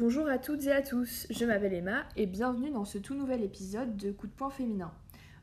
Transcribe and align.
Bonjour 0.00 0.28
à 0.28 0.38
toutes 0.38 0.64
et 0.64 0.72
à 0.72 0.80
tous, 0.80 1.26
je 1.28 1.44
m'appelle 1.44 1.74
Emma 1.74 2.04
et 2.16 2.24
bienvenue 2.24 2.70
dans 2.70 2.86
ce 2.86 2.96
tout 2.96 3.14
nouvel 3.14 3.44
épisode 3.44 3.98
de 3.98 4.10
Coup 4.10 4.28
de 4.28 4.32
poing 4.32 4.48
féminin. 4.48 4.94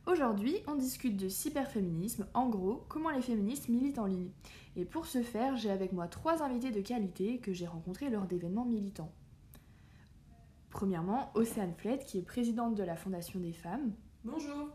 Aujourd'hui, 0.07 0.55
on 0.65 0.73
discute 0.73 1.15
de 1.15 1.29
cyberféminisme, 1.29 2.25
en 2.33 2.49
gros, 2.49 2.83
comment 2.89 3.11
les 3.11 3.21
féministes 3.21 3.69
militent 3.69 3.99
en 3.99 4.07
ligne. 4.07 4.31
Et 4.75 4.83
pour 4.83 5.05
ce 5.05 5.21
faire, 5.21 5.55
j'ai 5.57 5.69
avec 5.69 5.93
moi 5.93 6.07
trois 6.07 6.41
invités 6.41 6.71
de 6.71 6.81
qualité 6.81 7.37
que 7.37 7.53
j'ai 7.53 7.67
rencontrés 7.67 8.09
lors 8.09 8.25
d'événements 8.25 8.65
militants. 8.65 9.11
Premièrement, 10.71 11.29
Océane 11.35 11.75
Flett, 11.77 12.03
qui 12.03 12.17
est 12.17 12.23
présidente 12.23 12.73
de 12.73 12.83
la 12.83 12.95
Fondation 12.95 13.39
des 13.39 13.53
femmes. 13.53 13.93
Bonjour. 14.23 14.69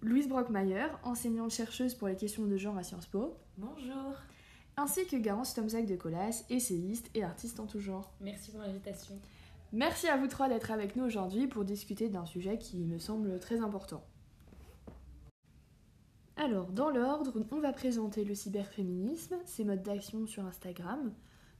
Louise 0.00 0.26
Brockmeyer, 0.26 0.88
enseignante-chercheuse 1.04 1.94
pour 1.94 2.08
les 2.08 2.16
questions 2.16 2.46
de 2.46 2.56
genre 2.56 2.76
à 2.76 2.82
Sciences 2.82 3.06
Po. 3.06 3.36
Bonjour. 3.58 4.16
Ainsi 4.76 5.06
que 5.06 5.16
Garance 5.16 5.54
Tomzak 5.54 5.86
de 5.86 5.96
Colas, 5.96 6.44
essayiste 6.48 7.10
et 7.14 7.22
artiste 7.22 7.60
en 7.60 7.66
tout 7.66 7.80
genre. 7.80 8.12
Merci 8.20 8.50
pour 8.50 8.60
l'invitation. 8.60 9.14
Merci 9.72 10.06
à 10.08 10.16
vous 10.16 10.26
trois 10.26 10.48
d'être 10.48 10.70
avec 10.70 10.96
nous 10.96 11.04
aujourd'hui 11.04 11.46
pour 11.46 11.64
discuter 11.64 12.08
d'un 12.08 12.26
sujet 12.26 12.58
qui 12.58 12.78
me 12.84 12.98
semble 12.98 13.38
très 13.40 13.60
important. 13.60 14.02
Alors, 16.36 16.72
dans 16.72 16.90
l'ordre, 16.90 17.32
on 17.50 17.60
va 17.60 17.72
présenter 17.72 18.24
le 18.24 18.34
cyberféminisme, 18.34 19.36
ses 19.44 19.64
modes 19.64 19.82
d'action 19.82 20.26
sur 20.26 20.44
Instagram. 20.44 21.12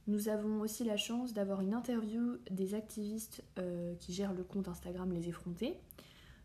Nous 0.07 0.27
avons 0.27 0.61
aussi 0.61 0.83
la 0.83 0.97
chance 0.97 1.33
d'avoir 1.33 1.61
une 1.61 1.73
interview 1.73 2.37
des 2.49 2.75
activistes 2.75 3.43
euh, 3.59 3.95
qui 3.99 4.13
gèrent 4.13 4.33
le 4.33 4.43
compte 4.43 4.67
Instagram 4.67 5.11
Les 5.13 5.29
Effrontés. 5.29 5.79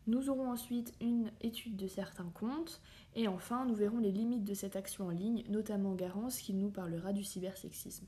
Nous 0.08 0.30
aurons 0.30 0.50
ensuite 0.50 0.94
une 1.02 1.30
étude 1.42 1.76
de 1.76 1.86
certains 1.86 2.30
comptes 2.30 2.80
et 3.14 3.28
enfin 3.28 3.66
nous 3.66 3.74
verrons 3.74 3.98
les 3.98 4.10
limites 4.10 4.46
de 4.46 4.54
cette 4.54 4.74
action 4.74 5.04
en 5.04 5.10
ligne, 5.10 5.44
notamment 5.50 5.92
Garance 5.92 6.38
qui 6.38 6.54
nous 6.54 6.70
parlera 6.70 7.12
du 7.12 7.22
cybersexisme. 7.22 8.06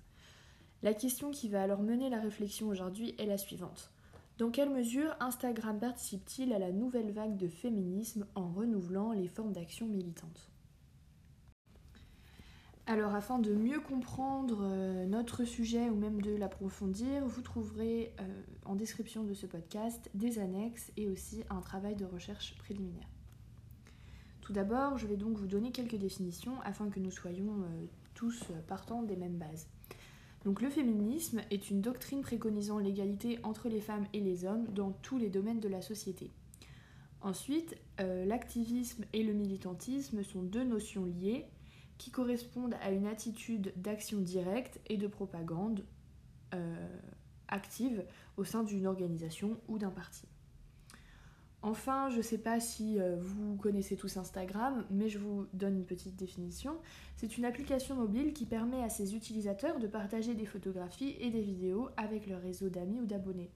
La 0.82 0.94
question 0.94 1.30
qui 1.30 1.50
va 1.50 1.62
alors 1.62 1.82
mener 1.82 2.08
la 2.08 2.18
réflexion 2.18 2.68
aujourd'hui 2.68 3.14
est 3.18 3.26
la 3.26 3.36
suivante. 3.36 3.92
Dans 4.38 4.50
quelle 4.50 4.70
mesure 4.70 5.14
Instagram 5.20 5.78
participe-t-il 5.78 6.54
à 6.54 6.58
la 6.58 6.72
nouvelle 6.72 7.12
vague 7.12 7.36
de 7.36 7.48
féminisme 7.48 8.24
en 8.34 8.48
renouvelant 8.50 9.12
les 9.12 9.28
formes 9.28 9.52
d'action 9.52 9.86
militantes 9.86 10.48
alors 12.90 13.14
afin 13.14 13.38
de 13.38 13.54
mieux 13.54 13.78
comprendre 13.78 14.62
euh, 14.62 15.06
notre 15.06 15.44
sujet 15.44 15.88
ou 15.88 15.94
même 15.94 16.20
de 16.20 16.34
l'approfondir, 16.34 17.24
vous 17.24 17.40
trouverez 17.40 18.12
euh, 18.18 18.24
en 18.64 18.74
description 18.74 19.22
de 19.22 19.32
ce 19.32 19.46
podcast 19.46 20.10
des 20.14 20.40
annexes 20.40 20.90
et 20.96 21.06
aussi 21.06 21.44
un 21.50 21.60
travail 21.60 21.94
de 21.94 22.04
recherche 22.04 22.58
préliminaire. 22.58 23.06
Tout 24.40 24.52
d'abord, 24.52 24.98
je 24.98 25.06
vais 25.06 25.16
donc 25.16 25.36
vous 25.36 25.46
donner 25.46 25.70
quelques 25.70 25.94
définitions 25.94 26.60
afin 26.64 26.90
que 26.90 26.98
nous 26.98 27.12
soyons 27.12 27.62
euh, 27.62 27.86
tous 28.14 28.48
partant 28.66 29.04
des 29.04 29.14
mêmes 29.14 29.38
bases. 29.38 29.68
Donc 30.44 30.60
le 30.60 30.68
féminisme 30.68 31.42
est 31.52 31.70
une 31.70 31.82
doctrine 31.82 32.22
préconisant 32.22 32.78
l'égalité 32.78 33.38
entre 33.44 33.68
les 33.68 33.80
femmes 33.80 34.06
et 34.14 34.20
les 34.20 34.44
hommes 34.44 34.66
dans 34.74 34.90
tous 34.90 35.16
les 35.16 35.30
domaines 35.30 35.60
de 35.60 35.68
la 35.68 35.80
société. 35.80 36.32
Ensuite, 37.20 37.76
l'activisme 37.98 39.04
et 39.12 39.22
le 39.22 39.34
militantisme 39.34 40.22
sont 40.22 40.42
deux 40.42 40.64
notions 40.64 41.04
liées 41.04 41.44
qui 42.00 42.10
correspondent 42.10 42.76
à 42.82 42.92
une 42.92 43.06
attitude 43.06 43.74
d'action 43.76 44.20
directe 44.20 44.80
et 44.88 44.96
de 44.96 45.06
propagande 45.06 45.84
euh, 46.54 46.98
active 47.48 48.06
au 48.38 48.44
sein 48.44 48.64
d'une 48.64 48.86
organisation 48.86 49.60
ou 49.68 49.76
d'un 49.76 49.90
parti. 49.90 50.26
Enfin, 51.60 52.08
je 52.08 52.16
ne 52.16 52.22
sais 52.22 52.38
pas 52.38 52.58
si 52.58 52.98
euh, 52.98 53.16
vous 53.20 53.56
connaissez 53.56 53.96
tous 53.96 54.16
Instagram, 54.16 54.86
mais 54.90 55.10
je 55.10 55.18
vous 55.18 55.46
donne 55.52 55.76
une 55.76 55.84
petite 55.84 56.16
définition. 56.16 56.78
C'est 57.16 57.36
une 57.36 57.44
application 57.44 57.96
mobile 57.96 58.32
qui 58.32 58.46
permet 58.46 58.82
à 58.82 58.88
ses 58.88 59.14
utilisateurs 59.14 59.78
de 59.78 59.86
partager 59.86 60.34
des 60.34 60.46
photographies 60.46 61.16
et 61.20 61.28
des 61.28 61.42
vidéos 61.42 61.90
avec 61.98 62.26
leur 62.26 62.40
réseau 62.40 62.70
d'amis 62.70 62.98
ou 63.00 63.04
d'abonnés. 63.04 63.50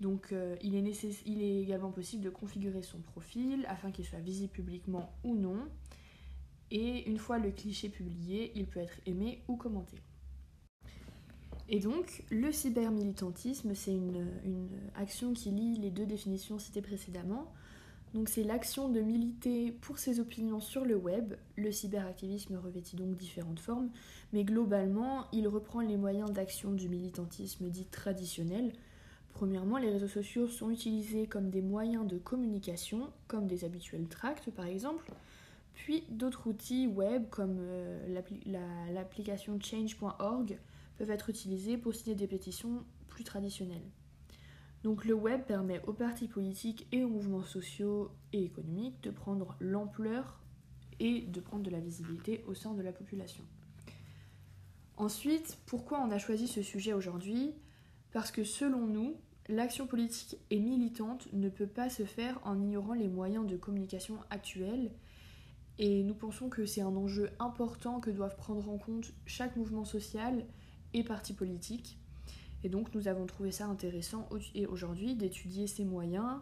Donc 0.00 0.32
euh, 0.32 0.56
il, 0.62 0.74
est 0.74 1.26
il 1.26 1.40
est 1.40 1.62
également 1.62 1.92
possible 1.92 2.24
de 2.24 2.30
configurer 2.30 2.82
son 2.82 2.98
profil 2.98 3.64
afin 3.68 3.92
qu'il 3.92 4.04
soit 4.04 4.18
visible 4.18 4.52
publiquement 4.52 5.12
ou 5.22 5.36
non 5.36 5.68
et 6.72 7.06
une 7.08 7.18
fois 7.18 7.38
le 7.38 7.50
cliché 7.50 7.90
publié, 7.90 8.50
il 8.56 8.66
peut 8.66 8.80
être 8.80 8.98
aimé 9.04 9.42
ou 9.46 9.56
commenté. 9.56 9.98
Et 11.68 11.80
donc, 11.80 12.24
le 12.30 12.50
cybermilitantisme, 12.50 13.74
c'est 13.74 13.92
une, 13.92 14.26
action 14.94 15.34
qui 15.34 15.50
lie 15.50 15.76
les 15.78 15.90
deux 15.90 16.06
définitions 16.06 16.58
citées 16.58 16.80
précédemment. 16.80 17.52
Donc, 18.14 18.30
c'est 18.30 18.42
l'action 18.42 18.88
de 18.88 19.00
militer 19.00 19.70
pour 19.70 19.98
ses 19.98 20.18
opinions 20.18 20.60
sur 20.60 20.84
le 20.84 20.96
web. 20.96 21.34
Le 21.56 21.70
cyberactivisme 21.72 22.56
revêtit 22.56 22.96
donc 22.96 23.16
différentes 23.16 23.60
formes, 23.60 23.90
mais 24.32 24.44
globalement, 24.44 25.26
il 25.32 25.48
reprend 25.48 25.80
les 25.80 25.98
moyens 25.98 26.30
d'action 26.30 26.72
du 26.72 26.88
militantisme 26.88 27.68
dit 27.68 27.86
traditionnel. 27.86 28.72
Premièrement, 29.34 29.76
les 29.76 29.90
réseaux 29.90 30.08
sociaux 30.08 30.48
sont 30.48 30.70
utilisés 30.70 31.26
comme 31.26 31.50
des 31.50 31.62
moyens 31.62 32.06
de 32.06 32.18
communication, 32.18 33.10
comme 33.28 33.46
des 33.46 33.64
habituels 33.64 34.08
tracts 34.08 34.50
par 34.50 34.66
exemple. 34.66 35.10
Puis 35.74 36.04
d'autres 36.10 36.46
outils 36.46 36.86
web 36.86 37.28
comme 37.30 37.56
euh, 37.60 38.20
l'application 38.92 39.58
change.org 39.60 40.58
peuvent 40.98 41.10
être 41.10 41.30
utilisés 41.30 41.76
pour 41.76 41.94
signer 41.94 42.14
des 42.14 42.26
pétitions 42.26 42.84
plus 43.08 43.24
traditionnelles. 43.24 43.90
Donc 44.82 45.04
le 45.04 45.14
web 45.14 45.42
permet 45.42 45.80
aux 45.86 45.92
partis 45.92 46.28
politiques 46.28 46.86
et 46.92 47.04
aux 47.04 47.08
mouvements 47.08 47.44
sociaux 47.44 48.10
et 48.32 48.44
économiques 48.44 49.00
de 49.02 49.10
prendre 49.10 49.56
l'ampleur 49.60 50.40
et 50.98 51.22
de 51.22 51.40
prendre 51.40 51.62
de 51.62 51.70
la 51.70 51.80
visibilité 51.80 52.44
au 52.46 52.54
sein 52.54 52.74
de 52.74 52.82
la 52.82 52.92
population. 52.92 53.44
Ensuite, 54.96 55.58
pourquoi 55.66 56.00
on 56.00 56.10
a 56.10 56.18
choisi 56.18 56.48
ce 56.48 56.62
sujet 56.62 56.92
aujourd'hui? 56.92 57.54
Parce 58.12 58.30
que 58.30 58.44
selon 58.44 58.86
nous, 58.86 59.16
l'action 59.48 59.86
politique 59.86 60.38
et 60.50 60.60
militante 60.60 61.32
ne 61.32 61.48
peut 61.48 61.66
pas 61.66 61.88
se 61.88 62.04
faire 62.04 62.38
en 62.44 62.60
ignorant 62.60 62.94
les 62.94 63.08
moyens 63.08 63.46
de 63.46 63.56
communication 63.56 64.18
actuels 64.30 64.92
et 65.78 66.02
nous 66.02 66.14
pensons 66.14 66.48
que 66.48 66.66
c'est 66.66 66.82
un 66.82 66.94
enjeu 66.96 67.30
important 67.38 68.00
que 68.00 68.10
doivent 68.10 68.36
prendre 68.36 68.68
en 68.68 68.78
compte 68.78 69.12
chaque 69.26 69.56
mouvement 69.56 69.84
social 69.84 70.44
et 70.94 71.02
parti 71.02 71.32
politique. 71.32 71.98
Et 72.64 72.68
donc 72.68 72.94
nous 72.94 73.08
avons 73.08 73.26
trouvé 73.26 73.50
ça 73.50 73.66
intéressant 73.66 74.28
aujourd'hui 74.68 75.14
d'étudier 75.14 75.66
ces 75.66 75.84
moyens, 75.84 76.40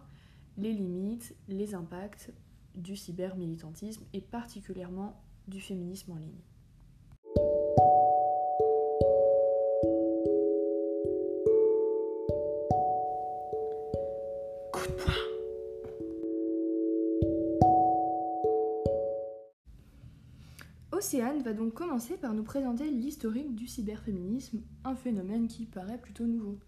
les 0.58 0.72
limites, 0.72 1.34
les 1.48 1.74
impacts 1.74 2.32
du 2.74 2.96
cybermilitantisme 2.96 4.04
et 4.12 4.20
particulièrement 4.20 5.22
du 5.48 5.60
féminisme 5.60 6.12
en 6.12 6.16
ligne. 6.16 6.41
Océane 21.00 21.42
va 21.42 21.54
donc 21.54 21.72
commencer 21.72 22.18
par 22.18 22.34
nous 22.34 22.42
présenter 22.42 22.90
l'historique 22.90 23.54
du 23.54 23.66
cyberféminisme, 23.66 24.60
un 24.84 24.94
phénomène 24.94 25.48
qui 25.48 25.64
paraît 25.64 25.96
plutôt 25.96 26.26
nouveau. 26.26 26.58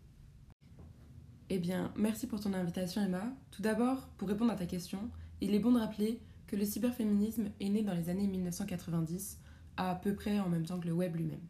Eh 1.50 1.58
bien, 1.58 1.92
merci 1.98 2.26
pour 2.26 2.40
ton 2.40 2.54
invitation 2.54 3.02
Emma. 3.02 3.24
Tout 3.50 3.60
d'abord, 3.60 4.08
pour 4.16 4.28
répondre 4.28 4.50
à 4.50 4.56
ta 4.56 4.64
question, 4.64 5.10
il 5.42 5.54
est 5.54 5.58
bon 5.58 5.72
de 5.72 5.80
rappeler 5.80 6.18
que 6.46 6.56
le 6.56 6.64
cyberféminisme 6.64 7.50
est 7.60 7.68
né 7.68 7.82
dans 7.82 7.92
les 7.92 8.08
années 8.08 8.26
1990, 8.26 9.38
à 9.76 9.94
peu 9.96 10.14
près 10.14 10.40
en 10.40 10.48
même 10.48 10.64
temps 10.64 10.80
que 10.80 10.88
le 10.88 10.94
web 10.94 11.14
lui-même. 11.14 11.46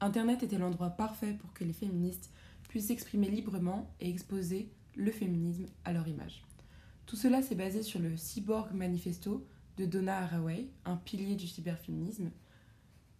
Internet 0.00 0.42
était 0.42 0.58
l'endroit 0.58 0.90
parfait 0.90 1.34
pour 1.34 1.52
que 1.52 1.62
les 1.62 1.72
féministes 1.72 2.32
puissent 2.68 2.88
s'exprimer 2.88 3.30
librement 3.30 3.94
et 4.00 4.10
exposer 4.10 4.72
le 4.96 5.12
féminisme 5.12 5.66
à 5.84 5.92
leur 5.92 6.08
image. 6.08 6.42
Tout 7.06 7.14
cela 7.14 7.42
s'est 7.42 7.54
basé 7.54 7.84
sur 7.84 8.00
le 8.00 8.16
Cyborg 8.16 8.74
Manifesto, 8.74 9.46
de 9.78 9.86
Donna 9.86 10.18
Haraway, 10.18 10.68
un 10.84 10.96
pilier 10.96 11.36
du 11.36 11.46
cyberféminisme. 11.46 12.30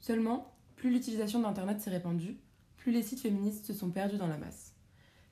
Seulement, 0.00 0.54
plus 0.76 0.90
l'utilisation 0.90 1.40
d'Internet 1.40 1.80
s'est 1.80 1.90
répandue, 1.90 2.36
plus 2.76 2.92
les 2.92 3.02
sites 3.02 3.20
féministes 3.20 3.66
se 3.66 3.72
sont 3.72 3.90
perdus 3.90 4.18
dans 4.18 4.26
la 4.26 4.38
masse. 4.38 4.74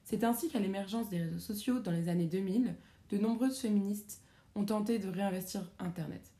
C'est 0.04 0.22
ainsi 0.22 0.48
qu'à 0.48 0.60
l'émergence 0.60 1.08
des 1.08 1.18
réseaux 1.18 1.40
sociaux 1.40 1.80
dans 1.80 1.90
les 1.90 2.08
années 2.08 2.26
2000, 2.26 2.76
de 3.10 3.18
nombreuses 3.18 3.58
féministes 3.58 4.22
ont 4.54 4.64
tenté 4.64 4.98
de 4.98 5.08
réinvestir 5.08 5.68
Internet. 5.80 6.32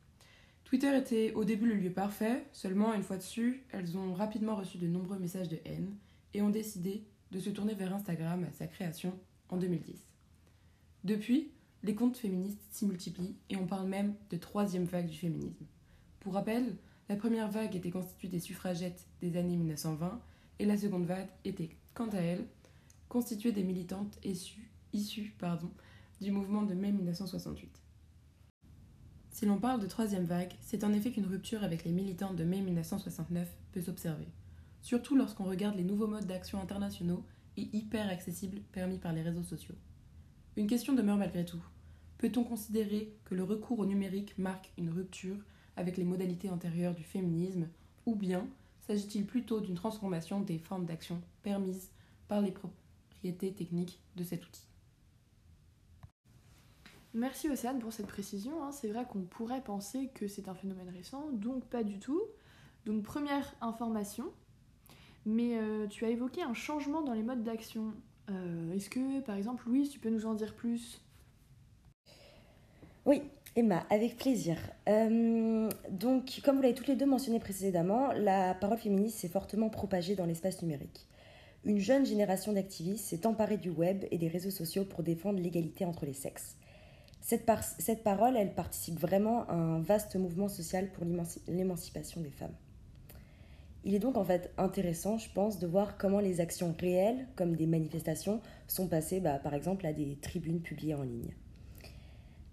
Twitter 0.65 0.97
était 0.97 1.33
au 1.35 1.45
début 1.45 1.67
le 1.67 1.75
lieu 1.75 1.93
parfait, 1.93 2.47
seulement 2.53 2.95
une 2.95 3.03
fois 3.03 3.17
dessus, 3.17 3.65
elles 3.71 3.97
ont 3.97 4.15
rapidement 4.15 4.57
reçu 4.57 4.79
de 4.79 4.87
nombreux 4.87 5.19
messages 5.19 5.49
de 5.49 5.59
haine 5.65 5.97
et 6.33 6.43
ont 6.43 6.51
décidé 6.51 7.05
de 7.33 7.41
se 7.41 7.51
tourner 7.51 7.75
vers 7.75 7.95
Instagram 7.95 8.45
à 8.45 8.53
sa 8.53 8.67
création 8.67 9.19
en 9.49 9.57
2010. 9.57 10.07
Depuis, 11.05 11.53
les 11.87 11.95
comptes 11.95 12.17
féministes 12.17 12.61
s'y 12.71 12.85
multiplient 12.85 13.37
et 13.49 13.57
on 13.57 13.67
parle 13.67 13.89
même 13.89 14.15
de 14.31 14.37
troisième 14.37 14.87
vague 14.87 15.07
du 15.07 15.17
féminisme. 15.17 15.65
Pour 16.19 16.35
rappel, 16.35 16.77
la 17.09 17.15
première 17.15 17.49
vague 17.49 17.77
était 17.77 17.93
constituée 17.93 18.27
des 18.27 18.41
suffragettes 18.41 19.07
des 19.21 19.37
années 19.37 19.57
1920 19.57 20.21
et 20.59 20.65
la 20.65 20.77
seconde 20.77 21.07
vague 21.07 21.29
était, 21.45 21.71
quant 21.95 22.09
à 22.09 22.17
elle, 22.17 22.45
constituée 23.09 23.53
des 23.53 23.63
militantes 23.63 24.19
issues, 24.25 24.73
du 26.21 26.31
mouvement 26.33 26.63
de 26.63 26.75
mai 26.75 26.91
1968. 26.91 27.71
Si 29.31 29.45
l'on 29.47 29.59
parle 29.59 29.81
de 29.81 29.87
troisième 29.87 30.25
vague, 30.25 30.55
c'est 30.63 30.83
en 30.83 30.93
effet 30.93 31.13
qu'une 31.13 31.27
rupture 31.27 31.63
avec 31.63 31.85
les 31.85 31.93
militantes 31.93 32.35
de 32.35 32.45
mai 32.45 32.63
1969 32.63 33.47
peut 33.73 33.83
s'observer, 33.83 34.27
surtout 34.81 35.15
lorsqu'on 35.15 35.45
regarde 35.45 35.77
les 35.77 35.85
nouveaux 35.85 36.07
modes 36.07 36.27
d'action 36.27 36.61
internationaux 36.61 37.25
et 37.57 37.69
hyper 37.77 38.09
accessible 38.09 38.63
permis 38.73 38.99
par 38.99 39.13
les 39.13 39.23
réseaux 39.23 39.45
sociaux. 39.45 39.75
Une 40.57 40.67
question 40.67 40.95
demeure 40.95 41.19
malgré 41.19 41.45
tout. 41.45 41.63
Peut-on 42.19 42.45
considérer 42.45 43.13
que 43.25 43.35
le 43.35 43.45
recours 43.45 43.79
au 43.79 43.87
numérique 43.87 44.37
marque 44.39 44.73
une 44.79 44.91
rupture 44.91 45.37
avec 45.77 45.97
les 45.97 46.05
modalités 46.05 46.49
antérieures 46.49 46.95
du 46.95 47.05
féminisme, 47.05 47.69
ou 48.07 48.15
bien 48.15 48.47
s'agit-il 48.87 49.27
plutôt 49.27 49.61
d'une 49.61 49.75
transformation 49.75 50.41
des 50.41 50.59
formes 50.59 50.87
d'action 50.87 51.21
permises 51.43 51.91
par 52.29 52.41
les 52.41 52.53
propriétés 52.53 53.53
techniques 53.53 54.01
de 54.17 54.25
cet 54.25 54.47
outil? 54.47 54.67
Merci 57.13 57.49
Océane 57.49 57.79
pour 57.79 57.93
cette 57.93 58.07
précision. 58.07 58.63
Hein. 58.63 58.73
C'est 58.73 58.89
vrai 58.89 59.07
qu'on 59.07 59.23
pourrait 59.23 59.63
penser 59.63 60.11
que 60.15 60.29
c'est 60.29 60.49
un 60.49 60.55
phénomène 60.55 60.91
récent, 60.91 61.31
donc 61.33 61.65
pas 61.65 61.83
du 61.83 61.99
tout. 61.99 62.23
Donc 62.85 63.03
première 63.03 63.55
information, 63.61 64.27
mais 65.25 65.59
euh, 65.59 65.87
tu 65.87 66.05
as 66.05 66.11
évoqué 66.11 66.43
un 66.43 66.55
changement 66.55 67.03
dans 67.03 67.15
les 67.15 67.23
modes 67.23 67.43
d'action. 67.43 67.95
Euh, 68.31 68.73
est-ce 68.73 68.91
que, 68.91 69.21
par 69.21 69.35
exemple, 69.35 69.67
Louise, 69.67 69.91
tu 69.91 69.99
peux 69.99 70.11
nous 70.11 70.27
en 70.27 70.35
dire 70.35 70.55
plus? 70.55 71.01
Oui, 73.07 73.23
Emma, 73.55 73.87
avec 73.89 74.17
plaisir. 74.17 74.59
Euh, 74.89 75.71
donc, 75.91 76.41
comme 76.45 76.57
vous 76.57 76.63
l'avez 76.63 76.75
toutes 76.75 76.89
les 76.89 76.97
deux 76.97 77.07
mentionné 77.07 77.39
précédemment, 77.39 78.11
la 78.13 78.53
parole 78.55 78.79
féministe 78.79 79.19
s'est 79.19 79.29
fortement 79.29 79.69
propagée 79.69 80.17
dans 80.17 80.27
l'espace 80.27 80.61
numérique. 80.61 81.07
Une 81.65 81.79
jeune 81.79 82.05
génération 82.05 82.53
d'activistes 82.53 83.05
s'est 83.05 83.25
emparée 83.25 83.59
du 83.59 83.71
web 83.71 84.05
et 84.11 84.19
des 84.19 84.27
réseaux 84.27 84.51
sociaux 84.51 84.85
pour 84.85 85.05
défendre 85.05 85.39
l'égalité 85.39 85.85
entre 85.85 86.05
les 86.05 86.15
sexes. 86.15 86.57
Cette, 87.21 87.45
parole, 88.03 88.37
elle 88.37 88.55
participe 88.55 88.99
vraiment 88.99 89.47
à 89.47 89.55
un 89.55 89.81
vaste 89.81 90.17
mouvement 90.17 90.49
social 90.49 90.91
pour 90.91 91.05
l'émancipation 91.47 92.21
des 92.21 92.31
femmes. 92.31 92.55
Il 93.85 93.95
est 93.95 94.01
donc 94.01 94.17
en 94.17 94.25
fait 94.25 94.53
intéressant, 94.59 95.17
je 95.17 95.31
pense, 95.33 95.61
de 95.61 95.69
voir 95.69 95.97
comment 95.97 96.19
les 96.19 96.41
actions 96.41 96.75
réelles, 96.77 97.29
comme 97.37 97.55
des 97.55 97.67
manifestations, 97.67 98.41
sont 98.67 98.89
passées 98.89 99.21
bah, 99.21 99.39
par 99.39 99.55
exemple 99.55 99.87
à 99.87 99.93
des 99.93 100.17
tribunes 100.17 100.61
publiées 100.61 100.95
en 100.95 101.05
ligne. 101.05 101.33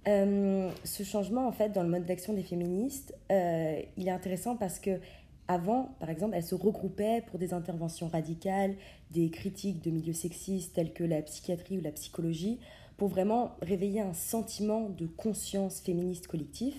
Euh, 0.07 0.69
ce 0.83 1.03
changement 1.03 1.47
en 1.47 1.53
fait 1.53 1.69
dans 1.69 1.83
le 1.83 1.89
mode 1.89 2.05
d'action 2.05 2.33
des 2.33 2.43
féministes, 2.43 3.15
euh, 3.31 3.81
il 3.95 4.07
est 4.07 4.11
intéressant 4.11 4.57
parce 4.57 4.79
que 4.79 4.99
avant, 5.47 5.95
par 5.99 6.09
exemple, 6.09 6.35
elles 6.35 6.43
se 6.43 6.55
regroupaient 6.55 7.23
pour 7.27 7.37
des 7.37 7.53
interventions 7.53 8.07
radicales, 8.07 8.75
des 9.11 9.29
critiques 9.29 9.83
de 9.83 9.91
milieux 9.91 10.13
sexistes 10.13 10.73
tels 10.73 10.93
que 10.93 11.03
la 11.03 11.21
psychiatrie 11.21 11.77
ou 11.77 11.81
la 11.81 11.91
psychologie, 11.91 12.59
pour 12.97 13.09
vraiment 13.09 13.51
réveiller 13.61 14.01
un 14.01 14.13
sentiment 14.13 14.89
de 14.89 15.05
conscience 15.05 15.81
féministe 15.81 16.27
collectif. 16.27 16.75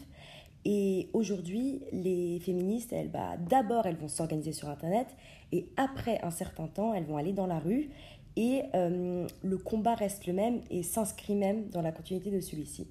Et 0.65 1.11
aujourd'hui, 1.12 1.82
les 1.93 2.41
féministes, 2.41 2.93
elles, 2.93 3.11
bah, 3.11 3.37
d'abord, 3.50 3.85
elles 3.85 3.97
vont 3.97 4.09
s'organiser 4.09 4.53
sur 4.53 4.71
Internet 4.71 5.09
et 5.53 5.69
après 5.76 6.21
un 6.23 6.31
certain 6.31 6.67
temps, 6.67 6.94
elles 6.94 7.05
vont 7.05 7.19
aller 7.19 7.35
dans 7.35 7.47
la 7.47 7.59
rue 7.59 7.91
et 8.37 8.62
euh, 8.75 9.26
le 9.43 9.59
combat 9.59 9.94
reste 9.94 10.26
le 10.26 10.32
même 10.32 10.62
et 10.71 10.82
s'inscrit 10.82 11.35
même 11.35 11.69
dans 11.69 11.82
la 11.82 11.93
continuité 11.93 12.31
de 12.31 12.41
celui-ci. 12.41 12.88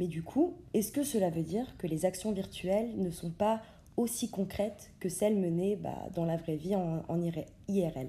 Mais 0.00 0.06
du 0.06 0.22
coup, 0.22 0.54
est-ce 0.72 0.92
que 0.92 1.02
cela 1.02 1.28
veut 1.28 1.42
dire 1.42 1.76
que 1.76 1.86
les 1.86 2.06
actions 2.06 2.32
virtuelles 2.32 2.90
ne 2.96 3.10
sont 3.10 3.28
pas 3.28 3.60
aussi 3.98 4.30
concrètes 4.30 4.92
que 4.98 5.10
celles 5.10 5.36
menées 5.36 5.76
bah, 5.76 6.08
dans 6.14 6.24
la 6.24 6.38
vraie 6.38 6.56
vie 6.56 6.74
en, 6.74 7.22
IRL 7.68 8.08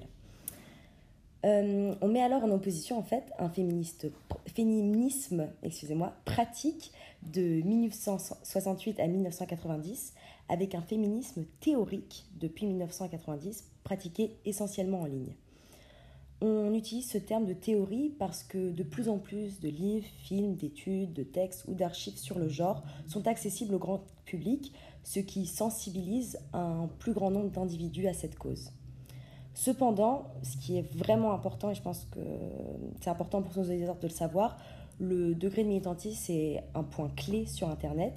euh, 1.44 1.94
on 2.00 2.08
met 2.08 2.22
alors 2.22 2.44
en 2.44 2.50
opposition 2.50 2.98
en 2.98 3.02
fait 3.02 3.24
un 3.38 3.50
féminisme 3.50 5.42
pratique 6.24 6.92
de 7.24 7.60
1968 7.62 8.98
à 9.00 9.06
1990 9.08 10.14
avec 10.48 10.74
un 10.74 10.82
féminisme 10.82 11.44
théorique 11.60 12.24
depuis 12.40 12.64
1990 12.66 13.68
pratiqué 13.84 14.36
essentiellement 14.46 15.00
en 15.02 15.06
ligne. 15.06 15.34
On 16.44 16.74
utilise 16.74 17.08
ce 17.08 17.18
terme 17.18 17.46
de 17.46 17.52
théorie 17.52 18.12
parce 18.18 18.42
que 18.42 18.72
de 18.72 18.82
plus 18.82 19.08
en 19.08 19.18
plus 19.18 19.60
de 19.60 19.68
livres, 19.68 20.08
films, 20.24 20.56
d'études, 20.56 21.12
de 21.12 21.22
textes 21.22 21.64
ou 21.68 21.74
d'archives 21.74 22.16
sur 22.16 22.36
le 22.36 22.48
genre 22.48 22.82
sont 23.06 23.28
accessibles 23.28 23.72
au 23.76 23.78
grand 23.78 24.02
public, 24.24 24.72
ce 25.04 25.20
qui 25.20 25.46
sensibilise 25.46 26.40
un 26.52 26.88
plus 26.98 27.12
grand 27.12 27.30
nombre 27.30 27.50
d'individus 27.50 28.08
à 28.08 28.12
cette 28.12 28.36
cause. 28.36 28.72
Cependant, 29.54 30.32
ce 30.42 30.56
qui 30.56 30.78
est 30.78 30.96
vraiment 30.96 31.32
important, 31.32 31.70
et 31.70 31.76
je 31.76 31.82
pense 31.82 32.08
que 32.10 32.18
c'est 33.00 33.10
important 33.10 33.40
pour 33.42 33.56
nos 33.56 33.70
auditeurs 33.70 33.98
de 34.00 34.08
le 34.08 34.12
savoir, 34.12 34.56
le 34.98 35.36
degré 35.36 35.62
de 35.62 35.68
militantisme 35.68 36.32
est 36.32 36.64
un 36.74 36.82
point 36.82 37.10
clé 37.14 37.46
sur 37.46 37.68
Internet 37.68 38.14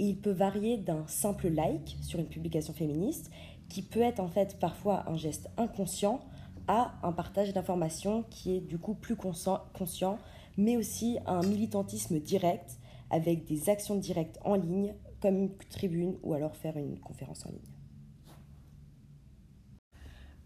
et 0.00 0.06
il 0.06 0.16
peut 0.16 0.32
varier 0.32 0.78
d'un 0.78 1.06
simple 1.06 1.48
like 1.48 1.96
sur 2.02 2.18
une 2.18 2.26
publication 2.26 2.72
féministe, 2.72 3.30
qui 3.68 3.82
peut 3.82 4.00
être 4.00 4.18
en 4.18 4.28
fait 4.28 4.58
parfois 4.58 5.08
un 5.08 5.16
geste 5.16 5.48
inconscient, 5.56 6.20
à 6.68 6.94
un 7.02 7.12
partage 7.12 7.52
d'informations 7.52 8.24
qui 8.30 8.56
est 8.56 8.60
du 8.60 8.78
coup 8.78 8.94
plus 8.94 9.16
conscient, 9.16 10.18
mais 10.56 10.76
aussi 10.76 11.18
un 11.26 11.42
militantisme 11.42 12.18
direct 12.20 12.78
avec 13.10 13.44
des 13.44 13.68
actions 13.68 13.96
directes 13.96 14.38
en 14.44 14.54
ligne, 14.54 14.94
comme 15.20 15.36
une 15.36 15.56
tribune 15.70 16.18
ou 16.22 16.34
alors 16.34 16.56
faire 16.56 16.76
une 16.76 16.98
conférence 16.98 17.46
en 17.46 17.50
ligne. 17.50 17.60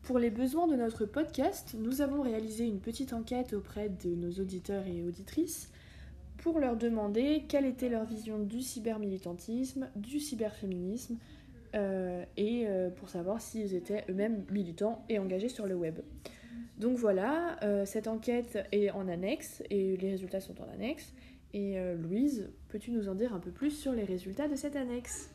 Pour 0.03 0.19
les 0.19 0.31
besoins 0.31 0.69
de 0.69 0.77
notre 0.77 1.05
podcast, 1.05 1.75
nous 1.77 2.01
avons 2.01 2.23
réalisé 2.23 2.65
une 2.65 2.79
petite 2.81 3.13
enquête 3.13 3.55
auprès 3.55 3.89
de 3.89 4.15
nos 4.15 4.31
auditeurs 4.33 4.87
et 4.87 5.03
auditrices 5.03 5.71
pour 6.39 6.61
leur 6.61 6.77
demander 6.77 7.45
quelle 7.49 7.65
était 7.65 7.89
leur 7.89 8.05
vision 8.05 8.39
du 8.39 8.63
cybermilitantisme, 8.63 9.89
du 9.97 10.21
cyberféminisme, 10.21 11.17
euh, 11.75 12.25
et 12.37 12.67
euh, 12.67 12.91
pour 12.91 13.09
savoir 13.09 13.41
s'ils 13.41 13.75
étaient 13.75 14.05
eux-mêmes 14.09 14.45
militants 14.51 15.05
et 15.09 15.19
engagés 15.19 15.49
sur 15.49 15.67
le 15.67 15.75
web. 15.75 16.01
Donc 16.79 16.97
voilà, 16.99 17.57
euh, 17.63 17.87
cette 17.87 18.07
enquête 18.07 18.59
est 18.73 18.91
en 18.91 19.09
annexe 19.09 19.63
et 19.71 19.97
les 19.97 20.11
résultats 20.11 20.41
sont 20.41 20.61
en 20.61 20.69
annexe. 20.73 21.13
Et 21.55 21.79
Louise, 21.95 22.51
peux-tu 22.69 22.91
nous 22.91 23.09
en 23.09 23.15
dire 23.15 23.33
un 23.33 23.39
peu 23.39 23.51
plus 23.51 23.71
sur 23.71 23.93
les 23.93 24.05
résultats 24.05 24.47
de 24.47 24.57
cette 24.57 24.77
annexe? 24.77 25.31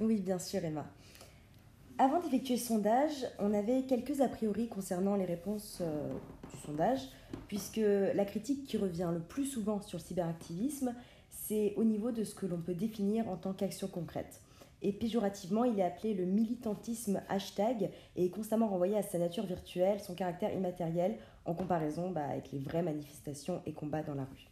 Oui, 0.00 0.22
bien 0.22 0.38
sûr, 0.38 0.64
Emma. 0.64 0.86
Avant 1.98 2.18
d'effectuer 2.20 2.56
ce 2.56 2.68
sondage, 2.68 3.26
on 3.38 3.52
avait 3.52 3.82
quelques 3.82 4.22
a 4.22 4.28
priori 4.28 4.68
concernant 4.68 5.14
les 5.14 5.26
réponses 5.26 5.82
du 6.50 6.58
sondage, 6.64 7.10
puisque 7.46 7.76
la 7.76 8.24
critique 8.24 8.64
qui 8.64 8.78
revient 8.78 9.10
le 9.12 9.20
plus 9.20 9.44
souvent 9.44 9.82
sur 9.82 9.98
le 9.98 10.02
cyberactivisme, 10.02 10.94
c'est 11.46 11.74
au 11.76 11.84
niveau 11.84 12.10
de 12.10 12.24
ce 12.24 12.34
que 12.34 12.46
l'on 12.46 12.58
peut 12.58 12.74
définir 12.74 13.28
en 13.28 13.36
tant 13.36 13.52
qu'action 13.52 13.88
concrète. 13.88 14.40
Et 14.82 14.92
péjorativement, 14.92 15.64
il 15.64 15.78
est 15.78 15.82
appelé 15.82 16.14
le 16.14 16.24
militantisme 16.24 17.22
hashtag 17.28 17.90
et 18.14 18.26
est 18.26 18.30
constamment 18.30 18.68
renvoyé 18.68 18.96
à 18.96 19.02
sa 19.02 19.18
nature 19.18 19.46
virtuelle, 19.46 20.00
son 20.00 20.14
caractère 20.14 20.52
immatériel, 20.52 21.16
en 21.44 21.54
comparaison 21.54 22.10
bah, 22.10 22.26
avec 22.28 22.52
les 22.52 22.58
vraies 22.58 22.82
manifestations 22.82 23.62
et 23.66 23.72
combats 23.72 24.02
dans 24.02 24.14
la 24.14 24.24
rue. 24.24 24.48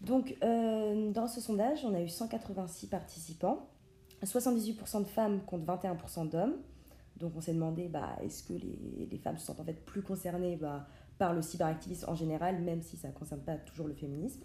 Donc, 0.00 0.36
euh, 0.42 1.10
dans 1.10 1.26
ce 1.26 1.40
sondage, 1.40 1.84
on 1.84 1.94
a 1.94 2.00
eu 2.00 2.08
186 2.08 2.86
participants 2.86 3.68
78% 4.26 5.02
de 5.02 5.08
femmes 5.08 5.40
contre 5.44 5.64
21% 5.64 6.28
d'hommes. 6.28 6.56
Donc 7.18 7.32
on 7.36 7.40
s'est 7.40 7.54
demandé, 7.54 7.88
bah, 7.88 8.16
est-ce 8.22 8.44
que 8.44 8.52
les, 8.52 9.18
femmes 9.18 9.38
se 9.38 9.46
sentent 9.46 9.60
en 9.60 9.64
fait 9.64 9.84
plus 9.84 10.02
concernées 10.02 10.56
bah, 10.56 10.86
par 11.18 11.34
le 11.34 11.42
cyberactivisme 11.42 12.08
en 12.08 12.14
général, 12.14 12.60
même 12.62 12.80
si 12.80 12.96
ça 12.96 13.08
ne 13.08 13.12
concerne 13.12 13.40
pas 13.40 13.56
toujours 13.56 13.88
le 13.88 13.94
féminisme. 13.94 14.40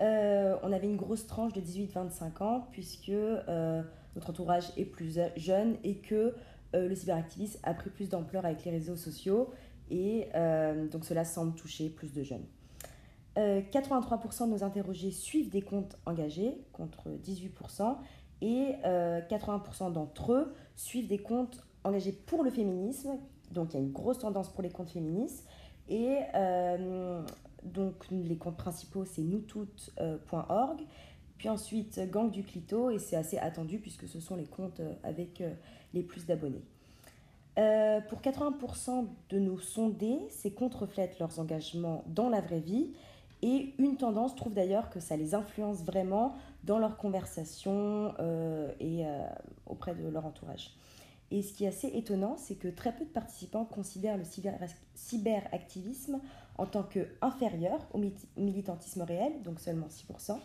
Euh, 0.00 0.56
on 0.62 0.72
avait 0.72 0.86
une 0.86 0.96
grosse 0.96 1.26
tranche 1.26 1.52
de 1.52 1.60
18-25 1.60 2.42
ans, 2.42 2.68
puisque 2.72 3.08
euh, 3.08 3.82
notre 4.16 4.30
entourage 4.30 4.72
est 4.76 4.84
plus 4.84 5.18
jeune 5.36 5.76
et 5.84 5.96
que 5.96 6.34
euh, 6.74 6.88
le 6.88 6.94
cyberactivisme 6.94 7.60
a 7.62 7.74
pris 7.74 7.90
plus 7.90 8.08
d'ampleur 8.08 8.44
avec 8.44 8.64
les 8.64 8.70
réseaux 8.70 8.96
sociaux, 8.96 9.50
et 9.90 10.28
donc 10.90 11.04
cela 11.04 11.24
semble 11.24 11.54
toucher 11.54 11.90
plus 11.90 12.12
de 12.14 12.22
jeunes. 12.22 12.46
83% 13.36 14.46
de 14.46 14.50
nos 14.50 14.64
interrogés 14.64 15.10
suivent 15.10 15.50
des 15.50 15.62
comptes 15.62 15.98
engagés, 16.06 16.64
contre 16.72 17.10
18%, 17.22 17.96
et 18.40 18.74
80% 18.84 18.84
euh, 18.84 19.90
d'entre 19.90 20.32
eux 20.32 20.54
suivent 20.76 21.08
des 21.08 21.18
comptes 21.18 21.64
engagés 21.82 22.12
pour 22.12 22.44
le 22.44 22.50
féminisme. 22.50 23.18
Donc 23.52 23.72
il 23.72 23.76
y 23.76 23.80
a 23.80 23.82
une 23.82 23.92
grosse 23.92 24.18
tendance 24.18 24.50
pour 24.50 24.62
les 24.62 24.70
comptes 24.70 24.90
féministes. 24.90 25.46
Donc 27.64 28.06
les 28.10 28.36
comptes 28.36 28.56
principaux, 28.56 29.04
c'est 29.04 29.22
noustout.org. 29.22 30.80
Puis 31.38 31.48
ensuite, 31.48 32.00
Gang 32.10 32.30
du 32.30 32.44
Clito, 32.44 32.90
et 32.90 32.98
c'est 32.98 33.16
assez 33.16 33.38
attendu 33.38 33.78
puisque 33.78 34.06
ce 34.06 34.20
sont 34.20 34.36
les 34.36 34.46
comptes 34.46 34.80
euh, 34.80 34.92
avec 35.02 35.42
les 35.92 36.02
plus 36.02 36.26
d'abonnés. 36.26 36.62
pour 37.56 38.20
80% 38.20 39.06
de 39.30 39.38
nos 39.38 39.58
sondés, 39.58 40.18
ces 40.28 40.52
comptes 40.52 40.74
reflètent 40.74 41.18
leurs 41.18 41.38
engagements 41.38 42.04
dans 42.08 42.28
la 42.28 42.40
vraie 42.40 42.60
vie. 42.60 42.92
Et 43.46 43.74
une 43.78 43.98
tendance 43.98 44.34
trouve 44.34 44.54
d'ailleurs 44.54 44.88
que 44.88 45.00
ça 45.00 45.18
les 45.18 45.34
influence 45.34 45.82
vraiment 45.84 46.34
dans 46.62 46.78
leurs 46.78 46.96
conversations 46.96 48.14
euh, 48.18 48.72
et 48.80 49.06
euh, 49.06 49.20
auprès 49.66 49.94
de 49.94 50.08
leur 50.08 50.24
entourage. 50.24 50.70
Et 51.30 51.42
ce 51.42 51.52
qui 51.52 51.64
est 51.64 51.68
assez 51.68 51.88
étonnant, 51.88 52.36
c'est 52.38 52.54
que 52.54 52.68
très 52.68 52.96
peu 52.96 53.04
de 53.04 53.10
participants 53.10 53.66
considèrent 53.66 54.16
le 54.16 54.24
cyberactivisme 54.94 56.20
en 56.56 56.66
tant 56.66 56.82
qu'inférieur 56.82 57.80
au 57.92 58.00
militantisme 58.36 59.02
réel, 59.02 59.42
donc 59.42 59.60
seulement 59.60 59.88
6%. 59.88 60.38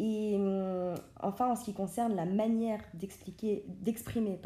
Et 0.00 0.36
hum, 0.36 0.94
enfin, 1.20 1.50
en 1.50 1.56
ce 1.56 1.64
qui 1.64 1.74
concerne 1.74 2.14
la 2.14 2.24
manière 2.24 2.80
d'exprimer 2.94 4.40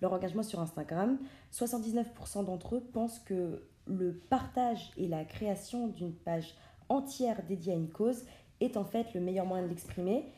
leur 0.00 0.12
engagement 0.12 0.42
sur 0.42 0.60
Instagram, 0.60 1.18
79% 1.52 2.44
d'entre 2.44 2.76
eux 2.76 2.80
pensent 2.92 3.20
que 3.20 3.62
le 3.86 4.12
partage 4.12 4.90
et 4.96 5.08
la 5.08 5.24
création 5.24 5.88
d'une 5.88 6.12
page 6.12 6.54
entière 6.88 7.42
dédiée 7.48 7.72
à 7.72 7.76
une 7.76 7.90
cause 7.90 8.24
est 8.60 8.76
en 8.76 8.84
fait 8.84 9.12
le 9.14 9.20
meilleur 9.20 9.46
moyen 9.46 9.64
de 9.64 9.68
l'exprimer. 9.68 10.30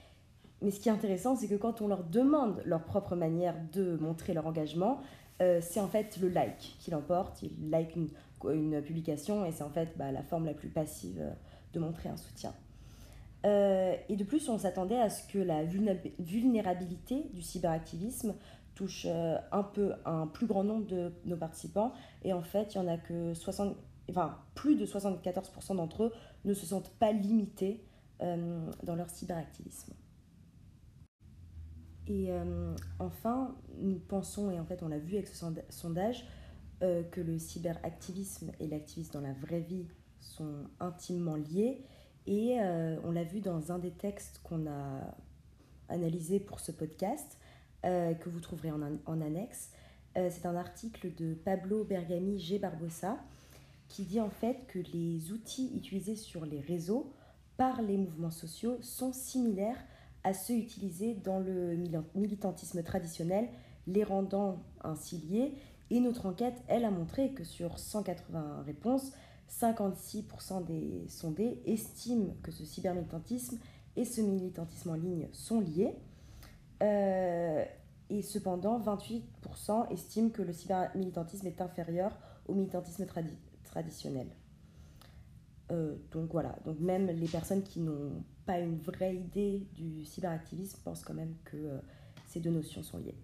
Mais 0.62 0.70
ce 0.70 0.80
qui 0.80 0.88
est 0.88 0.92
intéressant, 0.92 1.36
c'est 1.36 1.48
que 1.48 1.56
quand 1.56 1.82
on 1.82 1.88
leur 1.88 2.04
demande 2.04 2.62
leur 2.64 2.84
propre 2.84 3.16
manière 3.16 3.56
de 3.72 3.96
montrer 3.96 4.32
leur 4.32 4.46
engagement, 4.46 5.00
euh, 5.42 5.60
c'est 5.60 5.80
en 5.80 5.88
fait 5.88 6.16
le 6.18 6.28
like 6.28 6.76
qui 6.78 6.90
l'emporte. 6.90 7.42
Ils 7.42 7.70
like 7.70 7.96
une 8.50 8.82
publication 8.82 9.44
et 9.44 9.52
c'est 9.52 9.62
en 9.62 9.70
fait 9.70 9.96
bah, 9.96 10.12
la 10.12 10.22
forme 10.22 10.46
la 10.46 10.54
plus 10.54 10.68
passive 10.68 11.18
euh, 11.20 11.30
de 11.72 11.80
montrer 11.80 12.08
un 12.08 12.16
soutien. 12.16 12.54
Euh, 13.46 13.94
et 14.08 14.16
de 14.16 14.24
plus, 14.24 14.48
on 14.48 14.58
s'attendait 14.58 15.00
à 15.00 15.10
ce 15.10 15.26
que 15.26 15.38
la 15.38 15.64
vulnérabilité 15.64 17.28
du 17.32 17.42
cyberactivisme 17.42 18.34
touche 18.74 19.06
un 19.06 19.62
peu 19.62 19.92
un 20.04 20.26
plus 20.26 20.46
grand 20.46 20.64
nombre 20.64 20.86
de 20.86 21.12
nos 21.26 21.36
participants. 21.36 21.92
Et 22.24 22.32
en 22.32 22.42
fait, 22.42 22.74
il 22.74 22.78
y 22.78 22.80
en 22.80 22.88
a 22.88 22.96
que 22.96 23.34
60, 23.34 23.76
enfin, 24.10 24.38
plus 24.54 24.76
de 24.76 24.86
74% 24.86 25.76
d'entre 25.76 26.04
eux 26.04 26.12
ne 26.44 26.54
se 26.54 26.66
sentent 26.66 26.90
pas 26.98 27.12
limités 27.12 27.84
dans 28.18 28.96
leur 28.96 29.10
cyberactivisme. 29.10 29.94
Et 32.06 32.30
euh, 32.30 32.74
enfin, 32.98 33.54
nous 33.78 33.98
pensons, 33.98 34.50
et 34.50 34.60
en 34.60 34.64
fait 34.64 34.82
on 34.82 34.88
l'a 34.88 34.98
vu 34.98 35.14
avec 35.14 35.28
ce 35.28 35.50
sondage, 35.70 36.26
euh, 36.82 37.02
que 37.02 37.20
le 37.20 37.38
cyberactivisme 37.38 38.52
et 38.60 38.66
l'activisme 38.66 39.12
dans 39.12 39.20
la 39.20 39.32
vraie 39.32 39.60
vie 39.60 39.86
sont 40.20 40.64
intimement 40.80 41.36
liés. 41.36 41.84
Et 42.26 42.58
euh, 42.60 42.98
on 43.04 43.10
l'a 43.10 43.24
vu 43.24 43.40
dans 43.40 43.72
un 43.72 43.78
des 43.78 43.92
textes 43.92 44.40
qu'on 44.42 44.66
a 44.66 45.14
analysé 45.88 46.40
pour 46.40 46.60
ce 46.60 46.72
podcast, 46.72 47.38
que 47.82 48.30
vous 48.30 48.40
trouverez 48.40 48.70
en, 48.70 48.80
en 49.04 49.20
annexe. 49.20 49.70
C'est 50.14 50.46
un 50.46 50.56
article 50.56 51.14
de 51.14 51.34
Pablo 51.34 51.84
Bergami 51.84 52.38
G. 52.38 52.58
Barbosa 52.58 53.18
qui 53.88 54.04
dit 54.04 54.20
en 54.20 54.30
fait 54.30 54.66
que 54.68 54.78
les 54.92 55.32
outils 55.32 55.70
utilisés 55.76 56.16
sur 56.16 56.46
les 56.46 56.60
réseaux 56.60 57.12
par 57.56 57.82
les 57.82 57.96
mouvements 57.96 58.30
sociaux 58.30 58.78
sont 58.80 59.12
similaires 59.12 59.78
à 60.24 60.32
ceux 60.32 60.54
utilisés 60.54 61.14
dans 61.14 61.38
le 61.38 61.76
militantisme 62.14 62.82
traditionnel, 62.82 63.48
les 63.86 64.04
rendant 64.04 64.62
ainsi 64.82 65.18
liés. 65.18 65.54
Et 65.94 66.00
notre 66.00 66.26
enquête, 66.26 66.60
elle, 66.66 66.84
a 66.84 66.90
montré 66.90 67.30
que 67.34 67.44
sur 67.44 67.78
180 67.78 68.64
réponses, 68.66 69.12
56% 69.48 70.64
des 70.64 71.06
sondés 71.06 71.62
estiment 71.66 72.34
que 72.42 72.50
ce 72.50 72.64
cybermilitantisme 72.64 73.60
et 73.94 74.04
ce 74.04 74.20
militantisme 74.20 74.90
en 74.90 74.94
ligne 74.94 75.28
sont 75.30 75.60
liés. 75.60 75.94
Euh, 76.82 77.64
et 78.10 78.22
cependant, 78.22 78.80
28% 78.80 79.92
estiment 79.92 80.30
que 80.30 80.42
le 80.42 80.52
cybermilitantisme 80.52 81.46
est 81.46 81.60
inférieur 81.60 82.18
au 82.48 82.54
militantisme 82.54 83.06
traditionnel. 83.62 84.26
Euh, 85.70 85.94
donc 86.10 86.32
voilà, 86.32 86.58
donc 86.64 86.80
même 86.80 87.06
les 87.06 87.28
personnes 87.28 87.62
qui 87.62 87.78
n'ont 87.78 88.24
pas 88.46 88.58
une 88.58 88.78
vraie 88.78 89.14
idée 89.14 89.64
du 89.76 90.04
cyberactivisme 90.04 90.80
pensent 90.82 91.04
quand 91.04 91.14
même 91.14 91.36
que 91.44 91.56
euh, 91.56 91.78
ces 92.26 92.40
deux 92.40 92.50
notions 92.50 92.82
sont 92.82 92.98
liées. 92.98 93.14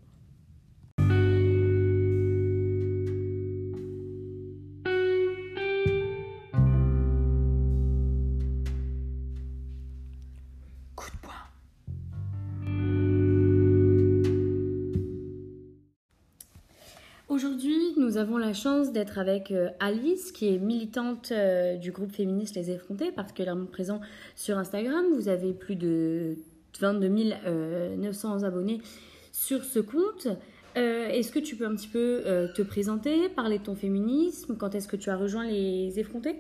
Nous 18.11 18.17
avons 18.17 18.39
la 18.39 18.53
chance 18.53 18.91
d'être 18.91 19.21
avec 19.21 19.53
euh, 19.53 19.71
Alice, 19.79 20.33
qui 20.33 20.53
est 20.53 20.59
militante 20.59 21.31
euh, 21.31 21.77
du 21.77 21.93
groupe 21.93 22.11
féministe 22.11 22.57
Les 22.57 22.73
Effrontés, 22.73 23.13
particulièrement 23.13 23.67
présent 23.67 24.01
sur 24.35 24.59
Instagram. 24.59 25.05
Vous 25.15 25.29
avez 25.29 25.53
plus 25.53 25.77
de 25.77 26.35
22 26.81 27.09
900 27.09 28.43
euh, 28.43 28.47
abonnés 28.49 28.83
sur 29.31 29.63
ce 29.63 29.79
compte. 29.79 30.27
est-ce 30.75 31.31
que 31.31 31.39
tu 31.39 31.55
peux 31.55 31.67
un 31.67 31.77
petit 31.77 31.87
peu 31.87 32.25
te 32.57 32.63
présenter, 32.63 33.29
parler 33.29 33.61
de 33.61 33.65
ton 33.65 33.77
féminisme? 33.77 34.57
Quand 34.57 34.75
est-ce 34.75 34.89
que 34.89 34.97
tu 34.97 35.09
as 35.09 35.17
rejoint 35.17 35.47
Les 35.47 36.01
Effrontés? 36.01 36.35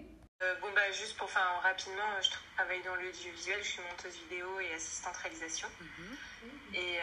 Bon, 0.60 0.68
bah, 0.74 0.90
juste 0.90 1.16
pour 1.18 1.30
faire 1.30 1.60
rapidement, 1.62 2.18
je 2.20 2.30
travaille 2.56 2.82
dans 2.84 2.96
l'audiovisuel, 2.96 3.58
je 3.62 3.68
suis 3.68 3.82
monteuse 3.88 4.18
vidéo 4.28 4.48
et 4.58 4.74
assistante 4.74 5.16
réalisation. 5.18 5.68
Mhm. 5.80 6.82
Et 6.82 6.98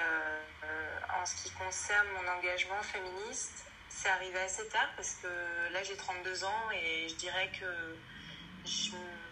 en 1.21 1.25
ce 1.25 1.41
qui 1.41 1.53
concerne 1.55 2.07
mon 2.19 2.37
engagement 2.37 2.81
féministe, 2.81 3.66
c'est 3.97 4.09
arrivé 4.09 4.39
assez 4.39 4.67
tard 4.67 4.89
parce 4.95 5.15
que 5.15 5.27
là 5.73 5.81
j'ai 5.81 5.97
32 5.97 6.43
ans 6.43 6.71
et 6.71 7.09
je 7.09 7.15
dirais 7.15 7.49
que 7.59 7.97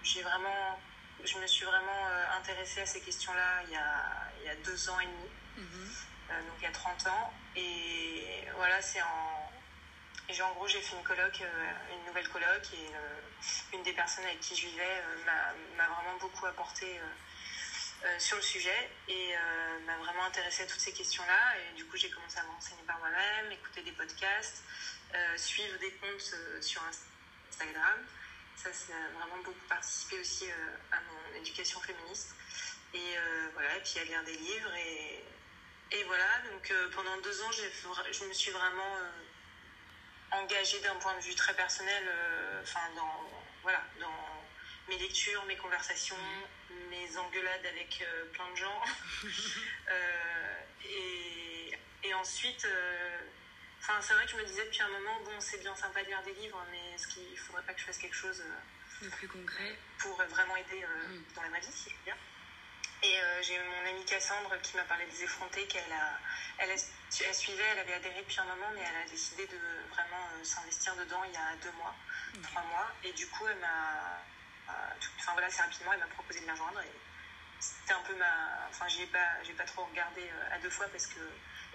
j'ai 0.03 0.21
vraiment, 0.23 0.79
je 1.23 1.37
me 1.37 1.45
suis 1.45 1.65
vraiment 1.65 2.07
euh, 2.09 2.37
intéressée 2.39 2.81
à 2.81 2.85
ces 2.85 2.99
questions-là 3.01 3.61
il, 3.67 3.73
y 3.73 4.49
a, 4.49 4.55
deux 4.63 4.89
ans 4.89 4.99
et 4.99 5.05
demi, 5.05 5.29
mhm. 5.57 5.89
euh, 6.31 6.41
donc 6.47 6.55
il 6.59 6.63
y 6.63 6.67
a 6.67 6.71
30 6.71 7.07
ans. 7.07 7.33
Et 7.55 8.45
voilà, 8.55 8.81
c'est 8.81 9.01
en. 9.01 9.51
Et 10.27 10.41
en 10.41 10.51
gros, 10.53 10.67
j'ai 10.67 10.81
fait 10.81 10.95
une 10.95 11.03
colloque, 11.03 11.41
euh, 11.41 11.95
une 11.95 12.05
nouvelle 12.07 12.27
colloque, 12.29 12.73
et 12.73 13.75
une 13.75 13.83
des 13.83 13.93
personnes 13.93 14.25
avec 14.25 14.39
qui 14.39 14.55
je 14.55 14.67
vivais 14.67 15.03
m'a 15.77 15.85
vraiment 15.85 16.17
beaucoup 16.19 16.47
apporté 16.47 16.99
euh, 18.05 18.19
sur 18.19 18.35
le 18.35 18.43
sujet 18.43 18.91
et 19.07 19.35
euh, 19.35 19.79
m'a 19.87 19.97
vraiment 19.97 20.25
intéressée 20.25 20.61
à 20.63 20.67
toutes 20.67 20.79
ces 20.79 20.93
questions-là. 20.93 21.57
Et 21.57 21.73
du 21.75 21.85
coup, 21.85 21.97
j'ai 21.97 22.09
commencé 22.09 22.37
à 22.37 22.43
m'enseigner 22.43 22.83
par 22.83 22.99
moi-même, 22.99 23.51
écouter 23.51 23.81
des 23.81 23.93
podcasts, 23.93 24.63
euh, 25.15 25.37
suivre 25.37 25.79
des 25.79 25.91
comptes 25.93 26.35
sur 26.61 26.83
Instagram. 26.83 28.05
Ça, 28.57 28.69
a 28.69 29.17
vraiment 29.17 29.41
beaucoup 29.43 29.67
participé 29.67 30.19
aussi 30.19 30.45
à 30.91 30.97
mon 31.01 31.39
éducation 31.39 31.79
féministe. 31.81 32.35
Et 32.93 33.15
voilà, 33.53 33.79
puis 33.83 33.99
à 33.99 34.03
lire 34.05 34.23
des 34.23 34.37
livres. 34.37 34.73
Et, 34.75 35.23
et 35.91 36.03
voilà, 36.05 36.39
donc 36.51 36.73
pendant 36.95 37.17
deux 37.21 37.41
ans, 37.43 37.51
je 37.51 38.25
me 38.25 38.33
suis 38.33 38.51
vraiment 38.51 38.97
engagée 40.31 40.79
d'un 40.79 40.95
point 40.95 41.15
de 41.15 41.21
vue 41.21 41.35
très 41.35 41.53
personnel, 41.53 42.03
enfin, 42.63 42.79
dans, 42.95 43.29
voilà, 43.61 43.83
dans 43.99 44.44
mes 44.87 44.97
lectures, 44.97 45.43
mes 45.45 45.55
conversations, 45.57 46.15
mes 46.89 47.17
engueulades 47.17 47.65
avec 47.65 48.01
euh, 48.01 48.25
plein 48.33 48.49
de 48.51 48.55
gens. 48.55 48.81
Euh, 49.87 50.61
et, 50.83 51.71
et, 52.03 52.13
ensuite, 52.15 52.65
euh, 52.65 53.19
c'est 54.01 54.13
vrai 54.15 54.25
que 54.25 54.31
je 54.31 54.37
me 54.37 54.43
disais 54.43 54.65
depuis 54.65 54.81
un 54.81 54.89
moment, 54.89 55.19
bon, 55.23 55.39
c'est 55.39 55.59
bien 55.59 55.75
sympa 55.75 56.01
de 56.01 56.07
lire 56.07 56.23
des 56.23 56.33
livres, 56.33 56.59
mais 56.71 56.95
est-ce 56.95 57.07
qu'il 57.07 57.31
ne 57.31 57.35
faudrait 57.35 57.61
pas 57.61 57.73
que 57.73 57.81
je 57.81 57.85
fasse 57.85 57.99
quelque 57.99 58.15
chose 58.15 58.43
de 59.03 59.09
plus 59.09 59.27
concret 59.27 59.77
pour 59.99 60.17
vraiment 60.17 60.55
aider 60.55 60.81
mm. 60.81 61.23
dans 61.35 61.43
la 61.43 61.49
ma 61.49 61.59
vie, 61.59 61.71
si 61.71 61.91
je 61.91 61.95
veux 61.95 62.03
dire. 62.03 62.17
Et 63.03 63.15
j'ai 63.43 63.59
mon 63.59 63.89
amie 63.89 64.05
Cassandre 64.05 64.59
qui 64.63 64.75
m'a 64.75 64.83
parlé 64.85 65.05
des 65.05 65.23
effrontés, 65.23 65.67
qu'elle 65.67 65.91
a, 65.91 66.19
elle, 66.57 66.71
elle, 66.71 67.35
suivait, 67.35 67.63
elle 67.73 67.79
avait 67.79 67.93
adhéré 67.93 68.21
depuis 68.21 68.39
un 68.39 68.45
moment, 68.45 68.71
mais 68.73 68.81
elle 68.81 69.07
a 69.07 69.09
décidé 69.09 69.45
de 69.45 69.59
vraiment 69.93 70.43
s'investir 70.43 70.95
dedans 70.95 71.23
il 71.25 71.33
y 71.33 71.37
a 71.37 71.55
deux 71.61 71.71
mois, 71.73 71.95
trois 72.41 72.63
mois. 72.63 72.91
Et 73.03 73.13
du 73.13 73.27
coup, 73.27 73.45
elle 73.47 73.59
m'a 73.59 74.25
euh, 74.69 74.71
enfin 75.17 75.33
voilà, 75.33 75.47
assez 75.47 75.61
rapidement, 75.61 75.93
elle 75.93 75.99
m'a 75.99 76.07
proposé 76.07 76.41
de 76.41 76.47
la 76.47 76.53
rejoindre. 76.53 76.81
Et 76.81 76.91
c'était 77.59 77.93
un 77.93 78.03
peu 78.07 78.15
ma. 78.17 78.67
Enfin, 78.69 78.87
j'ai 78.87 79.05
pas, 79.07 79.43
j'ai 79.43 79.53
pas 79.53 79.63
trop 79.63 79.85
regardé 79.85 80.21
euh, 80.21 80.55
à 80.55 80.59
deux 80.59 80.69
fois 80.69 80.87
parce 80.91 81.07
que 81.07 81.19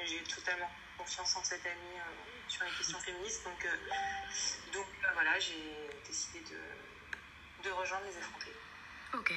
j'ai 0.05 0.23
totalement 0.25 0.69
confiance 0.99 1.37
en 1.37 1.45
cette 1.45 1.65
amie 1.67 1.99
euh, 1.99 2.49
sur 2.49 2.65
les 2.65 2.71
questions 2.71 2.99
féministes. 2.99 3.45
Donc, 3.45 3.67
donc 4.73 4.87
voilà, 5.15 5.39
j'ai 5.39 5.91
décidé 6.07 6.41
de, 6.41 7.69
de 7.69 7.71
rejoindre 7.73 8.05
les 8.07 8.19
effrontés. 8.19 8.55
Ok. 9.15 9.35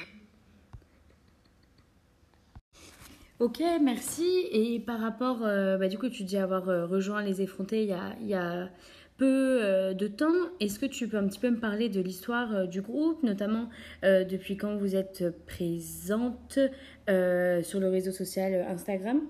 Ok, 3.40 3.60
merci. 3.80 4.48
Et 4.52 4.80
par 4.80 5.00
rapport, 5.00 5.38
bah, 5.40 5.88
du 5.88 5.98
coup, 5.98 6.08
tu 6.08 6.22
dis 6.22 6.38
avoir 6.38 6.64
rejoint 6.64 7.20
les 7.20 7.42
effrontés 7.42 7.82
il 7.82 8.26
y 8.26 8.34
a 8.34 8.70
peu 9.18 9.60
euh, 9.62 9.94
de 9.94 10.08
temps. 10.08 10.50
Est-ce 10.60 10.78
que 10.78 10.86
tu 10.86 11.08
peux 11.08 11.16
un 11.16 11.26
petit 11.26 11.38
peu 11.38 11.50
me 11.50 11.60
parler 11.60 11.88
de 11.88 12.00
l'histoire 12.00 12.54
euh, 12.54 12.66
du 12.66 12.82
groupe, 12.82 13.22
notamment 13.22 13.70
euh, 14.04 14.24
depuis 14.24 14.56
quand 14.56 14.76
vous 14.76 14.96
êtes 14.96 15.24
présente 15.46 16.58
sur 16.58 17.80
le 17.80 17.88
réseau 17.88 18.12
social 18.12 18.54
Instagram? 18.68 19.20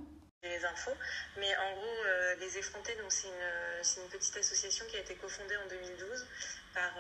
Les 0.43 0.65
infos. 0.65 0.97
Mais 1.39 1.55
en 1.57 1.75
gros, 1.75 2.41
Les 2.41 2.59
Effrontés, 2.59 2.93
c'est 3.09 3.29
une, 3.29 4.05
une, 4.05 4.11
petite 4.11 4.37
association 4.37 4.85
qui 4.91 4.97
a 4.97 5.01
été 5.01 5.15
cofondée 5.15 5.57
en 5.57 5.69
2012 5.69 6.27
par 6.75 6.93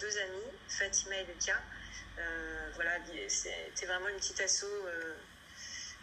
deux 0.00 0.18
amis, 0.18 0.52
Fatima 0.68 1.16
et 1.16 1.24
Lucas. 1.24 1.60
voilà, 2.74 2.92
c'était 3.28 3.86
vraiment 3.86 4.08
une 4.08 4.16
petite 4.16 4.40
asso 4.40 4.66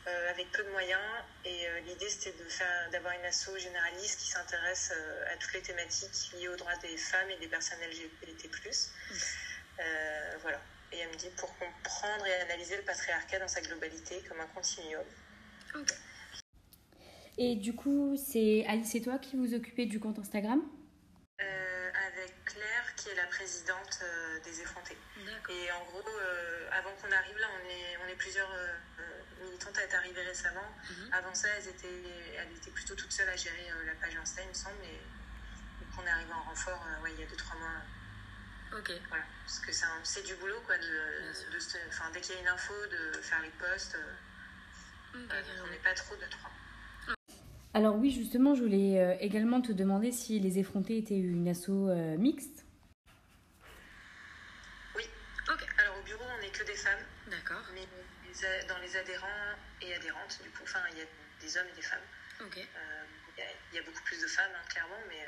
euh, 0.10 0.32
avec 0.32 0.52
peu 0.52 0.64
de 0.64 0.70
moyens. 0.70 1.02
Et 1.46 1.68
euh, 1.68 1.80
l'idée, 1.82 2.10
c'était 2.10 2.38
de 2.44 2.50
faire, 2.50 2.90
d'avoir 2.92 3.14
une 3.14 3.26
asso 3.26 3.56
généraliste 3.58 4.20
qui 4.20 4.28
s'intéresse 4.28 4.92
euh, 4.96 5.34
à 5.34 5.38
toutes 5.38 5.54
les 5.54 5.62
thématiques 5.62 6.32
liées 6.34 6.48
aux 6.48 6.56
droits 6.56 6.76
des 6.82 6.98
femmes 6.98 7.30
et 7.30 7.38
des 7.38 7.48
personnes 7.48 7.80
LGBT+. 7.82 8.50
voilà. 10.42 10.62
Et 10.92 10.98
elle 10.98 11.10
me 11.10 11.16
dit 11.16 11.30
pour 11.38 11.56
comprendre 11.58 12.26
et 12.26 12.34
analyser 12.42 12.76
le 12.76 12.84
patriarcat 12.84 13.40
dans 13.40 13.48
sa 13.48 13.62
globalité 13.62 14.24
comme 14.28 14.42
un 14.42 14.48
continuum. 14.48 15.06
Et 17.38 17.56
du 17.56 17.74
coup, 17.74 18.18
c'est 18.18 18.66
Alice 18.68 18.96
et 18.96 19.02
toi 19.02 19.18
qui 19.18 19.38
vous 19.38 19.54
occupez 19.54 19.86
du 19.86 20.00
compte 20.00 20.20
Instagram? 20.20 20.62
Euh, 21.42 21.90
Avec 22.08 22.34
Claire, 22.44 22.96
qui 22.98 23.10
est 23.10 23.16
la 23.16 23.28
présidente 23.28 24.00
euh, 24.04 24.40
des 24.44 24.62
effrontés. 24.62 24.98
Et 25.50 25.72
en 25.72 25.86
gros, 25.86 26.04
euh, 26.06 26.70
avant 26.72 26.92
qu'on 26.96 27.12
arrive 27.12 27.38
là, 27.38 27.48
on 27.56 27.70
est, 27.70 27.98
on 28.04 28.10
est 28.12 28.18
plusieurs 28.18 28.52
militantes 29.44 29.78
à 29.78 29.84
être 29.84 29.96
arrivées 29.96 30.24
récemment. 30.24 30.70
Mhm. 30.90 31.14
Avant 31.14 31.34
ça, 31.34 31.48
elles 31.58 31.68
étaient, 31.68 32.04
elles 32.38 32.58
étaient 32.58 32.72
plutôt 32.72 32.96
toutes 32.96 33.12
seules 33.12 33.30
à 33.30 33.36
gérer 33.36 33.68
la 33.86 33.94
page 33.96 34.16
Insta, 34.16 34.42
il 34.42 34.50
me 34.50 34.54
semble. 34.54 34.84
Et 34.84 35.00
on 35.98 36.06
est 36.06 36.10
arrivé 36.10 36.32
en 36.32 36.44
renfort 36.44 36.86
ouais, 37.04 37.12
il 37.14 37.20
y 37.20 37.24
a 37.24 37.28
2-3 37.28 37.60
mois. 37.60 38.80
Ok. 38.80 38.92
Voilà, 39.10 39.24
parce 39.44 39.60
que 39.60 39.72
c'est 40.04 40.26
du 40.26 40.36
boulot, 40.36 40.62
quoi. 40.66 40.78
De, 40.78 40.84
de, 40.84 42.14
dès 42.14 42.22
qu'il 42.22 42.36
y 42.36 42.38
a 42.38 42.42
une 42.42 42.48
info, 42.48 42.74
de 42.86 43.22
faire 43.22 43.42
les 43.42 43.50
posts. 43.50 43.98
on 45.14 45.18
n'est 45.18 45.84
pas 45.84 45.94
trop 45.94 46.16
de 46.16 46.30
trois. 46.30 46.52
Alors 47.74 47.96
oui, 47.96 48.12
justement, 48.12 48.56
je 48.56 48.64
voulais 48.64 49.00
euh, 49.00 49.16
également 49.20 49.62
te 49.62 49.72
demander 49.72 50.12
si 50.12 50.40
les 50.40 50.58
effrontés 50.58 50.98
étaient 50.98 51.20
une 51.20 51.48
asso 51.48 51.70
euh, 51.70 52.18
mixte. 52.18 52.66
Oui. 54.96 55.04
Ok. 55.52 55.66
Alors 55.78 55.98
au 56.00 56.04
bureau, 56.04 56.24
on 56.38 56.42
n'est 56.42 56.52
que 56.52 56.64
des 56.66 56.76
femmes. 56.76 57.06
D'accord. 57.30 57.62
Mais 57.74 57.88
dans 58.68 58.78
les 58.80 58.96
adhérents 58.96 59.56
et 59.82 59.94
adhérentes, 59.94 60.40
du 60.44 60.50
coup, 60.50 60.64
enfin, 60.64 60.82
il 60.92 61.00
y 61.00 61.02
a 61.02 61.06
des 61.42 61.58
hommes 61.58 61.68
et 61.72 61.76
des 61.76 61.82
femmes. 61.82 62.08
Ok. 62.42 62.58
Euh, 62.58 63.04
il 63.72 63.76
y, 63.76 63.80
a 63.80 63.84
beaucoup 63.84 64.04
plus 64.04 64.22
de 64.22 64.28
femmes, 64.28 64.52
hein, 64.54 64.66
clairement, 64.68 65.00
mais, 65.08 65.26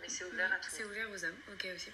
mais 0.00 0.08
c'est 0.08 0.24
ouvert 0.24 0.52
à 0.52 0.56
tout. 0.56 0.70
C'est 0.70 0.84
ouvert 0.84 1.08
aux 1.10 1.24
hommes. 1.24 1.38
Ok 1.52 1.68
aussi. 1.74 1.90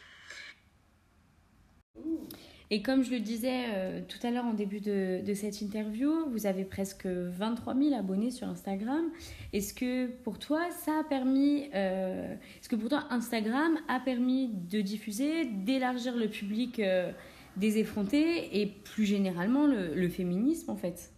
Et 2.70 2.82
comme 2.82 3.02
je 3.02 3.11
le 3.11 3.20
disais 3.20 3.64
euh, 3.75 4.00
tout 4.06 4.18
à 4.26 4.30
l'heure 4.30 4.44
en 4.44 4.52
début 4.52 4.80
de, 4.80 5.23
cette 5.35 5.62
interview, 5.62 6.28
vous 6.30 6.47
avez 6.47 6.64
presque 6.64 7.06
23 7.06 7.75
000 7.75 7.94
abonnés 7.94 8.30
sur 8.30 8.47
Instagram. 8.47 9.11
Est-ce 9.54 9.73
que 9.73 10.06
pour 10.06 10.38
toi, 10.38 10.70
ça 10.70 11.00
a 11.00 11.04
permis, 11.04 11.70
euh, 11.75 12.35
est-ce 12.61 12.68
que 12.68 12.76
pour 12.76 12.90
toi, 12.90 13.06
Instagram 13.11 13.78
a 13.88 14.00
permis 14.00 14.49
de 14.49 14.82
diffuser, 14.82 15.47
d'élargir 15.47 16.14
le 16.14 16.28
public 16.28 16.78
euh, 16.78 17.11
des 17.58 17.78
effrontés 17.78 18.60
et 18.60 18.66
plus 18.66 19.04
généralement 19.04 19.66
le, 19.66 20.08
féminisme 20.08 20.70
en 20.70 20.76
fait 20.76 21.10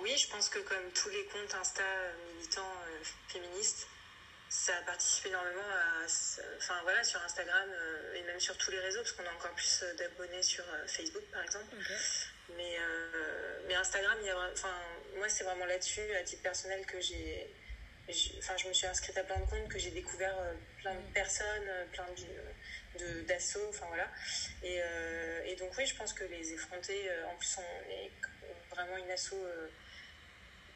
Oui, 0.00 0.10
je 0.16 0.28
pense 0.30 0.48
que 0.48 0.58
comme 0.60 0.90
tous 0.94 1.10
les 1.10 1.24
comptes 1.26 1.54
Insta 1.60 1.82
militants 2.34 2.62
féministes, 3.28 3.86
ça 4.52 4.76
a 4.76 4.82
participé 4.82 5.30
énormément 5.30 5.62
à, 5.62 6.04
enfin 6.58 6.74
voilà, 6.82 7.02
sur 7.02 7.22
Instagram 7.22 7.68
euh, 7.70 8.14
et 8.14 8.22
même 8.24 8.38
sur 8.38 8.56
tous 8.58 8.70
les 8.70 8.78
réseaux, 8.80 9.00
parce 9.00 9.12
qu'on 9.12 9.24
a 9.24 9.32
encore 9.32 9.52
plus 9.52 9.82
euh, 9.82 9.94
d'abonnés 9.94 10.42
sur 10.42 10.62
euh, 10.64 10.86
Facebook 10.86 11.22
par 11.32 11.42
exemple. 11.42 11.74
Mais, 12.58 12.76
mais 13.66 13.74
Instagram, 13.74 14.18
il 14.20 14.26
y 14.26 14.30
a, 14.30 14.36
enfin, 14.52 14.74
moi 15.16 15.26
c'est 15.30 15.44
vraiment 15.44 15.64
là-dessus, 15.64 16.02
à 16.20 16.22
titre 16.22 16.42
personnel, 16.42 16.84
que 16.84 17.00
j'ai, 17.00 17.50
enfin, 18.08 18.56
je 18.56 18.68
me 18.68 18.72
suis 18.72 18.86
inscrite 18.86 19.16
à 19.16 19.24
plein 19.24 19.38
de 19.38 19.46
comptes, 19.46 19.68
que 19.68 19.78
j'ai 19.78 19.90
découvert 19.90 20.36
plein 20.80 20.94
de 20.94 21.12
personnes, 21.12 21.68
plein 21.92 22.06
de, 22.98 23.22
d'assauts, 23.22 23.68
enfin 23.68 23.86
voilà. 23.88 24.08
Et, 24.62 24.80
et, 25.50 25.56
donc 25.56 25.70
oui, 25.78 25.86
je 25.86 25.96
pense 25.96 26.12
que 26.12 26.24
les 26.24 26.52
effrontés, 26.52 27.08
en 27.30 27.36
plus, 27.36 27.58
on 27.58 27.90
est 27.90 28.10
vraiment 28.70 28.96
une 28.96 29.10
asso 29.10 29.34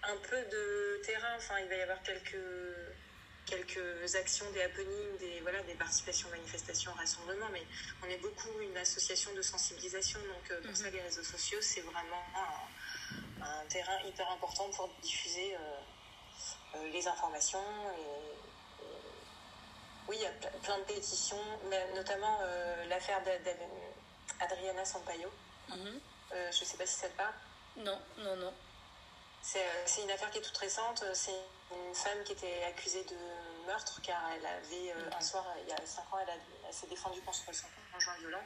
un 0.03 0.17
peu 0.29 0.37
de 0.37 1.03
terrain, 1.05 1.35
enfin 1.37 1.59
il 1.59 1.69
va 1.69 1.75
y 1.75 1.83
avoir 1.83 2.03
quelques 2.03 2.37
quelques 3.47 4.17
actions, 4.17 4.51
des 4.51 4.63
happenings, 4.63 5.19
des, 5.19 5.41
voilà, 5.41 5.63
des 5.63 5.75
participations, 5.75 6.29
manifestations, 6.31 6.93
rassemblements, 6.93 7.49
mais 7.53 7.63
on 8.05 8.11
est 8.11 8.19
beaucoup 8.19 8.51
une 8.61 8.77
association 8.77 9.33
de 9.35 9.43
sensibilisation, 9.43 10.19
donc 10.21 10.51
euh, 10.51 10.61
pour 10.61 10.71
mhm. 10.71 10.77
ça 10.77 10.91
les 10.91 11.01
réseaux 11.01 11.23
sociaux, 11.23 11.59
c'est 11.61 11.83
vraiment 11.83 12.25
un, 12.35 13.65
terrain 13.69 13.99
hyper 14.07 14.29
important 14.31 14.69
pour 14.71 14.89
diffuser 15.03 15.55
euh, 15.55 15.59
euh, 15.59 15.96
les 16.93 17.09
informations. 17.09 17.59
Et, 17.99 18.85
oui, 20.09 20.17
il 20.19 20.23
y 20.23 20.27
a 20.27 20.49
plein 20.63 20.79
de 20.79 20.85
pétitions, 20.85 21.43
notamment 21.95 22.39
l'affaire 22.89 23.21
d'Adriana 24.39 24.85
Sampaio. 24.85 25.29
Mhm. 25.69 26.01
je 26.31 26.61
ne 26.61 26.65
sais 26.65 26.77
pas 26.77 26.87
si 26.87 26.95
ça 26.95 27.09
te 27.09 27.17
parle. 27.17 27.35
Non, 27.79 27.99
non, 28.19 28.37
non. 28.37 28.53
C'est 29.43 30.03
une 30.03 30.11
affaire 30.11 30.31
qui 30.31 30.39
est 30.39 30.43
toute 30.43 30.57
récente. 30.57 31.05
C'est 31.13 31.33
une 31.73 31.95
femme 31.95 32.23
qui 32.25 32.33
était 32.33 32.65
accusée 32.65 33.05
de 33.05 33.17
meurtre 33.67 34.01
car 34.03 34.21
elle 34.35 34.47
avait 34.47 34.93
euh, 34.93 35.11
un 35.17 35.21
soir, 35.21 35.45
il 35.63 35.69
y 35.69 35.73
a 35.73 35.85
5 35.85 36.01
ans, 36.13 36.19
elle, 36.21 36.73
s'est 36.73 36.87
défendue 36.87 37.21
contre 37.21 37.55
son 37.55 37.67
conjoint 37.93 38.17
violent. 38.19 38.43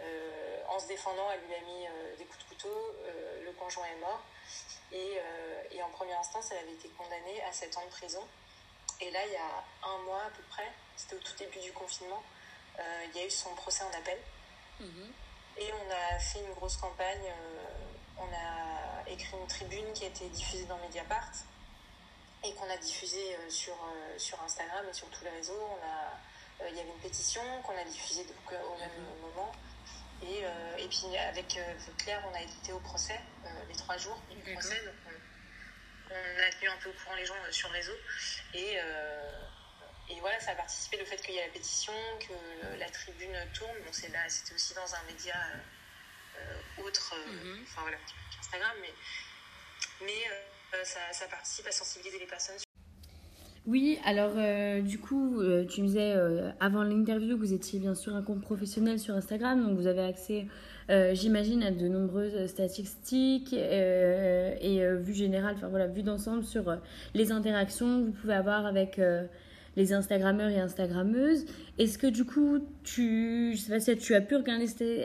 Euh, 0.00 0.62
en 0.68 0.78
se 0.78 0.88
défendant, 0.88 1.30
elle 1.32 1.40
lui 1.46 1.54
a 1.54 1.60
mis 1.60 1.86
euh, 1.86 2.16
des 2.16 2.24
coups 2.24 2.44
de 2.44 2.48
couteau, 2.50 2.96
le 3.44 3.52
conjoint 3.52 3.86
est 3.86 4.00
mort. 4.00 4.22
Et, 4.92 5.18
et, 5.72 5.82
en 5.82 5.90
première 5.90 6.20
instance, 6.20 6.50
elle 6.52 6.58
avait 6.58 6.72
été 6.72 6.88
condamnée 6.90 7.42
à 7.42 7.52
7 7.52 7.76
ans 7.76 7.84
de 7.84 7.90
prison. 7.90 8.22
Et 9.00 9.10
là, 9.10 9.18
il 9.26 9.32
y 9.32 9.36
a 9.36 9.88
un 9.88 9.98
mois 10.04 10.22
à 10.22 10.30
peu 10.30 10.42
près, 10.48 10.70
c'était 10.96 11.16
au 11.16 11.18
tout 11.18 11.34
début 11.38 11.58
du 11.58 11.72
confinement, 11.72 12.22
il 12.78 13.16
y 13.16 13.22
a 13.22 13.26
eu 13.26 13.30
son 13.30 13.54
procès 13.54 13.82
en 13.84 13.98
appel. 13.98 14.18
Mhm. 14.80 15.12
Et 15.58 15.72
on 15.72 15.90
a 15.90 16.18
fait 16.18 16.40
une 16.40 16.52
grosse 16.52 16.76
campagne, 16.76 17.32
on 18.18 18.32
a 18.32 19.10
écrit 19.10 19.36
une 19.36 19.46
tribune 19.48 19.92
qui 19.92 20.04
a 20.04 20.08
été 20.08 20.28
diffusée 20.28 20.66
dans 20.66 20.78
Mediapart 20.78 21.32
et 22.46 22.54
qu'on 22.54 22.70
a 22.70 22.76
diffusé 22.76 23.34
euh, 23.34 23.50
sur, 23.50 23.74
euh, 23.74 24.18
sur 24.18 24.40
Instagram 24.42 24.86
et 24.88 24.92
sur 24.92 25.08
tous 25.10 25.24
les 25.24 25.30
réseaux. 25.30 25.60
On 25.60 25.86
a, 25.86 26.64
euh, 26.64 26.68
il 26.70 26.76
y 26.76 26.80
avait 26.80 26.90
une 26.90 27.00
pétition 27.00 27.42
qu'on 27.62 27.76
a 27.76 27.84
diffusée 27.84 28.24
donc, 28.24 28.52
au 28.52 28.78
même 28.78 28.90
mhm. 28.90 29.20
moment. 29.20 29.52
Et, 30.22 30.44
et 30.78 30.88
puis 30.88 31.14
avec 31.14 31.60
Claire, 31.98 32.24
on 32.26 32.34
a 32.34 32.40
été 32.40 32.72
au 32.72 32.80
procès 32.80 33.20
les 33.68 33.76
trois 33.76 33.98
jours 33.98 34.18
du 34.30 34.54
procès. 34.54 34.82
Donc 34.82 34.94
on, 36.10 36.42
a 36.42 36.50
tenu 36.52 36.70
un 36.70 36.76
peu 36.78 36.88
au 36.88 36.92
courant 36.94 37.16
les 37.16 37.26
gens 37.26 37.34
sur 37.50 37.68
le 37.68 37.74
réseau. 37.74 37.92
Et, 38.54 38.78
et 40.08 40.20
voilà, 40.20 40.40
ça 40.40 40.52
a 40.52 40.54
participé 40.54 40.96
le 40.96 41.04
fait 41.04 41.18
qu'il 41.18 41.34
y 41.34 41.36
ait 41.36 41.46
la 41.46 41.52
pétition, 41.52 41.92
que 42.18 42.78
la 42.78 42.88
tribune 42.88 43.36
tourne. 43.52 43.76
Bon, 43.84 43.92
c'était 43.92 44.54
aussi 44.54 44.72
dans 44.72 44.94
un 44.94 45.02
média 45.02 45.36
autre, 46.78 47.14
mhm. 47.28 47.64
enfin 47.64 47.82
voilà, 47.82 47.98
Instagram, 48.40 48.74
mais, 48.80 48.94
mais 50.00 50.30
euh, 50.76 51.12
ça, 51.12 51.26
participe 51.30 51.66
à 51.66 51.72
sensibiliser 51.72 52.18
les 52.18 52.26
personnes. 52.26 52.56
Oui, 53.66 53.98
alors 54.04 54.32
euh, 54.36 54.80
du 54.80 54.98
coup, 54.98 55.40
euh, 55.40 55.64
tu 55.64 55.82
me 55.82 55.88
disais 55.88 56.14
avant 56.60 56.84
l'interview 56.84 57.34
que 57.34 57.40
vous 57.40 57.52
étiez 57.52 57.80
bien 57.80 57.94
sûr 57.94 58.14
un 58.14 58.22
compte 58.22 58.40
professionnel 58.40 59.00
sur 59.00 59.14
Instagram, 59.14 59.64
donc 59.64 59.76
vous 59.76 59.88
avez 59.88 60.02
accès, 60.02 60.46
j'imagine, 60.88 61.64
à 61.64 61.72
de 61.72 61.88
nombreuses 61.88 62.46
statistiques 62.46 63.52
et 63.52 64.86
vue 65.00 65.14
générale, 65.14 65.54
enfin 65.56 65.68
voilà, 65.68 65.88
vue 65.88 66.04
d'ensemble 66.04 66.44
sur 66.44 66.76
les 67.14 67.32
interactions 67.32 68.02
que 68.02 68.06
vous 68.06 68.12
pouvez 68.12 68.34
avoir 68.34 68.66
avec 68.66 69.00
les 69.76 69.92
Instagrammeurs 69.92 70.50
et 70.50 70.58
Instagrammeuses. 70.58 71.44
Est-ce 71.78 71.98
que 71.98 72.06
du 72.06 72.24
coup, 72.24 72.66
tu, 72.82 73.52
je 73.54 73.60
sais 73.60 73.70
pas 73.70 73.80
si 73.80 73.96
tu 73.98 74.14
as 74.14 74.20
pu 74.22 74.34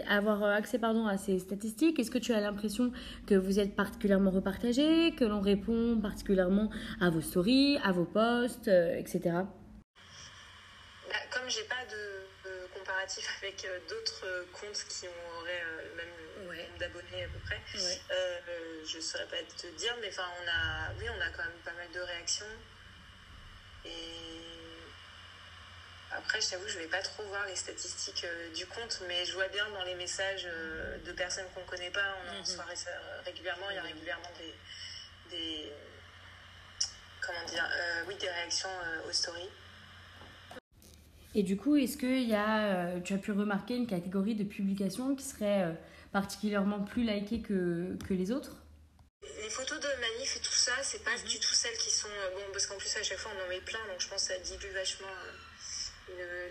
avoir 0.08 0.44
accès 0.44 0.80
pardon, 0.80 1.06
à 1.06 1.18
ces 1.18 1.40
statistiques 1.40 2.00
Est-ce 2.00 2.12
que 2.12 2.18
tu 2.18 2.34
as 2.34 2.40
l'impression 2.40 2.92
que 3.28 3.36
vous 3.36 3.60
êtes 3.60 3.76
particulièrement 3.76 4.32
repartagé, 4.32 5.14
que 5.16 5.26
l'on 5.26 5.42
répond 5.42 6.00
particulièrement 6.02 6.72
à 7.02 7.10
vos 7.10 7.22
stories, 7.22 7.78
à 7.84 7.92
vos 7.92 8.06
posts, 8.06 8.70
euh, 8.70 8.98
etc. 8.98 9.20
Bah, 9.26 11.16
comme 11.32 11.50
j'ai 11.50 11.64
pas 11.64 11.84
de, 11.92 12.78
comparatif 12.78 13.28
avec 13.42 13.66
euh, 13.66 13.80
d'autres 13.90 14.48
comptes 14.54 14.86
qui 14.88 15.08
auraient 15.08 15.52
euh, 15.52 15.90
le 15.90 15.96
même 15.98 16.08
nombre 16.08 16.80
d'abonnés 16.80 17.26
à 17.26 17.28
peu 17.28 17.40
près, 17.46 17.60
je 18.84 18.98
ne 18.98 19.02
saurais 19.02 19.28
pas 19.28 19.38
te 19.38 19.68
dire, 19.78 19.96
mais 20.02 20.08
enfin, 20.08 20.24
on 20.42 20.48
a, 20.50 20.94
oui, 20.98 21.06
on 21.10 21.22
a 21.22 21.30
quand 21.30 21.44
même 21.44 21.62
pas 21.64 21.74
mal 21.74 21.88
de 21.94 22.00
réactions. 22.00 22.46
Et 23.86 24.61
après, 26.17 26.41
je 26.41 26.50
t'avoue, 26.50 26.67
je 26.67 26.78
vais 26.78 26.88
pas 26.88 27.02
trop 27.02 27.24
voir 27.24 27.45
les 27.47 27.56
statistiques 27.56 28.26
euh, 28.26 28.54
du 28.54 28.65
compte, 28.65 29.02
mais 29.08 29.26
je 29.26 29.34
vois 29.34 29.47
bien 29.47 29.69
dans 29.69 29.84
les 29.84 29.95
messages 29.95 30.45
euh, 30.45 30.97
de 31.06 31.12
personnes 31.13 31.45
qu'on 31.56 31.63
connaît 31.63 31.91
pas, 31.91 32.15
on 32.26 32.32
en 32.32 32.34
mhm. 32.36 32.41
reçoit 32.41 32.65
régulièrement, 33.26 33.69
il 33.69 33.76
y 33.76 33.80
a 33.80 33.84
régulièrement 33.84 34.30
des, 35.30 35.71
comment 37.21 37.45
dire, 37.45 37.63
euh, 37.63 38.04
oui, 38.08 38.15
des 38.19 38.30
réactions 38.30 38.69
aux 39.08 39.12
stories. 39.13 39.50
Et 41.34 41.43
du 41.43 41.56
coup, 41.56 41.78
est-ce 41.78 41.95
que 41.95 42.06
y 42.06 42.36
a, 42.36 43.00
tu 43.00 43.13
as 43.13 43.17
pu 43.17 43.32
remarquer 43.32 43.76
une 43.76 43.88
catégorie 43.88 44.36
de 44.36 44.43
publications 44.43 45.15
qui 45.15 45.24
serait 45.24 45.74
particulièrement 46.12 46.82
plus 46.84 47.04
likée 47.04 47.41
que, 47.41 47.95
que 48.06 48.13
les 48.13 48.32
autres? 48.32 48.58
Les 49.41 49.50
photos 49.50 49.80
de 49.80 49.88
manif 49.88 50.36
et 50.36 50.41
tout 50.41 50.52
ça, 50.52 50.74
c'est 50.82 51.06
pas 51.06 51.15
mhm. 51.15 51.24
du 51.30 51.39
tout 51.39 51.54
celles 51.54 51.78
qui 51.78 51.89
sont. 51.89 52.10
Bon, 52.36 52.41
parce 52.52 52.65
qu'en 52.65 52.76
plus, 52.76 52.93
à 52.97 53.04
chaque 53.04 53.19
fois, 53.19 53.32
on 53.39 53.45
en 53.45 53.47
met 53.47 53.62
plein, 53.62 53.80
donc 53.88 54.02
je 54.02 54.10
pense 54.10 54.28
que 54.28 54.34
ça 54.34 54.39
dilue 54.39 54.74
vachement 54.74 55.08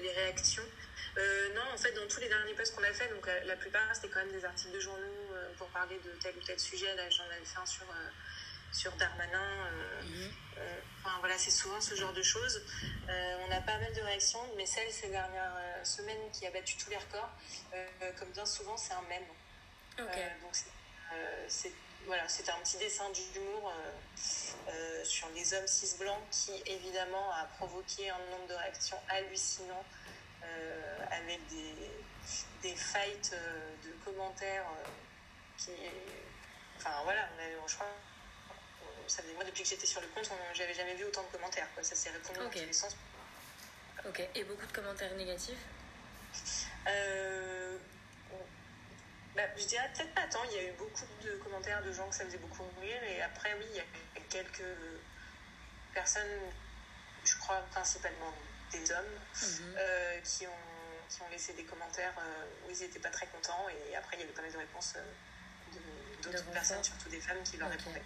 les 0.02 0.12
réactions. 0.12 0.64
Euh, 1.18 1.54
non, 1.54 1.62
en 1.74 1.76
fait, 1.76 1.92
dans 1.92 2.06
tous 2.06 2.20
les 2.20 2.28
derniers 2.28 2.54
posts 2.54 2.74
qu'on 2.74 2.84
a 2.84 2.92
fait, 2.92 3.08
donc 3.08 3.28
la, 3.44 3.56
plupart 3.56 3.82
c'était 3.94 4.08
quand 4.08 4.20
même 4.20 4.32
des 4.32 4.44
articles 4.44 4.72
de 4.72 4.80
journaux 4.80 5.04
euh, 5.32 5.52
pour 5.58 5.68
parler 5.68 5.98
de 6.04 6.10
tel 6.22 6.36
ou 6.36 6.40
tel 6.40 6.58
sujet. 6.58 6.94
Là, 6.94 7.08
j'en 7.10 7.24
avais 7.24 7.44
fait 7.44 7.58
un 7.58 7.66
sur 7.66 7.86
sur 8.72 8.92
Darmanin. 8.92 9.70
Mhm. 10.02 10.32
Enfin, 11.02 11.16
voilà, 11.18 11.36
c'est 11.38 11.50
souvent 11.50 11.80
ce 11.80 11.94
genre 11.96 12.12
de 12.12 12.22
choses. 12.22 12.62
on 13.08 13.50
a 13.50 13.60
pas 13.62 13.78
mal 13.78 13.92
de 13.92 14.00
réactions, 14.00 14.46
mais 14.56 14.66
celle 14.66 14.90
ces 14.92 15.08
dernières 15.08 15.52
semaines 15.82 16.30
qui 16.32 16.46
a 16.46 16.50
battu 16.50 16.76
tous 16.76 16.90
les 16.90 16.96
records, 16.96 17.30
comme 18.18 18.30
bien 18.30 18.46
souvent, 18.46 18.76
c'est 18.76 18.92
un 18.92 19.02
mème. 19.08 19.26
donc 19.98 20.54
c'est 21.48 21.72
voilà, 22.06 22.28
c'était 22.28 22.50
un 22.50 22.58
petit 22.58 22.78
dessin 22.78 23.08
d'humour 23.10 23.72
sur 25.04 25.28
les 25.30 25.54
hommes 25.54 25.66
cis 25.66 25.96
blancs 25.98 26.22
qui 26.30 26.52
évidemment 26.66 27.30
a 27.32 27.44
provoqué 27.56 28.10
un 28.10 28.18
nombre 28.30 28.46
de 28.48 28.54
réactions 28.54 28.98
hallucinants 29.08 29.84
avec 31.10 31.46
des, 31.48 31.74
des 32.62 32.76
fights 32.76 33.34
de 33.84 33.90
commentaires 34.04 34.66
qui. 35.56 35.70
Enfin 36.76 37.02
voilà, 37.04 37.28
je 37.66 37.74
crois 37.74 37.86
ça 39.10 39.22
moi 39.34 39.44
depuis 39.44 39.64
que 39.64 39.68
j'étais 39.68 39.86
sur 39.86 40.00
le 40.00 40.06
compte, 40.08 40.30
j'avais 40.54 40.74
jamais 40.74 40.94
vu 40.94 41.04
autant 41.04 41.22
de 41.24 41.28
commentaires. 41.28 41.66
Quoi. 41.74 41.82
Ça 41.82 41.96
s'est 41.96 42.10
répondu 42.10 42.38
dans 42.38 42.48
tous 42.48 42.58
les 42.58 42.72
sens. 42.72 42.96
Ok, 44.06 44.22
et 44.34 44.44
beaucoup 44.44 44.66
de 44.66 44.72
commentaires 44.72 45.14
négatifs? 45.16 45.58
Euh, 46.86 47.76
bah, 49.46 49.52
Je 49.56 49.66
dirais 49.66 49.90
peut-être 49.94 50.14
pas 50.14 50.26
tant. 50.30 50.42
Il 50.44 50.56
y 50.56 50.58
a 50.58 50.68
eu 50.68 50.72
beaucoup 50.72 51.04
de 51.22 51.32
commentaires 51.42 51.82
de 51.82 51.92
gens 51.92 52.08
que 52.08 52.14
ça 52.14 52.24
faisait 52.24 52.38
beaucoup 52.38 52.64
rire. 52.80 53.02
Et 53.04 53.22
après, 53.22 53.54
oui, 53.58 53.66
il 53.70 53.76
y 53.76 53.80
a 53.80 54.22
quelques 54.28 54.64
personnes, 55.92 56.40
je 57.24 57.36
crois 57.38 57.60
principalement 57.70 58.32
des 58.72 58.90
hommes, 58.92 59.14
mhm. 59.42 59.74
euh, 59.76 60.20
qui, 60.20 60.46
ont, 60.46 60.64
qui 61.08 61.22
ont 61.22 61.28
laissé 61.30 61.52
des 61.54 61.64
commentaires 61.64 62.14
euh, 62.18 62.44
où 62.66 62.70
ils 62.70 62.80
n'étaient 62.80 63.00
pas 63.00 63.10
très 63.10 63.26
contents. 63.26 63.66
Et 63.68 63.96
après, 63.96 64.16
il 64.16 64.20
y 64.20 64.22
avait 64.22 64.32
pas 64.32 64.42
mal 64.42 64.52
de 64.52 64.58
réponses 64.58 64.94
d'autres 66.22 66.44
personnes, 66.50 66.84
surtout 66.84 67.08
des 67.08 67.20
femmes, 67.20 67.42
qui 67.44 67.56
leur 67.56 67.70
répondaient. 67.70 68.02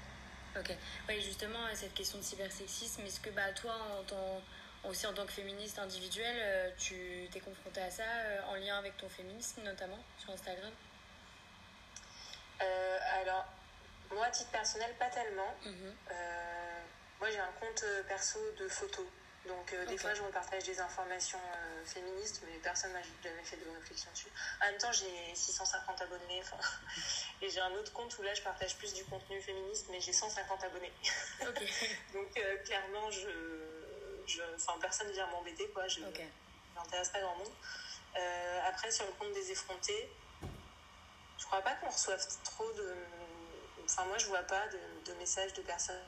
Ok. 0.56 0.72
Oui, 1.08 1.20
justement, 1.20 1.58
cette 1.74 1.94
question 1.94 2.18
de 2.18 2.22
cybersexisme, 2.22 3.02
est-ce 3.02 3.18
que 3.20 3.30
bah, 3.30 3.52
toi, 3.52 3.74
en 3.74 4.04
aussi 4.88 5.06
en 5.06 5.12
tant 5.12 5.26
que 5.26 5.32
féministe 5.32 5.78
individuelle, 5.78 6.36
euh, 6.40 6.70
tu 6.78 7.28
t'es 7.32 7.40
confrontée 7.40 7.80
à 7.80 7.90
ça 7.90 8.04
euh, 8.04 8.40
en 8.48 8.54
lien 8.54 8.78
avec 8.78 8.96
ton 8.96 9.08
féminisme, 9.08 9.62
notamment 9.62 9.98
sur 10.18 10.30
Instagram? 10.30 10.70
euh, 10.70 10.93
Alors, 13.20 13.44
moi, 14.10 14.26
à 14.26 14.30
titre 14.30 14.50
personnel, 14.50 14.92
pas 14.98 15.08
tellement. 15.08 15.54
Mhm. 15.64 15.96
moi, 17.20 17.30
j'ai 17.30 17.38
un 17.38 17.52
compte 17.60 17.84
perso 18.08 18.38
de 18.58 18.68
photos. 18.68 19.06
Donc 19.46 19.72
euh, 19.74 19.84
des 19.86 19.98
fois, 19.98 20.14
je 20.14 20.22
repartage 20.22 20.64
des 20.64 20.80
informations 20.80 21.38
euh, 21.38 21.84
féministes, 21.84 22.42
mais 22.46 22.58
personne 22.60 22.92
n'a 22.92 23.02
jamais 23.22 23.44
fait 23.44 23.58
de 23.58 23.68
réflexion 23.78 24.10
dessus. 24.12 24.28
En 24.62 24.66
même 24.66 24.78
temps, 24.78 24.92
j'ai 24.92 25.34
650 25.34 26.00
abonnés, 26.00 26.42
et 27.42 27.50
j'ai 27.50 27.60
un 27.60 27.72
autre 27.72 27.92
compte 27.92 28.16
où 28.18 28.22
là, 28.22 28.32
je 28.32 28.40
partage 28.40 28.76
plus 28.76 28.94
du 28.94 29.04
contenu 29.04 29.40
féministe, 29.42 29.88
mais 29.90 30.00
j'ai 30.00 30.12
150 30.12 30.64
abonnés. 30.64 30.92
Donc 32.14 32.36
euh, 32.38 32.56
clairement, 32.64 33.10
je, 33.10 33.28
je, 34.26 34.42
personne 34.80 35.08
ne 35.08 35.12
vient 35.12 35.26
m'embêter, 35.26 35.68
quoi. 35.70 35.86
Je 35.88 36.00
n'intéresse 36.00 37.10
pas 37.10 37.20
grand 37.20 37.36
monde. 37.36 37.52
après, 38.66 38.90
sur 38.90 39.04
le 39.04 39.12
compte 39.12 39.32
des 39.34 39.52
effrontés, 39.52 40.10
je 41.44 41.48
crois 41.48 41.60
pas 41.60 41.74
qu'on 41.74 41.90
reçoive 41.90 42.26
trop 42.42 42.72
de... 42.72 42.94
Enfin, 43.84 44.06
moi, 44.06 44.16
je 44.16 44.26
vois 44.28 44.42
pas 44.44 44.66
de, 44.68 45.12
de 45.12 45.18
messages 45.18 45.52
de 45.52 45.60
personnes 45.60 46.00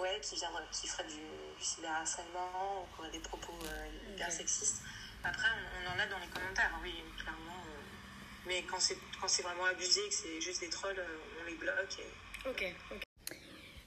ouais, 0.00 0.20
qui, 0.22 0.36
viendrait, 0.36 0.62
qui 0.70 0.86
ferait 0.86 1.04
du, 1.08 1.18
du 1.58 1.64
cyberharcèlement 1.64 2.82
ou 2.82 2.94
qui 2.94 3.00
aurait 3.00 3.10
des 3.10 3.18
propos 3.18 3.52
euh, 3.64 4.12
hyper 4.12 4.30
sexistes. 4.30 4.82
Après, 5.24 5.48
on, 5.48 5.90
en 5.90 5.98
a 5.98 6.06
dans 6.06 6.18
les 6.18 6.28
commentaires, 6.28 6.70
hein, 6.72 6.80
oui, 6.84 6.94
clairement. 7.18 7.62
Euh. 7.66 8.46
mais 8.46 8.62
quand 8.70 8.78
c'est, 8.78 8.98
quand 9.20 9.26
c'est 9.26 9.42
vraiment 9.42 9.64
abusé, 9.64 10.00
que 10.08 10.14
c'est 10.14 10.40
juste 10.40 10.60
des 10.60 10.68
trolls, 10.68 10.98
euh, 10.98 11.18
on 11.42 11.46
les 11.46 11.56
bloque. 11.56 11.98
Et... 11.98 12.48
Ok, 12.48 12.74
ok. 12.92 13.02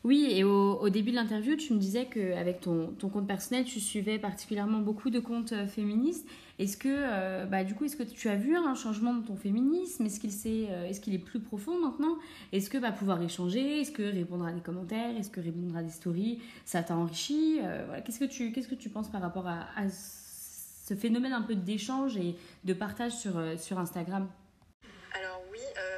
Oui, 0.03 0.27
et 0.31 0.43
au, 0.43 0.89
début 0.89 1.11
de 1.11 1.15
l'interview, 1.15 1.55
tu 1.55 1.73
me 1.73 1.79
disais 1.79 2.05
qu'avec 2.05 2.61
ton, 2.61 2.91
ton 2.93 3.09
compte 3.09 3.27
personnel, 3.27 3.65
tu 3.65 3.79
suivais 3.79 4.19
particulièrement 4.19 4.79
beaucoup 4.79 5.09
de 5.09 5.19
comptes 5.19 5.53
féministes. 5.67 6.27
Est-ce 6.59 6.75
que, 6.75 6.89
euh, 6.89 7.45
bah, 7.45 7.61
est-ce 7.61 7.95
que 7.95 8.03
tu 8.03 8.29
as 8.29 8.35
vu 8.35 8.55
un 8.55 8.73
changement 8.73 9.13
de 9.13 9.25
ton 9.25 9.35
féminisme? 9.35 10.05
Est-ce 10.05 10.19
qu'il 10.19 10.31
est, 10.31 10.71
euh, 10.71 10.89
est 10.89 10.99
qu'il 10.99 11.13
est 11.13 11.19
plus 11.19 11.39
profond 11.39 11.79
maintenant? 11.79 12.17
Est-ce 12.51 12.69
que 12.69 12.79
bah, 12.79 12.91
pouvoir 12.91 13.21
échanger? 13.21 13.81
Est-ce 13.81 13.91
que 13.91 14.01
répondre 14.01 14.45
à 14.45 14.51
des 14.51 14.61
commentaires? 14.61 15.15
Est-ce 15.17 15.29
que 15.29 15.39
répondre 15.39 15.77
à 15.77 15.83
des 15.83 15.91
stories? 15.91 16.41
Ça 16.65 16.81
t'a 16.81 16.95
enrichi? 16.95 17.59
Euh, 17.61 18.01
Qu'est-ce 18.03 18.67
que 18.67 18.75
tu 18.75 18.89
penses 18.89 19.09
par 19.09 19.21
rapport 19.21 19.47
à, 19.47 19.89
ce 19.89 20.95
phénomène 20.95 21.33
un 21.33 21.41
peu 21.41 21.53
d'échange 21.53 22.15
et 22.15 22.37
de 22.63 22.73
partage 22.73 23.11
sur, 23.11 23.33
sur 23.59 23.77
Instagram? 23.77 24.27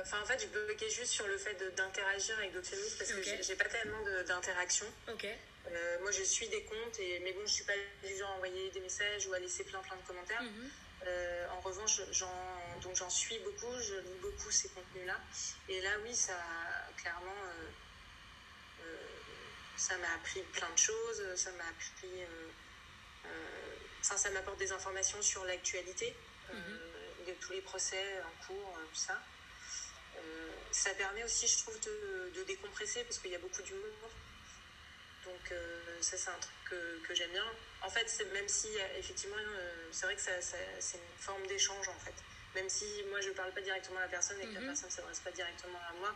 Enfin 0.10 0.24
en 0.24 0.26
fait 0.26 0.42
je 0.42 0.48
bloquais 0.48 0.90
juste 0.90 1.12
sur 1.12 1.28
le 1.28 1.38
fait 1.38 1.56
d'interagir 1.76 2.38
avec 2.40 2.54
d'autres 2.54 2.68
féministes 2.68 2.98
parce 2.98 3.12
que 3.12 3.22
j'ai 3.22 3.56
pas 3.56 3.66
tellement 3.66 4.02
d'interaction. 4.26 4.88
Ok. 5.08 5.28
Euh, 5.72 6.00
moi, 6.02 6.12
je 6.12 6.24
suis 6.24 6.48
des 6.48 6.64
comptes, 6.64 7.00
et, 7.00 7.20
mais 7.20 7.34
bon, 7.34 7.42
je 7.46 7.54
suis 7.54 7.64
pas 7.64 7.74
du 8.04 8.18
genre 8.18 8.32
à 8.32 8.36
envoyer 8.36 8.72
des 8.72 8.80
messages 8.80 9.28
ou 9.28 9.34
à 9.34 9.40
laisser 9.40 9.64
plein 9.64 9.80
plein 9.82 9.96
de 9.98 10.02
commentaires. 10.02 10.42
Mhm. 10.42 10.70
Euh, 11.06 11.48
en 11.50 11.60
revanche, 11.62 12.02
j'en, 12.12 12.34
donc 12.82 12.96
j'en 12.96 13.10
suis 13.10 13.40
beaucoup, 13.40 13.72
je 13.80 13.96
lis 13.96 14.20
beaucoup 14.22 14.52
ces 14.52 14.70
contenus-là. 14.70 15.20
Et 15.70 15.82
là, 15.82 15.92
oui, 16.04 16.14
ça, 16.14 16.34
clairement, 16.98 17.36
euh, 18.82 18.96
ça 19.78 19.98
m'a 19.98 20.14
appris 20.16 20.42
plein 20.54 20.70
de 20.70 20.78
choses. 20.78 21.36
Ça 21.36 21.52
m'a 21.52 21.66
appris, 21.66 22.24
ça 24.02 24.30
m'apporte 24.32 24.58
des 24.58 24.72
informations 24.72 25.22
sur 25.22 25.46
l'actualité 25.46 26.16
mhm. 26.52 26.80
de 27.28 27.34
tous 27.40 27.54
les 27.54 27.62
procès 27.62 28.22
en 28.24 28.46
cours, 28.48 28.78
tout 28.92 29.00
ça. 29.00 29.22
Ça 30.72 30.92
permet 30.92 31.24
aussi, 31.24 31.48
je 31.48 31.58
trouve, 31.60 31.80
de, 31.82 32.32
de 32.36 32.44
décompresser 32.44 33.04
parce 33.04 33.20
qu'il 33.20 33.32
y 33.32 33.36
a 33.36 33.40
beaucoup 33.40 33.62
d'humour. 33.62 34.10
Donc 35.26 35.52
euh, 35.52 35.98
ça 36.02 36.18
c'est 36.18 36.30
un 36.30 36.40
truc 36.40 36.56
que, 36.70 37.08
que 37.08 37.14
j'aime 37.14 37.32
bien. 37.32 37.46
En 37.82 37.90
fait, 37.90 38.08
même 38.34 38.48
si 38.48 38.70
effectivement 38.98 39.38
euh, 39.38 39.88
c'est 39.92 40.06
vrai 40.06 40.16
que 40.16 40.22
ça, 40.22 40.32
c'est 40.42 40.98
une 40.98 41.20
forme 41.20 41.46
d'échange 41.48 41.88
en 41.88 42.00
fait. 42.00 42.16
Même 42.56 42.70
si 42.70 42.86
moi 43.10 43.22
je 43.22 43.30
parle 43.32 43.52
pas 43.52 43.62
directement 43.62 44.00
à 44.00 44.04
la 44.04 44.08
personne 44.08 44.40
et 44.42 44.48
que 44.48 44.54
la 44.54 44.62
mhm. 44.62 44.68
personne 44.68 44.90
ne 44.90 44.94
s'adresse 44.94 45.20
pas 45.20 45.32
directement 45.32 45.80
à 45.90 45.94
moi, 45.94 46.16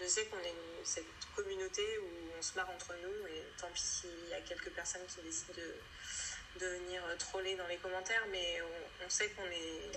je 0.00 0.06
sais 0.06 0.26
qu'on 0.26 0.38
est 0.38 0.54
cette 0.82 1.04
communauté 1.36 1.98
où 1.98 2.08
on 2.38 2.42
se 2.42 2.54
marre 2.54 2.70
entre 2.70 2.94
nous 3.02 3.26
et 3.26 3.42
tant 3.58 3.70
pis 3.70 3.82
s'il 3.82 4.28
y 4.28 4.34
a 4.34 4.40
quelques 4.40 4.70
personnes 4.70 5.04
qui 5.06 5.20
décident 5.22 5.54
de, 5.54 6.60
de 6.60 6.66
venir 6.66 7.02
troller 7.18 7.54
dans 7.56 7.66
les 7.66 7.76
commentaires, 7.76 8.24
mais 8.30 8.60
on, 9.04 9.08
sait 9.08 9.28
qu'on 9.30 9.46
est. 9.46 9.92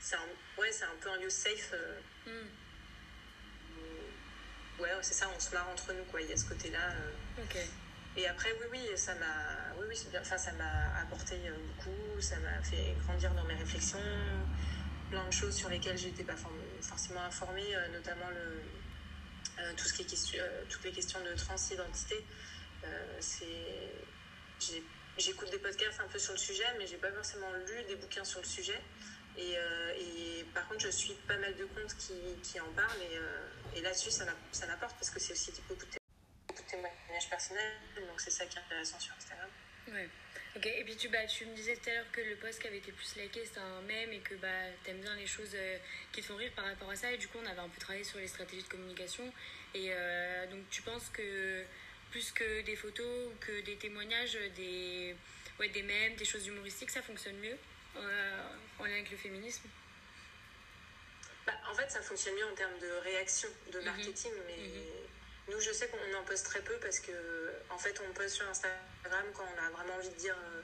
C'est 0.00 0.16
un, 0.16 0.28
ouais, 0.58 0.72
c'est 0.72 0.84
un 0.84 0.96
peu 1.00 1.10
un 1.10 1.16
lieu 1.16 1.30
safe. 1.30 1.70
Euh, 1.72 2.00
mm. 2.26 2.48
Ouais, 4.80 4.90
c'est 5.02 5.14
ça, 5.14 5.28
on 5.34 5.40
se 5.40 5.52
marre 5.52 5.68
entre 5.70 5.92
nous, 5.92 6.04
quoi. 6.04 6.20
Il 6.20 6.28
y 6.28 6.32
a 6.32 6.36
ce 6.36 6.44
côté-là. 6.44 6.94
Et 8.18 8.26
après, 8.26 8.50
oui, 8.60 8.66
oui, 8.72 8.96
ça 8.96 9.14
m'a, 9.14 9.74
oui, 9.78 9.86
oui, 9.88 10.06
bien. 10.10 10.20
Enfin, 10.20 10.36
ça 10.36 10.50
m'a 10.52 10.98
apporté 11.00 11.36
euh, 11.36 11.52
beaucoup, 11.68 12.20
ça 12.20 12.36
m'a 12.40 12.60
fait 12.62 12.96
grandir 13.04 13.32
dans 13.34 13.44
mes 13.44 13.54
réflexions, 13.54 14.00
plein 15.08 15.24
de 15.24 15.32
choses 15.32 15.54
sur 15.54 15.68
lesquelles 15.68 15.96
j'étais 15.96 16.24
pas 16.24 16.34
forcément 16.80 17.22
informée, 17.22 17.76
euh, 17.76 17.88
notamment 17.92 18.28
le, 18.30 19.62
euh, 19.62 19.72
tout 19.76 19.84
ce 19.84 19.92
qui 19.92 20.02
est 20.02 20.04
question, 20.04 20.42
toutes 20.68 20.82
les 20.84 20.90
questions 20.90 21.20
de 21.22 21.32
transidentité. 21.34 22.24
c'est, 23.20 23.92
j'écoute 25.16 25.50
des 25.50 25.58
podcasts 25.58 26.00
un 26.00 26.08
peu 26.08 26.18
sur 26.18 26.32
le 26.32 26.38
sujet, 26.38 26.66
mais 26.78 26.88
j'ai 26.88 26.96
pas 26.96 27.12
forcément 27.12 27.52
lu 27.68 27.84
des 27.86 27.94
bouquins 27.94 28.24
sur 28.24 28.40
le 28.40 28.46
sujet. 28.46 28.80
Et, 29.36 29.52
et, 29.52 30.44
par 30.52 30.66
contre, 30.66 30.80
je 30.80 30.90
suis 30.90 31.14
pas 31.28 31.36
mal 31.36 31.54
de 31.54 31.64
comptes 31.66 31.94
qui, 31.96 32.14
qui 32.42 32.58
en 32.58 32.72
parlent. 32.74 33.02
Et, 33.02 33.18
et 33.76 33.80
là-dessus, 33.80 34.10
ça, 34.10 34.24
ça 34.52 34.66
m'apporte 34.66 34.94
parce 34.96 35.10
que 35.10 35.20
c'est 35.20 35.32
aussi 35.32 35.52
beaucoup 35.68 35.86
de 35.86 35.98
témoignage 36.68 37.30
personnel, 37.30 37.72
donc 37.96 38.20
c'est 38.20 38.30
ça 38.30 38.46
qui 38.46 38.58
est 38.58 38.60
intéressant 38.60 38.98
sur 39.00 39.14
Instagram. 39.14 39.48
Ouais. 39.88 40.08
Ok, 40.56 40.66
et 40.66 40.84
puis 40.84 40.96
tu, 40.96 41.08
bah, 41.08 41.24
tu 41.26 41.46
me 41.46 41.54
disais 41.54 41.76
tout 41.76 41.88
à 41.90 41.94
l'heure 41.94 42.10
que 42.10 42.20
le 42.20 42.36
post 42.36 42.60
qui 42.60 42.66
avait 42.66 42.78
été 42.78 42.90
plus 42.90 43.16
liké 43.16 43.44
c'était 43.44 43.60
un 43.60 43.80
mème 43.82 44.12
et 44.12 44.18
que 44.20 44.34
bah, 44.34 44.48
t'aimes 44.82 45.00
bien 45.00 45.14
les 45.16 45.26
choses 45.26 45.52
euh, 45.54 45.78
qui 46.12 46.20
te 46.20 46.26
font 46.26 46.36
rire 46.36 46.50
par 46.56 46.64
rapport 46.64 46.90
à 46.90 46.96
ça. 46.96 47.12
Et 47.12 47.18
du 47.18 47.28
coup, 47.28 47.38
on 47.42 47.46
avait 47.46 47.60
un 47.60 47.68
peu 47.68 47.80
travaillé 47.80 48.04
sur 48.04 48.18
les 48.18 48.26
stratégies 48.26 48.62
de 48.62 48.68
communication. 48.68 49.24
Et 49.74 49.88
euh, 49.90 50.46
donc, 50.46 50.68
tu 50.70 50.82
penses 50.82 51.08
que 51.10 51.64
plus 52.10 52.32
que 52.32 52.62
des 52.62 52.76
photos 52.76 53.28
ou 53.28 53.36
que 53.38 53.60
des 53.60 53.76
témoignages, 53.76 54.38
des, 54.56 55.14
ouais, 55.60 55.68
des 55.68 55.82
mèmes, 55.82 56.16
des 56.16 56.24
choses 56.24 56.46
humoristiques, 56.46 56.90
ça 56.90 57.02
fonctionne 57.02 57.36
mieux 57.36 57.56
euh, 57.96 58.48
en 58.78 58.84
lien 58.84 58.94
avec 58.94 59.10
le 59.10 59.16
féminisme? 59.16 59.68
Bah, 61.48 61.70
En 61.70 61.74
fait, 61.74 61.90
ça 61.90 62.00
fonctionne 62.02 62.34
mieux 62.34 62.46
en 62.46 62.54
termes 62.54 62.78
de 62.78 62.90
réaction, 63.02 63.48
de 63.72 63.78
mhm. 63.78 63.84
marketing, 63.84 64.32
mais. 64.46 64.56
Mhm. 64.56 65.08
Nous, 65.50 65.60
je 65.60 65.72
sais 65.72 65.88
qu'on 65.88 66.18
en 66.18 66.24
poste 66.24 66.44
très 66.44 66.60
peu 66.60 66.74
parce 66.74 67.00
que, 67.00 67.12
en 67.70 67.78
fait, 67.78 67.98
on 68.06 68.12
poste 68.12 68.34
sur 68.34 68.48
Instagram 68.48 69.24
quand 69.32 69.44
on 69.56 69.66
a 69.66 69.70
vraiment 69.70 69.94
envie 69.94 70.10
de 70.10 70.16
dire 70.16 70.36
euh, 70.36 70.60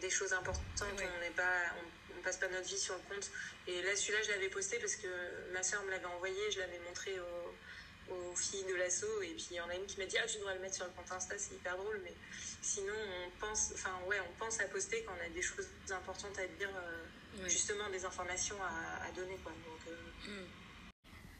des 0.00 0.10
choses 0.10 0.32
importantes. 0.32 0.64
On 0.80 1.20
n'est 1.20 1.30
pas, 1.30 1.74
on, 2.16 2.22
passe 2.22 2.36
pas 2.36 2.48
notre 2.48 2.68
vie 2.68 2.78
sur 2.78 2.94
le 2.94 3.00
compte. 3.08 3.30
Et 3.66 3.82
là, 3.82 3.96
celui-là, 3.96 4.22
je 4.22 4.30
l'avais 4.30 4.48
posté 4.48 4.78
parce 4.78 4.96
que 4.96 5.08
ma 5.52 5.62
soeur 5.62 5.82
me 5.84 5.90
l'avait 5.90 6.06
envoyé. 6.06 6.50
Je 6.52 6.60
l'avais 6.60 6.78
montré 6.80 7.18
aux, 7.18 8.34
filles 8.36 8.64
de 8.64 8.74
l'assaut. 8.74 9.22
Et 9.22 9.34
puis, 9.34 9.48
il 9.50 9.56
y 9.56 9.60
en 9.60 9.68
a 9.68 9.74
une 9.74 9.86
qui 9.86 9.98
m'a 9.98 10.06
dit, 10.06 10.16
ah, 10.18 10.26
tu 10.26 10.38
devrais 10.38 10.54
le 10.54 10.60
mettre 10.60 10.76
sur 10.76 10.84
le 10.84 10.92
compte 10.92 11.10
Insta, 11.10 11.36
c'est 11.36 11.54
hyper 11.54 11.76
drôle. 11.76 12.00
Mais 12.04 12.14
sinon, 12.62 12.94
on 12.94 13.30
pense, 13.40 13.72
enfin, 13.74 13.98
ouais, 14.06 14.18
on 14.20 14.38
pense 14.38 14.60
à 14.60 14.64
poster 14.66 15.02
quand 15.02 15.14
on 15.20 15.26
a 15.26 15.28
des 15.30 15.42
choses 15.42 15.68
importantes 15.90 16.38
à 16.38 16.46
dire, 16.46 16.70
euh, 16.76 17.48
justement, 17.48 17.88
des 17.90 18.04
informations 18.04 18.56
à, 18.62 19.10
donner, 19.12 19.36
quoi. 19.42 19.52
Donc, 19.52 19.80
euh. 19.88 19.96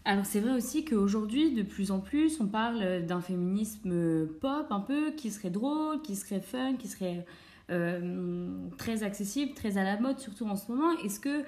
Alors 0.04 0.24
c'est 0.24 0.40
vrai 0.40 0.52
aussi 0.52 0.86
qu'aujourd'hui, 0.86 1.52
de 1.52 1.62
plus 1.62 1.90
en 1.90 2.00
plus, 2.00 2.40
on 2.40 2.46
parle 2.46 3.04
d'un 3.04 3.20
féminisme 3.20 4.26
pop 4.40 4.66
un 4.70 4.80
peu, 4.80 5.10
qui 5.10 5.30
serait 5.30 5.50
drôle, 5.50 6.00
qui 6.00 6.16
serait 6.16 6.40
fun, 6.40 6.76
qui 6.76 6.88
serait 6.88 7.26
euh, 7.70 8.48
très 8.78 9.02
accessible, 9.02 9.52
très 9.52 9.76
à 9.76 9.84
la 9.84 10.00
mode, 10.00 10.18
surtout 10.18 10.46
en 10.46 10.56
ce 10.56 10.72
moment. 10.72 10.92
Est-ce 11.04 11.20
que 11.20 11.44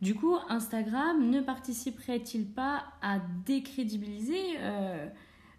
du 0.00 0.14
coup, 0.14 0.34
Instagram 0.48 1.28
ne 1.28 1.42
participerait-il 1.42 2.46
pas 2.46 2.84
à 3.02 3.18
décrédibiliser 3.44 4.40
euh, 4.60 5.06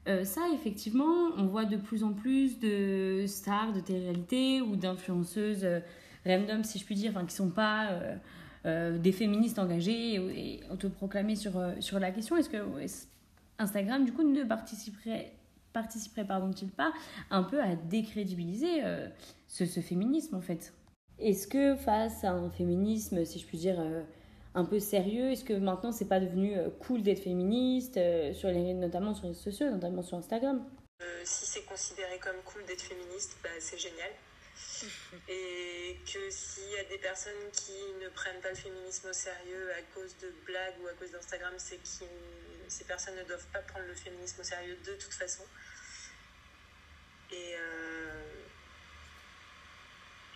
euh, 0.08 0.24
ça 0.24 0.42
Effectivement, 0.56 1.30
on 1.38 1.46
voit 1.46 1.66
de 1.66 1.78
plus 1.78 2.04
en 2.04 2.14
plus 2.14 2.60
de 2.60 3.26
stars 3.28 3.74
de 3.74 3.82
télé-réalité 3.82 4.62
ou 4.62 4.76
d'influenceuses 4.76 5.68
random, 6.26 6.64
si 6.64 6.80
je 6.80 6.86
puis 6.86 6.96
dire, 6.96 7.12
enfin, 7.12 7.20
qui 7.20 7.34
ne 7.34 7.48
sont 7.48 7.52
pas 7.52 7.92
des 8.66 9.12
féministes 9.12 9.60
engagées 9.60 10.16
et, 10.16 10.60
autoproclamées 10.72 11.36
sur, 11.36 11.54
sur 11.80 12.00
la 12.00 12.12
question. 12.12 12.36
Est-ce 12.36 12.50
que 12.50 12.58
Instagram, 13.58 14.06
du 14.06 14.12
coup, 14.12 14.24
ne 14.24 14.44
participerait 14.44 15.34
participerait 15.72 16.26
pardon-t-il 16.26 16.72
pas 16.72 16.92
un 17.30 17.44
peu 17.44 17.62
à 17.62 17.76
décrédibiliser 17.76 18.82
ce, 19.48 19.66
ce, 19.66 19.80
féminisme 19.80 20.36
en 20.36 20.42
fait? 20.42 20.74
Est-ce 21.20 21.48
que 21.48 21.76
face 21.76 22.24
à 22.24 22.32
un 22.32 22.50
féminisme, 22.50 23.26
si 23.26 23.40
je 23.40 23.46
puis 23.46 23.58
dire, 23.58 23.80
euh, 23.80 24.04
un 24.56 24.64
peu 24.64 24.80
sérieux, 24.80 25.32
est-ce 25.32 25.44
que 25.44 25.54
maintenant 25.54 25.92
c'est 25.92 26.08
pas 26.08 26.22
devenu 26.22 26.58
euh, 26.58 26.70
cool 26.80 27.04
d'être 27.04 27.20
féministe, 27.20 27.98
euh, 27.98 28.34
sur 28.34 28.50
les, 28.50 28.74
notamment 28.74 29.14
sur 29.14 29.24
les 29.24 29.30
réseaux 29.32 29.52
sociaux, 29.52 29.70
notamment 29.70 30.02
sur 30.02 30.18
Instagram? 30.18 30.64
Si 31.26 31.46
c'est 31.46 31.66
considéré 31.66 32.20
comme 32.20 32.42
cool 32.46 32.64
d'être 32.66 32.82
féministe, 32.82 33.38
bah, 33.44 33.50
c'est 33.60 33.78
génial. 33.78 34.10
Et 35.28 35.98
que 36.06 36.30
s'il 36.30 36.70
y 36.70 36.78
a 36.78 36.84
des 36.86 36.98
personnes 36.98 37.52
qui 37.52 37.94
ne 38.02 38.10
prennent 38.10 38.42
pas 38.42 38.50
le 38.50 38.56
féminisme 38.56 39.10
au 39.10 39.14
sérieux 39.14 39.72
à 39.74 39.82
cause 39.94 40.16
de 40.18 40.30
blagues 40.46 40.76
ou 40.82 40.88
à 40.88 40.94
cause 40.94 41.12
d'Instagram, 41.12 41.54
c'est 41.58 41.78
que 41.78 42.06
ces 42.68 42.84
personnes 42.86 43.16
ne 43.16 43.24
doivent 43.24 43.48
pas 43.52 43.60
prendre 43.60 43.86
le 43.86 43.96
féminisme 43.96 44.42
au 44.42 44.44
sérieux 44.44 44.78
de 44.86 44.94
toute 44.94 45.14
façon. 45.14 45.44
Et 47.32 47.56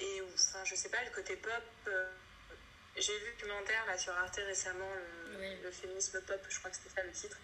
et 0.04 0.22
enfin, 0.22 0.64
je 0.66 0.76
sais 0.76 0.90
pas, 0.90 1.04
le 1.04 1.12
côté 1.12 1.36
pop. 1.38 1.64
Euh, 1.88 2.06
j'ai 2.98 3.18
vu 3.20 3.26
le 3.26 3.32
documentaire 3.34 3.86
là, 3.88 3.98
sur 3.98 4.14
Arte 4.14 4.36
récemment, 4.36 4.90
le, 5.32 5.72
féminisme 5.72 6.22
pop, 6.22 6.40
je 6.48 6.60
crois 6.60 6.70
que 6.70 6.78
c'était 6.78 6.96
ça 6.96 7.04
le 7.04 7.12
titre. 7.12 7.38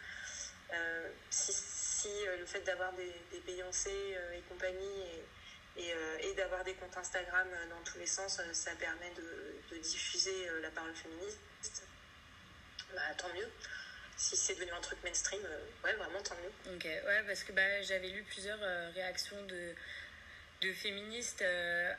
Euh, 0.74 1.10
si, 1.30 1.54
si 1.54 2.28
euh, 2.28 2.38
le 2.38 2.46
fait 2.46 2.62
d'avoir 2.62 2.94
des, 2.94 3.12
des, 3.32 3.40
Beyoncé 3.40 4.16
et 4.36 4.42
compagnie 4.48 5.02
et, 5.02 5.24
et, 5.78 6.34
d'avoir 6.36 6.64
des 6.64 6.74
comptes 6.74 6.96
Instagram 6.96 7.48
dans 7.70 7.82
tous 7.84 7.98
les 7.98 8.06
sens, 8.06 8.42
ça 8.54 8.72
permet 8.76 9.12
de, 9.12 9.76
de 9.76 9.82
diffuser 9.82 10.50
la 10.62 10.70
parole 10.70 10.96
féministe, 10.96 11.84
bah, 12.94 13.02
tant 13.18 13.34
mieux 13.34 13.50
si 14.18 14.36
c'est 14.36 14.56
devenu 14.56 14.72
un 14.72 14.82
truc 14.82 15.00
mainstream, 15.02 15.42
ouais, 15.86 15.94
vraiment 15.94 16.22
tant 16.22 16.36
mieux. 16.36 16.76
Ok, 16.76 16.84
ouais, 16.84 17.24
parce 17.26 17.46
que 17.46 17.54
bah, 17.54 17.82
j'avais 17.84 18.10
lu 18.10 18.22
plusieurs 18.24 18.60
réactions 18.94 19.42
de, 19.46 19.74
de 20.62 20.74
féministes 20.74 21.42
euh, 21.42 21.94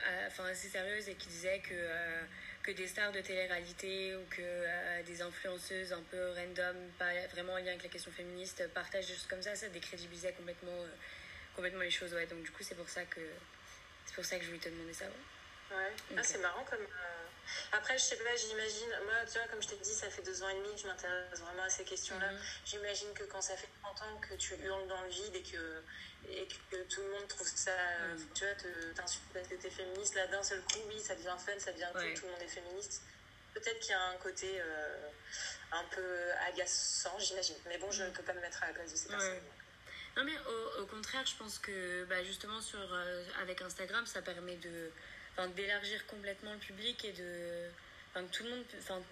assez 0.51 0.69
sérieuses 0.69 1.09
et 1.09 1.15
qui 1.15 1.27
disaient 1.27 1.59
que, 1.59 1.73
euh, 1.73 2.21
que 2.61 2.71
des 2.71 2.87
stars 2.87 3.11
de 3.11 3.21
télé-réalité 3.21 4.15
ou 4.15 4.23
que 4.29 4.41
euh, 4.41 5.03
des 5.03 5.21
influenceuses 5.21 5.93
un 5.93 6.03
peu 6.11 6.31
random, 6.31 6.75
pas 6.99 7.11
vraiment 7.31 7.53
en 7.53 7.57
lien 7.57 7.69
avec 7.69 7.83
la 7.83 7.89
question 7.89 8.11
féministe, 8.11 8.67
partagent 8.73 9.07
des 9.07 9.13
choses 9.13 9.27
comme 9.27 9.41
ça, 9.41 9.55
ça 9.55 9.67
décrédibilisait 9.69 10.33
complètement, 10.33 10.85
complètement 11.55 11.81
les 11.81 11.89
choses. 11.89 12.13
Ouais. 12.13 12.27
Donc 12.27 12.43
du 12.43 12.51
coup, 12.51 12.61
c'est 12.61 12.75
pour 12.75 12.89
ça 12.89 13.03
que 13.05 13.21
c'est 14.05 14.15
pour 14.15 14.25
ça 14.25 14.37
que 14.37 14.43
je 14.43 14.47
voulais 14.47 14.59
te 14.59 14.69
demander 14.69 14.93
ça. 14.93 15.05
Ouais, 15.05 15.93
ah, 16.17 16.23
c'est 16.23 16.39
marrant 16.39 16.63
comme. 16.65 16.85
Après, 17.71 17.97
je 17.97 18.03
sais 18.03 18.17
pas, 18.17 18.35
j'imagine. 18.35 18.89
Moi, 19.05 19.25
tu 19.25 19.37
vois, 19.39 19.47
comme 19.47 19.61
je 19.61 19.69
t'ai 19.69 19.77
dit, 19.77 19.93
ça 19.93 20.09
fait 20.09 20.21
deux 20.21 20.43
ans 20.43 20.49
et 20.49 20.55
demi 20.55 20.75
que 20.75 20.81
je 20.81 20.87
m'intéresse 20.87 21.39
vraiment 21.39 21.63
à 21.63 21.69
ces 21.69 21.83
questions-là. 21.83 22.31
Mhm. 22.31 22.39
J'imagine 22.65 23.13
que 23.13 23.23
quand 23.23 23.41
ça 23.41 23.55
fait 23.55 23.69
30 23.83 24.01
ans 24.01 24.17
que 24.19 24.35
tu 24.35 24.55
hurles 24.55 24.87
dans 24.87 25.01
le 25.01 25.09
vide 25.09 25.35
et 25.35 25.43
que 25.43 25.83
et 26.29 26.47
que 26.69 26.83
tout 26.83 27.01
le 27.01 27.09
monde 27.11 27.27
trouve 27.27 27.47
ça, 27.47 27.71
mm. 27.71 28.33
tu 28.35 28.45
vois, 28.45 28.53
t'insultes 28.93 29.23
parce 29.33 29.47
que 29.47 29.55
t'es 29.55 29.69
féministe, 29.69 30.15
là 30.15 30.27
d'un 30.27 30.43
seul 30.43 30.61
coup, 30.61 30.79
oui, 30.87 30.99
ça 30.99 31.15
devient 31.15 31.35
fun, 31.43 31.57
ça 31.57 31.71
devient 31.71 31.89
cool, 31.93 32.13
tout 32.13 32.25
le 32.25 32.31
monde 32.31 32.41
est 32.41 32.47
féministe. 32.47 33.01
Peut-être 33.53 33.79
qu'il 33.79 33.91
y 33.91 33.95
a 33.95 34.01
un 34.01 34.17
côté 34.17 34.61
euh, 34.61 35.09
un 35.71 35.83
peu 35.85 36.31
agaçant, 36.47 37.17
j'imagine. 37.19 37.55
Mais 37.65 37.77
bon, 37.79 37.91
je 37.91 38.03
ne 38.03 38.09
peux 38.11 38.23
pas 38.23 38.33
me 38.33 38.39
mettre 38.39 38.63
à 38.63 38.67
la 38.67 38.73
place 38.73 38.91
de 38.91 38.95
ces 38.97 39.09
personnes. 39.09 39.41
Non, 40.17 40.23
mais 40.25 40.33
au, 40.81 40.85
contraire, 40.85 41.25
je 41.25 41.35
pense 41.35 41.57
que 41.57 42.05
bah, 42.05 42.23
justement, 42.23 42.59
sur, 42.59 42.79
euh, 42.79 43.23
avec 43.41 43.61
Instagram, 43.61 44.05
ça 44.05 44.21
permet 44.21 44.57
de, 44.57 44.91
d'élargir 45.55 46.05
complètement 46.07 46.53
le 46.53 46.59
public 46.59 47.05
et 47.05 47.13
de. 47.13 47.69
Tout 48.33 48.43
le 48.43 48.49
monde, 48.49 48.63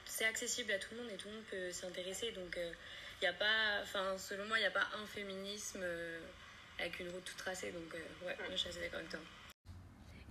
c'est 0.05 0.25
accessible 0.25 0.73
à 0.73 0.77
tout 0.77 0.89
le 0.91 0.97
monde 1.01 1.11
et 1.13 1.15
tout 1.15 1.29
le 1.29 1.35
monde 1.35 1.43
peut 1.49 1.71
s'intéresser. 1.71 2.31
Donc, 2.31 2.59
il 3.21 3.25
euh, 3.25 3.29
a 3.29 3.33
pas, 3.33 3.81
enfin, 3.81 4.17
selon 4.17 4.45
moi, 4.45 4.57
il 4.57 4.61
n'y 4.61 4.67
a 4.67 4.71
pas 4.71 4.87
un 5.01 5.05
féminisme 5.05 5.79
avec 6.79 6.99
une 6.99 7.09
route 7.09 7.23
toute 7.23 7.37
tracée. 7.37 7.71
Donc, 7.71 7.93
euh, 7.93 8.27
ouais, 8.27 8.35
je 8.51 8.55
suis 8.55 8.69
assez 8.69 8.79
d'accord 8.79 8.99
avec 8.99 9.11
toi. 9.11 9.19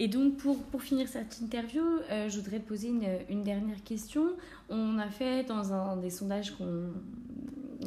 Et 0.00 0.08
donc, 0.08 0.36
pour, 0.38 0.64
pour 0.66 0.82
finir 0.82 1.08
cette 1.08 1.40
interview, 1.40 1.82
euh, 2.10 2.28
je 2.28 2.38
voudrais 2.38 2.60
poser 2.60 2.88
une, 2.88 3.18
une, 3.28 3.42
dernière 3.42 3.82
question. 3.82 4.36
On 4.68 4.98
a 4.98 5.10
fait 5.10 5.42
dans 5.44 5.72
un 5.72 5.96
des 5.96 6.10
sondages 6.10 6.52
qu'on 6.52 6.92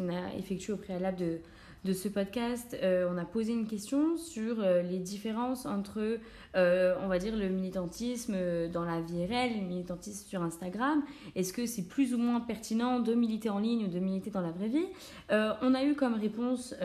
a 0.10 0.34
effectué 0.36 0.74
au 0.74 0.78
préalable 0.78 1.18
de, 1.18 1.40
de 1.84 1.94
ce 1.94 2.08
podcast, 2.08 2.78
euh, 2.84 3.10
on 3.12 3.18
a 3.18 3.26
posé 3.26 3.54
une 3.54 3.68
question 3.68 4.18
sur 4.18 4.62
les 4.62 5.00
différences 5.00 5.66
entre, 5.66 6.20
on 6.56 7.08
va 7.08 7.18
dire, 7.20 7.36
le 7.36 7.50
militantisme 7.50 8.36
dans 8.70 8.86
la 8.86 9.02
vie 9.02 9.26
réelle 9.26 9.60
le 9.60 9.66
militantisme 9.66 10.28
sur 10.28 10.42
Instagram. 10.42 11.04
Est-ce 11.36 11.54
que 11.54 11.66
c'est 11.66 11.88
plus 11.88 12.14
ou 12.14 12.18
moins 12.18 12.40
pertinent 12.40 13.00
de 13.00 13.14
militer 13.14 13.50
en 13.50 13.60
ligne 13.60 13.86
ou 13.86 13.88
de 13.88 14.00
militer 14.00 14.30
dans 14.30 14.42
la 14.42 14.52
vraie 14.52 14.70
vie? 14.70 14.88
On 15.30 15.74
a 15.74 15.84
eu 15.84 15.96
comme 15.96 16.16
réponse 16.16 16.76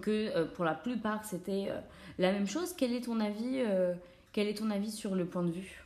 que 0.00 0.34
euh, 0.34 0.46
pour 0.46 0.64
la 0.64 0.74
plupart 0.74 1.24
c'était 1.24 1.66
euh, 1.70 1.80
la 2.18 2.32
même 2.32 2.46
chose. 2.46 2.74
Quel 2.76 2.92
est 2.92 3.02
ton 3.02 3.20
avis, 3.20 3.60
euh, 3.60 3.94
quel 4.32 4.48
est 4.48 4.54
ton 4.54 4.70
avis 4.70 4.90
sur 4.90 5.14
le 5.14 5.26
point 5.26 5.42
de 5.42 5.50
vue? 5.50 5.84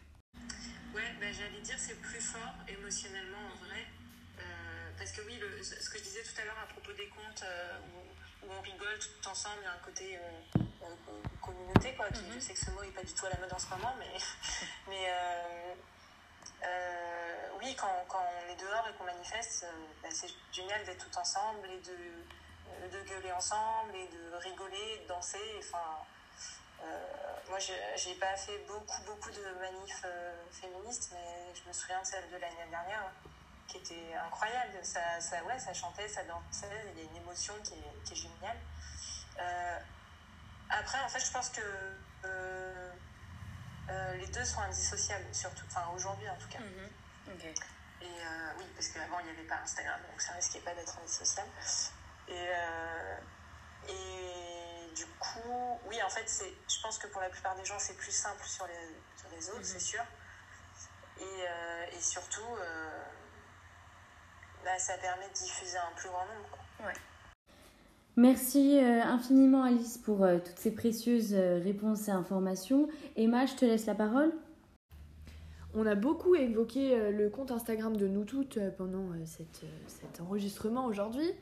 Ouais, 0.94 1.02
ben, 1.20 1.32
j'allais 1.32 1.62
dire 1.62 1.76
c'est 1.76 2.00
plus 2.00 2.20
fort 2.20 2.54
émotionnellement 2.68 3.38
que 5.20 5.26
oui, 5.26 5.40
ce 5.62 5.90
que 5.90 5.98
je 5.98 6.02
disais 6.02 6.22
tout 6.22 6.40
à 6.40 6.44
l'heure 6.44 6.59
à 6.62 6.66
propos 6.66 6.92
des 6.92 7.09
comptes 7.09 7.44
où, 7.44 8.50
on 8.50 8.61
rigole 8.62 8.98
tout 8.98 9.28
ensemble, 9.28 9.59
il 9.61 9.64
y 9.64 9.66
a 9.66 9.72
un 9.72 9.85
côté 9.85 10.18
communauté, 11.42 11.94
quoi, 11.94 12.09
qui, 12.09 12.22
mhm. 12.22 12.35
je 12.35 12.40
sais 12.40 12.54
que 12.54 12.61
ce 12.61 12.70
mot 12.70 12.83
n'est 12.83 12.90
pas 12.90 13.02
du 13.02 13.12
tout 13.12 13.26
à 13.26 13.31
la 13.31 13.38
mode 13.38 13.52
en 13.52 13.59
ce 13.59 13.68
moment, 13.68 13.94
mais, 13.98 14.09
mais 14.88 15.12
oui, 17.61 17.74
quand, 17.76 18.04
quand, 18.09 18.24
on 18.24 18.52
est 18.52 18.57
dehors 18.57 18.88
et 18.88 18.96
qu'on 18.96 19.04
manifeste, 19.04 19.66
ben, 20.02 20.11
c'est 20.11 20.33
génial 20.52 20.85
d'être 20.85 21.11
tout 21.11 21.18
ensemble 21.18 21.68
et 21.70 21.78
de 21.78 22.24
de 22.87 23.02
gueuler 23.02 23.33
ensemble 23.33 23.94
et 23.94 24.07
de 24.09 24.37
rigoler, 24.37 25.00
de 25.02 25.09
danser. 25.09 25.57
Enfin, 25.59 25.98
euh, 26.83 26.87
moi, 27.48 27.59
j'ai 27.59 28.14
pas 28.14 28.37
fait 28.37 28.59
beaucoup, 28.66 29.02
beaucoup 29.04 29.31
de 29.31 29.42
manifs 29.61 30.02
euh, 30.04 30.33
féministes, 30.52 31.11
mais 31.12 31.54
je 31.54 31.68
me 31.68 31.72
souviens 31.72 32.00
de 32.00 32.07
celle 32.07 32.28
de 32.31 32.37
l'année 32.37 32.70
dernière 32.70 33.11
qui 33.68 33.76
était 33.76 34.14
incroyable. 34.26 34.72
Ça, 34.83 35.20
ça, 35.20 35.44
ouais, 35.44 35.59
ça 35.59 35.72
chantait, 35.72 36.09
ça 36.09 36.24
dansait, 36.24 36.66
il 36.94 37.04
y 37.04 37.07
a 37.07 37.11
une 37.11 37.16
émotion 37.16 37.54
qui 37.62 37.74
est, 37.74 38.04
qui 38.04 38.14
est 38.14 38.16
géniale. 38.16 38.57
Euh, 39.38 39.78
après, 40.70 40.98
en 41.00 41.09
fait, 41.09 41.24
je 41.24 41.31
pense 41.31 41.50
que 41.50 41.61
les 44.18 44.26
deux 44.26 44.44
sont 44.44 44.61
indissociables, 44.61 45.26
surtout, 45.33 45.64
enfin 45.68 45.87
aujourd'hui 45.94 46.28
en 46.28 46.37
tout 46.37 46.48
cas. 46.48 46.59
Mm-hmm. 46.59 48.02
Et 48.02 48.07
oui, 48.59 48.64
parce 48.74 48.88
qu'avant 48.88 49.20
il 49.20 49.26
n'y 49.26 49.31
avait 49.33 49.48
pas 49.48 49.57
Instagram, 49.62 50.00
donc 50.11 50.20
ça 50.20 50.33
risquait 50.33 50.61
pas 50.61 50.74
d'être 50.74 50.98
indissociable. 50.98 51.48
Et, 52.28 52.33
euh, 52.35 53.16
et 53.88 54.94
du 54.94 55.07
coup, 55.18 55.81
oui, 55.87 56.02
en 56.02 56.11
fait, 56.11 56.26
je 56.68 56.81
pense 56.83 56.98
que 56.98 57.07
pour 57.07 57.20
la 57.20 57.31
plupart 57.31 57.54
des 57.57 57.64
gens, 57.64 57.78
c'est 57.78 57.96
plus 57.96 58.12
simple 58.12 58.44
sur 58.44 58.66
les, 58.66 59.35
réseaux, 59.35 59.57
mhm. 59.57 59.64
c'est 59.64 59.81
sûr. 59.81 60.02
Et, 61.18 61.22
euh, 61.24 61.87
et 61.92 62.00
surtout, 62.00 62.57
euh, 62.61 63.04
bah, 64.64 64.79
ça 64.79 64.94
permet 64.99 65.29
de 65.29 65.35
diffuser 65.35 65.79
un 65.79 65.94
plus 65.97 66.09
grand 66.09 66.25
nombre. 66.27 66.92
Merci 68.16 68.79
infiniment 68.81 69.62
Alice 69.62 69.97
pour 69.97 70.27
toutes 70.44 70.59
ces 70.59 70.75
précieuses 70.75 71.35
réponses 71.35 72.09
et 72.09 72.11
informations. 72.11 72.88
Emma, 73.14 73.47
je 73.47 73.55
te 73.55 73.64
laisse 73.64 73.87
la 73.87 73.94
parole. 73.94 74.33
On 75.75 75.87
a 75.87 75.94
beaucoup 75.94 76.35
évoqué 76.35 77.12
le 77.12 77.31
compte 77.31 77.53
Instagram 77.53 77.97
de 77.97 78.09
nous 78.09 78.25
toutes 78.25 78.59
pendant 78.77 79.07
cet 79.25 80.21
enregistrement 80.21 80.87
aujourd'hui. 80.87 81.33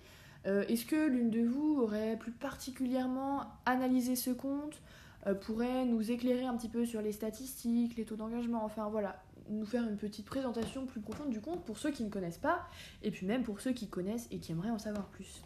Euh, 0.46 0.64
est-ce 0.68 0.86
que 0.86 1.08
l'une 1.08 1.30
de 1.30 1.40
vous 1.40 1.80
aurait 1.80 2.16
plus 2.16 2.30
particulièrement 2.30 3.44
analysé 3.64 4.14
ce 4.14 4.30
compte, 4.30 4.80
euh, 5.26 5.34
pourrait 5.34 5.84
nous 5.84 6.10
éclairer 6.10 6.44
un 6.44 6.56
petit 6.56 6.68
peu 6.68 6.84
sur 6.84 7.02
les 7.02 7.12
statistiques, 7.12 7.96
les 7.96 8.04
taux 8.04 8.16
d'engagement, 8.16 8.64
enfin 8.64 8.88
voilà, 8.88 9.20
nous 9.50 9.66
faire 9.66 9.88
une 9.88 9.96
petite 9.96 10.26
présentation 10.26 10.86
plus 10.86 11.00
profonde 11.00 11.30
du 11.30 11.40
compte 11.40 11.64
pour 11.64 11.78
ceux 11.78 11.90
qui 11.90 12.04
ne 12.04 12.10
connaissent 12.10 12.38
pas, 12.38 12.68
et 13.02 13.10
puis 13.10 13.26
même 13.26 13.42
pour 13.42 13.60
ceux 13.60 13.72
qui 13.72 13.88
connaissent 13.88 14.28
et 14.30 14.38
qui 14.38 14.52
aimeraient 14.52 14.70
en 14.70 14.78
savoir 14.78 15.08
plus 15.08 15.42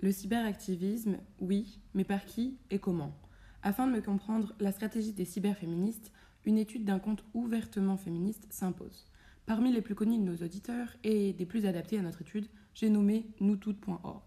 Le 0.00 0.12
cyberactivisme, 0.12 1.18
oui, 1.40 1.80
mais 1.94 2.04
par 2.04 2.24
qui 2.24 2.58
et 2.70 2.78
comment? 2.78 3.14
Afin 3.62 3.86
de 3.86 3.92
me 3.92 4.00
comprendre 4.00 4.54
la 4.58 4.72
stratégie 4.72 5.12
des 5.12 5.24
cyberféministes, 5.24 6.12
une 6.44 6.58
étude 6.58 6.84
d'un 6.84 6.98
compte 6.98 7.24
ouvertement 7.34 7.96
féministe 7.96 8.46
s'impose. 8.50 9.06
Parmi 9.46 9.72
les 9.72 9.82
plus 9.82 9.94
connus 9.94 10.18
de 10.18 10.24
nos 10.24 10.36
auditeurs 10.36 10.96
et 11.04 11.32
des 11.32 11.46
plus 11.46 11.66
adaptés 11.66 11.98
à 11.98 12.02
notre 12.02 12.22
étude, 12.22 12.48
j'ai 12.74 12.88
nommé 12.88 13.26
noustout.org. 13.40 14.22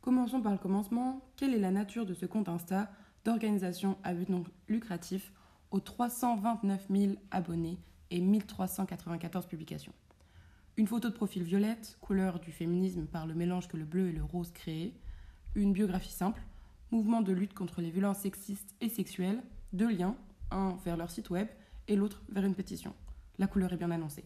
Commençons 0.00 0.42
par 0.42 0.52
le 0.52 0.58
commencement. 0.58 1.24
Quelle 1.36 1.54
est 1.54 1.58
la 1.58 1.70
nature 1.70 2.06
de 2.06 2.14
ce 2.14 2.26
compte 2.26 2.48
Insta 2.48 2.90
d'organisation 3.24 3.96
à 4.02 4.14
but 4.14 4.28
non 4.28 4.44
lucratif 4.68 5.32
aux 5.72 5.80
329 5.80 6.86
000 6.90 7.12
abonnés 7.30 7.78
et 8.10 8.20
1394 8.20 9.46
publications 9.46 9.94
Une 10.76 10.86
photo 10.86 11.08
de 11.08 11.14
profil 11.14 11.42
violette, 11.42 11.96
couleur 12.00 12.38
du 12.38 12.52
féminisme 12.52 13.06
par 13.06 13.26
le 13.26 13.34
mélange 13.34 13.68
que 13.68 13.78
le 13.78 13.86
bleu 13.86 14.08
et 14.08 14.12
le 14.12 14.22
rose 14.22 14.52
créent, 14.52 14.92
une 15.54 15.72
biographie 15.72 16.12
simple, 16.12 16.42
mouvement 16.90 17.22
de 17.22 17.32
lutte 17.32 17.54
contre 17.54 17.80
les 17.80 17.90
violences 17.90 18.18
sexistes 18.18 18.74
et 18.82 18.90
sexuelles, 18.90 19.42
deux 19.72 19.90
liens, 19.90 20.14
un 20.50 20.76
vers 20.84 20.98
leur 20.98 21.10
site 21.10 21.30
web 21.30 21.48
et 21.88 21.96
l'autre 21.96 22.22
vers 22.28 22.44
une 22.44 22.54
pétition. 22.54 22.94
La 23.38 23.46
couleur 23.46 23.72
est 23.72 23.78
bien 23.78 23.90
annoncée. 23.90 24.24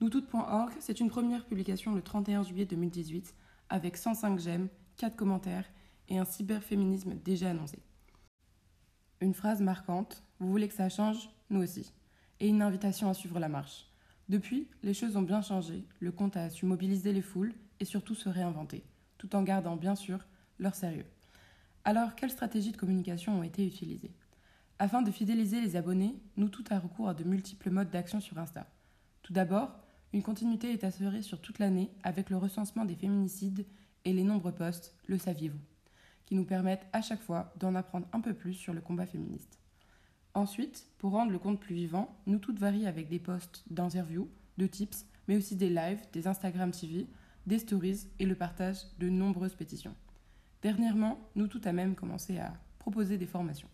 Noustout.org, 0.00 0.72
c'est 0.80 0.98
une 0.98 1.10
première 1.10 1.44
publication 1.44 1.94
le 1.94 2.02
31 2.02 2.42
juillet 2.42 2.64
2018 2.64 3.34
avec 3.68 3.98
105 3.98 4.38
j'aime, 4.38 4.68
4 4.96 5.14
commentaires 5.14 5.66
et 6.08 6.18
un 6.18 6.24
cyberféminisme 6.24 7.14
déjà 7.14 7.50
annoncé. 7.50 7.78
Une 9.20 9.34
phrase 9.34 9.60
marquante, 9.60 10.23
vous 10.44 10.50
voulez 10.50 10.68
que 10.68 10.74
ça 10.74 10.90
change 10.90 11.30
Nous 11.48 11.62
aussi. 11.62 11.90
Et 12.38 12.48
une 12.48 12.60
invitation 12.60 13.08
à 13.08 13.14
suivre 13.14 13.38
la 13.38 13.48
marche. 13.48 13.86
Depuis, 14.28 14.68
les 14.82 14.94
choses 14.94 15.16
ont 15.16 15.22
bien 15.22 15.40
changé, 15.40 15.84
le 16.00 16.12
compte 16.12 16.36
a 16.36 16.50
su 16.50 16.66
mobiliser 16.66 17.12
les 17.12 17.22
foules 17.22 17.54
et 17.80 17.84
surtout 17.84 18.14
se 18.14 18.28
réinventer, 18.28 18.84
tout 19.18 19.34
en 19.36 19.42
gardant 19.42 19.76
bien 19.76 19.94
sûr 19.94 20.18
leur 20.58 20.74
sérieux. 20.74 21.06
Alors, 21.84 22.14
quelles 22.14 22.30
stratégies 22.30 22.72
de 22.72 22.76
communication 22.76 23.38
ont 23.38 23.42
été 23.42 23.66
utilisées? 23.66 24.12
Afin 24.78 25.02
de 25.02 25.10
fidéliser 25.10 25.60
les 25.60 25.76
abonnés, 25.76 26.14
nous 26.36 26.48
tout 26.48 26.64
a 26.70 26.78
recours 26.78 27.08
à 27.08 27.14
de 27.14 27.24
multiples 27.24 27.70
modes 27.70 27.90
d'action 27.90 28.20
sur 28.20 28.38
Insta. 28.38 28.66
Tout 29.22 29.32
d'abord, 29.32 29.70
une 30.12 30.22
continuité 30.22 30.72
est 30.72 30.84
assurée 30.84 31.22
sur 31.22 31.40
toute 31.40 31.58
l'année 31.58 31.90
avec 32.02 32.28
le 32.28 32.36
recensement 32.36 32.84
des 32.84 32.96
féminicides 32.96 33.66
et 34.04 34.12
les 34.12 34.24
nombreux 34.24 34.52
posts, 34.52 34.94
le 35.06 35.16
saviez-vous, 35.16 35.60
qui 36.26 36.34
nous 36.34 36.44
permettent 36.44 36.86
à 36.92 37.00
chaque 37.00 37.22
fois 37.22 37.52
d'en 37.58 37.74
apprendre 37.74 38.06
un 38.12 38.20
peu 38.20 38.34
plus 38.34 38.54
sur 38.54 38.74
le 38.74 38.80
combat 38.80 39.06
féministe. 39.06 39.58
Ensuite, 40.34 40.88
pour 40.98 41.12
rendre 41.12 41.30
le 41.30 41.38
compte 41.38 41.60
plus 41.60 41.76
vivant, 41.76 42.12
nous 42.26 42.38
toutes 42.38 42.58
varie 42.58 42.88
avec 42.88 43.08
des 43.08 43.20
posts 43.20 43.62
d'interviews, 43.70 44.28
de 44.58 44.66
tips, 44.66 45.06
mais 45.28 45.36
aussi 45.36 45.54
des 45.54 45.70
lives, 45.70 46.00
des 46.12 46.26
Instagram 46.26 46.72
TV, 46.72 47.06
des 47.46 47.60
stories 47.60 48.08
et 48.18 48.26
le 48.26 48.34
partage 48.34 48.78
de 48.98 49.08
nombreuses 49.08 49.54
pétitions. 49.54 49.94
Dernièrement, 50.60 51.20
nous 51.36 51.46
tout 51.46 51.60
a 51.64 51.72
même 51.72 51.94
commencé 51.94 52.38
à 52.38 52.52
proposer 52.80 53.16
des 53.16 53.26
formations. 53.26 53.68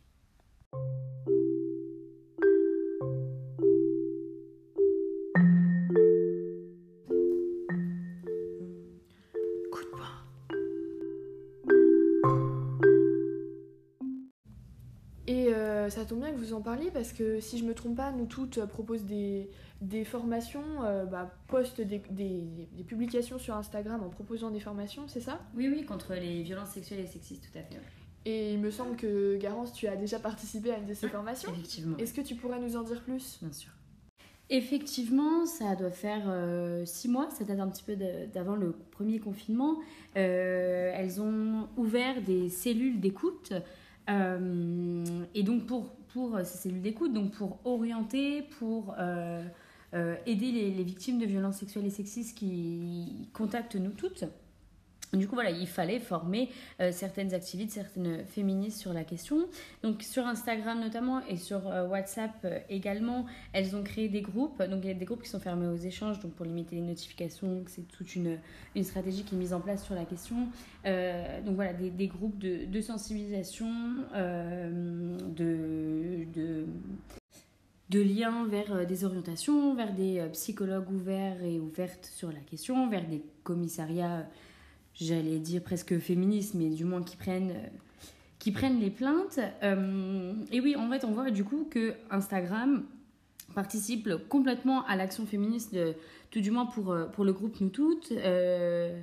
Parliez 16.70 16.90
parce 16.90 17.12
que 17.12 17.40
si 17.40 17.58
je 17.58 17.64
me 17.64 17.74
trompe 17.74 17.96
pas, 17.96 18.12
nous 18.12 18.26
toutes 18.26 18.58
euh, 18.58 18.66
proposons 18.66 19.04
des, 19.04 19.50
des 19.80 20.04
formations, 20.04 20.62
euh, 20.84 21.04
bah, 21.04 21.34
postent 21.48 21.80
des, 21.80 22.00
des, 22.10 22.84
publications 22.86 23.38
sur 23.38 23.56
Instagram 23.56 24.02
en 24.02 24.08
proposant 24.08 24.50
des 24.50 24.60
formations, 24.60 25.08
c'est 25.08 25.20
ça? 25.20 25.40
Oui, 25.56 25.68
oui, 25.68 25.84
contre 25.84 26.14
les 26.14 26.42
violences 26.42 26.70
sexuelles 26.70 27.00
et 27.00 27.06
sexistes, 27.06 27.48
tout 27.50 27.58
à 27.58 27.62
fait. 27.62 27.80
Et 28.24 28.52
il 28.52 28.60
me 28.60 28.70
semble 28.70 28.96
que 28.96 29.36
Garance, 29.38 29.72
tu 29.72 29.88
as 29.88 29.96
déjà 29.96 30.18
participé 30.18 30.70
à 30.70 30.78
une 30.78 30.86
de 30.86 30.94
ces 30.94 31.08
formations. 31.08 31.50
Effectivement. 31.52 31.96
Est-ce 31.96 32.14
que 32.14 32.20
tu 32.20 32.34
pourrais 32.36 32.60
nous 32.60 32.76
en 32.76 32.82
dire 32.82 33.02
plus? 33.02 33.38
Bien 33.40 33.52
sûr. 33.52 33.72
Effectivement, 34.50 35.46
ça 35.46 35.74
doit 35.76 35.90
faire 35.90 36.24
euh, 36.26 36.84
six 36.84 37.08
mois, 37.08 37.30
ça 37.30 37.44
date 37.44 37.60
un 37.60 37.68
petit 37.68 37.84
peu 37.84 37.96
d'avant 38.32 38.56
le 38.56 38.72
premier 38.90 39.18
confinement. 39.20 39.78
elles 40.14 41.20
ont 41.20 41.68
ouvert 41.76 42.20
des 42.22 42.48
cellules 42.48 43.00
d'écoute 43.00 43.52
euh, 44.10 45.04
et 45.34 45.42
donc 45.42 45.66
pour, 45.66 45.92
pour 46.12 46.38
ces 46.44 46.58
cellules 46.58 46.82
d'écoute, 46.82 47.12
donc 47.12 47.32
pour 47.32 47.58
orienter, 47.64 48.42
pour 48.58 48.94
euh, 48.98 49.42
euh, 49.94 50.16
aider 50.26 50.52
les, 50.52 50.84
victimes 50.84 51.18
de 51.18 51.26
violences 51.26 51.56
sexuelles 51.56 51.86
et 51.86 51.90
sexistes 51.90 52.36
qui 52.36 53.28
contactent 53.32 53.76
nous 53.76 53.90
toutes. 53.90 54.24
Du 55.12 55.26
coup, 55.26 55.34
voilà, 55.34 55.50
il 55.50 55.66
fallait 55.66 55.98
former 55.98 56.50
euh, 56.80 56.92
certaines 56.92 57.34
activistes, 57.34 57.72
certaines 57.72 58.24
féministes 58.26 58.78
sur 58.78 58.92
la 58.92 59.02
question. 59.02 59.48
Donc, 59.82 60.02
sur 60.02 60.24
Instagram 60.26 60.80
notamment 60.80 61.20
et 61.26 61.36
sur 61.36 61.66
euh, 61.66 61.84
WhatsApp 61.86 62.30
euh, 62.44 62.60
également, 62.68 63.26
elles 63.52 63.74
ont 63.74 63.82
créé 63.82 64.08
des 64.08 64.22
groupes. 64.22 64.62
Donc, 64.62 64.84
il 64.84 64.88
y 64.88 64.92
a 64.92 64.94
des 64.94 65.04
groupes 65.04 65.22
qui 65.22 65.28
sont 65.28 65.40
fermés 65.40 65.66
aux 65.66 65.76
échanges, 65.76 66.20
donc 66.20 66.34
pour 66.34 66.46
limiter 66.46 66.76
les 66.76 66.82
notifications. 66.82 67.64
C'est 67.66 67.88
toute 67.88 68.14
une, 68.14 68.38
stratégie 68.82 69.24
qui 69.24 69.34
est 69.34 69.38
mise 69.38 69.52
en 69.52 69.60
place 69.60 69.84
sur 69.84 69.96
la 69.96 70.04
question. 70.04 70.48
donc, 70.84 71.56
voilà, 71.56 71.72
des, 71.72 72.06
groupes 72.06 72.38
de, 72.38 72.80
sensibilisation, 72.80 73.68
de 74.14 75.56
liens 77.90 78.46
vers 78.46 78.86
des 78.86 79.04
orientations, 79.04 79.74
vers 79.74 79.92
des 79.92 80.24
psychologues 80.32 80.90
ouverts 80.90 81.42
et 81.42 81.58
ouvertes 81.58 82.06
sur 82.06 82.32
la 82.32 82.40
question, 82.40 82.88
vers 82.88 83.06
des 83.06 83.22
commissariats 83.42 84.26
j'allais 85.06 85.38
dire 85.38 85.62
presque 85.62 85.98
féministes, 85.98 86.54
mais 86.54 86.68
du 86.68 86.84
moins 86.84 87.02
qui 87.02 87.16
prennent, 87.16 87.54
qui 88.38 88.52
prennent 88.52 88.80
les 88.80 88.90
plaintes. 88.90 89.40
Euh, 89.62 90.32
et 90.52 90.60
oui, 90.60 90.76
en 90.76 90.88
fait, 90.90 91.04
on 91.04 91.12
voit 91.12 91.30
du 91.30 91.44
coup 91.44 91.66
que 91.70 91.94
Instagram 92.10 92.84
participe 93.54 94.08
complètement 94.28 94.84
à 94.86 94.96
l'action 94.96 95.26
féministe, 95.26 95.76
tout 96.30 96.40
du 96.40 96.50
moins 96.50 96.66
pour, 96.66 96.92
euh, 96.92 97.06
pour 97.06 97.24
le 97.24 97.32
groupe 97.32 97.60
Nous 97.60 97.68
Toutes. 97.68 98.12
Euh, 98.12 99.00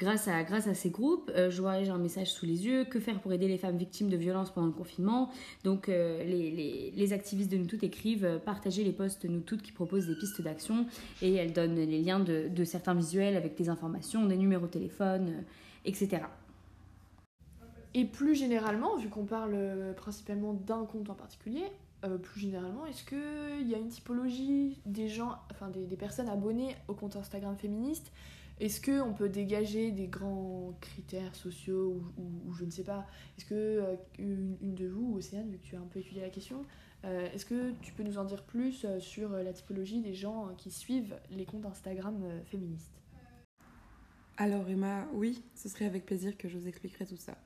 grâce, 0.00 0.26
à, 0.26 0.42
grâce 0.42 0.66
à 0.66 0.74
ces 0.74 0.90
groupes, 0.90 1.30
euh, 1.36 1.50
je 1.50 1.60
vois, 1.60 1.82
j'ai 1.84 1.90
un 1.90 1.98
message 1.98 2.32
sous 2.32 2.46
les 2.46 2.66
yeux, 2.66 2.84
que 2.84 2.98
faire 2.98 3.20
pour 3.20 3.32
aider 3.32 3.46
les 3.46 3.58
femmes 3.58 3.76
victimes 3.76 4.08
de 4.08 4.16
violences 4.16 4.50
pendant 4.50 4.66
le 4.66 4.72
confinement? 4.72 5.30
Donc 5.62 5.86
les, 5.86 6.24
les, 6.24 6.92
les, 6.96 7.12
activistes 7.12 7.52
de 7.52 7.56
Nous 7.56 7.66
Toutes 7.66 7.84
écrivent, 7.84 8.40
partagez 8.44 8.82
les 8.82 8.92
posts 8.92 9.24
Nous 9.26 9.40
Toutes 9.40 9.62
qui 9.62 9.72
proposent 9.72 10.08
des 10.08 10.16
pistes 10.16 10.42
d'action 10.42 10.86
et 11.22 11.34
elles 11.34 11.52
donnent 11.52 11.76
les 11.76 12.02
liens 12.02 12.18
de, 12.20 12.48
de, 12.48 12.64
certains 12.64 12.94
visuels 12.94 13.36
avec 13.36 13.56
des 13.56 13.68
informations, 13.68 14.26
des 14.26 14.36
numéros 14.36 14.66
de 14.66 14.72
téléphone, 14.72 15.44
etc. 15.84 16.22
Et 17.94 18.04
plus 18.04 18.34
généralement, 18.34 18.96
vu 18.96 19.08
qu'on 19.08 19.24
parle 19.24 19.56
principalement 19.96 20.54
d'un 20.54 20.84
compte 20.84 21.10
en 21.10 21.14
particulier, 21.14 21.64
euh, 22.04 22.16
plus 22.16 22.40
généralement, 22.40 22.86
est-ce 22.86 23.04
qu'il 23.04 23.68
y 23.68 23.74
a 23.74 23.78
une 23.78 23.88
typologie 23.88 24.80
des 24.86 25.08
gens, 25.08 25.36
enfin 25.50 25.68
des, 25.68 25.84
des 25.84 25.96
personnes 25.96 26.30
abonnées 26.30 26.74
au 26.88 26.94
compte 26.94 27.16
Instagram 27.16 27.56
féministe? 27.56 28.10
Est-ce 28.60 28.80
qu'on 28.82 29.14
peut 29.14 29.30
dégager 29.30 29.90
des 29.90 30.06
grands 30.06 30.76
critères 30.82 31.34
sociaux 31.34 32.02
ou, 32.18 32.52
je 32.52 32.66
ne 32.66 32.70
sais 32.70 32.84
pas? 32.84 33.06
Est-ce 33.38 33.46
que 33.46 33.54
euh, 33.54 33.96
une, 34.18 34.74
de 34.74 34.86
vous, 34.86 35.16
Océane, 35.16 35.50
vu 35.50 35.58
que 35.58 35.64
tu 35.64 35.76
as 35.76 35.80
un 35.80 35.86
peu 35.86 35.98
étudié 35.98 36.20
la 36.20 36.28
question, 36.28 36.66
euh, 37.04 37.26
est-ce 37.32 37.46
que 37.46 37.72
tu 37.80 37.94
peux 37.94 38.02
nous 38.02 38.18
en 38.18 38.24
dire 38.24 38.44
plus 38.44 38.86
sur 38.98 39.30
la 39.30 39.52
typologie 39.54 40.02
des 40.02 40.12
gens 40.12 40.54
qui 40.58 40.70
suivent 40.70 41.18
les 41.30 41.46
comptes 41.46 41.64
Instagram 41.64 42.22
féministes? 42.44 43.00
Alors 44.36 44.68
Emma, 44.68 45.08
oui, 45.14 45.42
ce 45.54 45.70
serait 45.70 45.86
avec 45.86 46.04
plaisir 46.04 46.36
que 46.36 46.48
je 46.48 46.58
vous 46.58 46.68
expliquerai 46.68 47.06
tout 47.06 47.16
ça. 47.16 47.38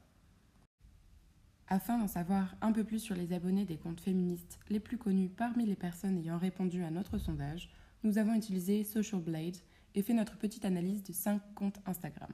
Afin 1.68 1.98
d'en 1.98 2.09
savoir 2.09 2.57
un 2.61 2.72
peu 2.72 2.85
plus 2.85 2.98
sur 2.98 3.14
les 3.14 3.33
abonnés 3.33 3.64
des 3.64 3.79
comptes 3.79 4.00
féministes 4.00 4.59
les 4.68 4.81
plus 4.81 4.98
connus 4.98 5.29
parmi 5.29 5.64
les 5.64 5.77
personnes 5.77 6.18
ayant 6.18 6.38
répondu 6.38 6.83
à 6.83 6.90
notre 6.90 7.18
sondage, 7.18 7.70
nous 8.03 8.18
avons 8.18 8.35
utilisé 8.35 8.85
Social 8.85 9.20
Blade 9.20 9.57
et 9.95 10.03
fait 10.03 10.15
notre 10.15 10.37
petite 10.37 10.65
analyse 10.65 11.03
de 11.03 11.13
5 11.13 11.41
comptes 11.55 11.81
Instagram, 11.87 12.31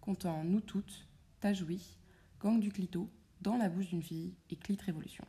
comptant 0.00 0.42
Nous 0.44 0.60
Toutes, 0.60 1.06
Tajoui, 1.40 1.98
Gang 2.40 2.58
du 2.58 2.70
Clito, 2.70 3.10
Dans 3.40 3.56
la 3.56 3.68
bouche 3.68 3.88
d'une 3.88 4.02
fille 4.02 4.34
et 4.50 4.56
Clit 4.56 4.78
Révolution. 4.80 5.24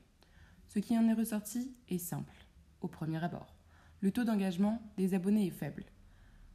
Ce 0.67 0.79
qui 0.79 0.97
en 0.97 1.07
est 1.07 1.13
ressorti 1.13 1.75
est 1.89 1.97
simple, 1.97 2.45
au 2.81 2.87
premier 2.87 3.23
abord. 3.23 3.55
Le 3.99 4.11
taux 4.11 4.23
d'engagement 4.23 4.81
des 4.97 5.13
abonnés 5.13 5.47
est 5.47 5.51
faible. 5.51 5.85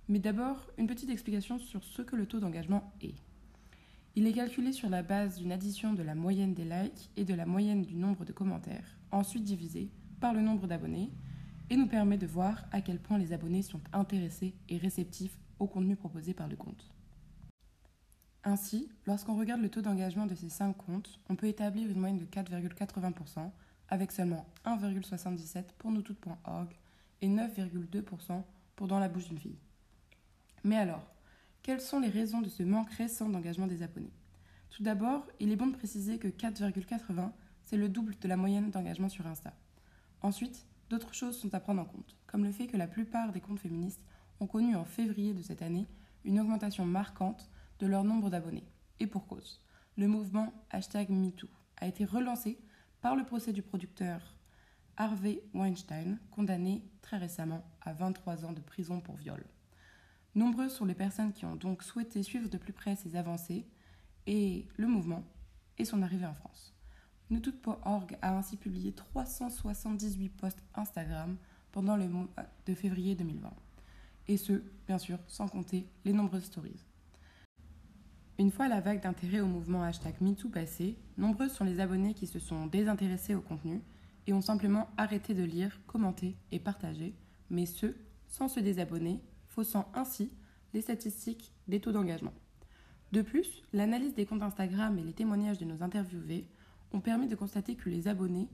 Mais 0.08 0.18
d'abord, 0.18 0.70
une 0.78 0.86
petite 0.86 1.10
explication 1.10 1.58
sur 1.58 1.84
ce 1.84 2.02
que 2.02 2.16
le 2.16 2.26
taux 2.26 2.40
d'engagement 2.40 2.92
est. 3.00 3.14
Il 4.16 4.26
est 4.26 4.32
calculé 4.32 4.72
sur 4.72 4.88
la 4.88 5.02
base 5.02 5.38
d'une 5.38 5.52
addition 5.52 5.92
de 5.92 6.02
la 6.02 6.14
moyenne 6.14 6.54
des 6.54 6.64
likes 6.64 7.10
et 7.16 7.24
de 7.24 7.34
la 7.34 7.46
moyenne 7.46 7.82
du 7.82 7.94
nombre 7.94 8.24
de 8.24 8.32
commentaires, 8.32 8.98
ensuite 9.12 9.44
divisé 9.44 9.90
par 10.18 10.34
le 10.34 10.40
nombre 10.40 10.66
d'abonnés, 10.66 11.10
et 11.70 11.76
nous 11.76 11.86
permet 11.86 12.18
de 12.18 12.26
voir 12.26 12.66
à 12.72 12.80
quel 12.80 12.98
point 12.98 13.16
les 13.16 13.32
abonnés 13.32 13.62
sont 13.62 13.80
intéressés 13.92 14.54
et 14.68 14.76
réceptifs 14.76 15.38
au 15.58 15.66
contenu 15.66 15.96
proposé 15.96 16.34
par 16.34 16.48
le 16.48 16.56
compte. 16.56 16.90
Ainsi, 18.42 18.88
lorsqu'on 19.06 19.38
regarde 19.38 19.60
le 19.60 19.68
taux 19.68 19.82
d'engagement 19.82 20.26
de 20.26 20.34
ces 20.34 20.48
5 20.48 20.76
comptes, 20.76 21.20
on 21.28 21.36
peut 21.36 21.46
établir 21.46 21.90
une 21.90 22.00
moyenne 22.00 22.18
de 22.18 22.24
4,80% 22.24 23.50
avec 23.88 24.12
seulement 24.12 24.46
1,77 24.64 25.64
pour 25.78 25.90
noustout.org 25.90 26.68
et 27.20 27.28
9,2% 27.28 28.42
pour 28.76 28.88
Dans 28.88 28.98
la 28.98 29.08
bouche 29.08 29.28
d'une 29.28 29.38
fille. 29.38 29.58
Mais 30.64 30.76
alors, 30.76 31.06
quelles 31.62 31.82
sont 31.82 32.00
les 32.00 32.08
raisons 32.08 32.40
de 32.40 32.48
ce 32.48 32.62
manque 32.62 32.90
récent 32.92 33.28
d'engagement 33.28 33.66
des 33.66 33.82
abonnés? 33.82 34.14
Tout 34.70 34.82
d'abord, 34.82 35.26
il 35.38 35.52
est 35.52 35.56
bon 35.56 35.66
de 35.66 35.76
préciser 35.76 36.18
que 36.18 36.28
4,80, 36.28 37.30
c'est 37.62 37.76
le 37.76 37.90
double 37.90 38.16
de 38.18 38.28
la 38.28 38.38
moyenne 38.38 38.70
d'engagement 38.70 39.10
sur 39.10 39.26
Insta. 39.26 39.52
Ensuite, 40.22 40.66
d'autres 40.90 41.14
choses 41.14 41.38
sont 41.38 41.54
à 41.54 41.60
prendre 41.60 41.80
en 41.80 41.84
compte, 41.84 42.16
comme 42.26 42.44
le 42.44 42.52
fait 42.52 42.66
que 42.66 42.76
la 42.76 42.88
plupart 42.88 43.32
des 43.32 43.40
comptes 43.40 43.60
féministes 43.60 44.02
ont 44.40 44.46
connu 44.46 44.74
en 44.74 44.84
février 44.84 45.32
de 45.32 45.40
cette 45.40 45.62
année 45.62 45.86
une 46.24 46.40
augmentation 46.40 46.84
marquante 46.84 47.48
de 47.78 47.86
leur 47.86 48.04
nombre 48.04 48.28
d'abonnés. 48.28 48.66
Et 48.98 49.06
pour 49.06 49.26
cause, 49.26 49.62
le 49.96 50.08
mouvement 50.08 50.52
hashtag 50.70 51.08
MeToo 51.08 51.48
a 51.76 51.86
été 51.86 52.04
relancé 52.04 52.58
par 53.00 53.16
le 53.16 53.24
procès 53.24 53.52
du 53.52 53.62
producteur 53.62 54.34
Harvey 54.96 55.42
Weinstein, 55.54 56.18
condamné 56.30 56.84
très 57.00 57.16
récemment 57.16 57.64
à 57.80 57.92
23 57.92 58.44
ans 58.44 58.52
de 58.52 58.60
prison 58.60 59.00
pour 59.00 59.16
viol. 59.16 59.46
Nombreuses 60.34 60.74
sont 60.74 60.84
les 60.84 60.94
personnes 60.94 61.32
qui 61.32 61.46
ont 61.46 61.56
donc 61.56 61.82
souhaité 61.82 62.22
suivre 62.22 62.48
de 62.48 62.58
plus 62.58 62.72
près 62.72 62.96
ces 62.96 63.16
avancées 63.16 63.66
et 64.26 64.68
le 64.76 64.88
mouvement 64.88 65.24
et 65.78 65.84
son 65.84 66.02
arrivée 66.02 66.26
en 66.26 66.34
France. 66.34 66.74
Nutout.org 67.30 68.18
a 68.22 68.36
ainsi 68.36 68.56
publié 68.56 68.92
378 68.92 70.28
posts 70.30 70.62
Instagram 70.74 71.36
pendant 71.70 71.96
le 71.96 72.08
mois 72.08 72.26
de 72.66 72.74
février 72.74 73.14
2020. 73.14 73.52
Et 74.26 74.36
ce, 74.36 74.62
bien 74.88 74.98
sûr, 74.98 75.18
sans 75.28 75.46
compter 75.46 75.86
les 76.04 76.12
nombreuses 76.12 76.44
stories. 76.44 76.84
Une 78.38 78.50
fois 78.50 78.66
la 78.66 78.80
vague 78.80 79.02
d'intérêt 79.02 79.40
au 79.40 79.46
mouvement 79.46 79.82
hashtag 79.82 80.14
MeToo 80.20 80.48
passée, 80.48 80.96
nombreux 81.18 81.48
sont 81.48 81.64
les 81.64 81.78
abonnés 81.78 82.14
qui 82.14 82.26
se 82.26 82.40
sont 82.40 82.66
désintéressés 82.66 83.34
au 83.34 83.40
contenu 83.40 83.80
et 84.26 84.32
ont 84.32 84.40
simplement 84.40 84.88
arrêté 84.96 85.32
de 85.34 85.44
lire, 85.44 85.80
commenter 85.86 86.36
et 86.50 86.58
partager, 86.58 87.14
mais 87.48 87.66
ce, 87.66 87.94
sans 88.26 88.48
se 88.48 88.58
désabonner, 88.58 89.20
faussant 89.46 89.90
ainsi 89.94 90.32
les 90.74 90.80
statistiques 90.80 91.52
des 91.68 91.80
taux 91.80 91.92
d'engagement. 91.92 92.32
De 93.12 93.22
plus, 93.22 93.62
l'analyse 93.72 94.14
des 94.14 94.26
comptes 94.26 94.42
Instagram 94.42 94.98
et 94.98 95.02
les 95.04 95.12
témoignages 95.12 95.58
de 95.58 95.64
nos 95.64 95.82
interviewés 95.82 96.46
ont 96.92 97.00
permis 97.00 97.28
de 97.28 97.36
constater 97.36 97.74
que 97.74 97.88
les 97.88 98.08
abonnés 98.08 98.48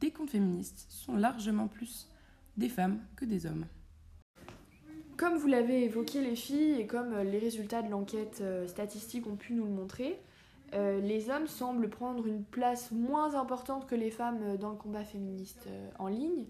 des 0.00 0.10
comptes 0.10 0.30
féministes 0.30 0.86
sont 0.88 1.16
largement 1.16 1.68
plus 1.68 2.08
des 2.56 2.68
femmes 2.68 2.98
que 3.16 3.24
des 3.24 3.46
hommes. 3.46 3.66
Comme 5.20 5.36
vous 5.36 5.48
l'avez 5.48 5.84
évoqué 5.84 6.22
les 6.22 6.34
filles 6.34 6.80
et 6.80 6.86
comme 6.86 7.12
euh, 7.12 7.24
les 7.24 7.38
résultats 7.38 7.82
de 7.82 7.90
l'enquête 7.90 8.38
euh, 8.40 8.66
statistique 8.66 9.26
ont 9.26 9.36
pu 9.36 9.52
nous 9.52 9.64
le 9.64 9.70
montrer, 9.70 10.18
euh, 10.72 10.98
les 11.00 11.28
hommes 11.28 11.46
semblent 11.46 11.90
prendre 11.90 12.26
une 12.26 12.42
place 12.42 12.90
moins 12.90 13.34
importante 13.34 13.86
que 13.86 13.94
les 13.94 14.10
femmes 14.10 14.56
dans 14.56 14.70
le 14.70 14.76
combat 14.76 15.04
féministe 15.04 15.68
en 15.98 16.08
ligne. 16.08 16.46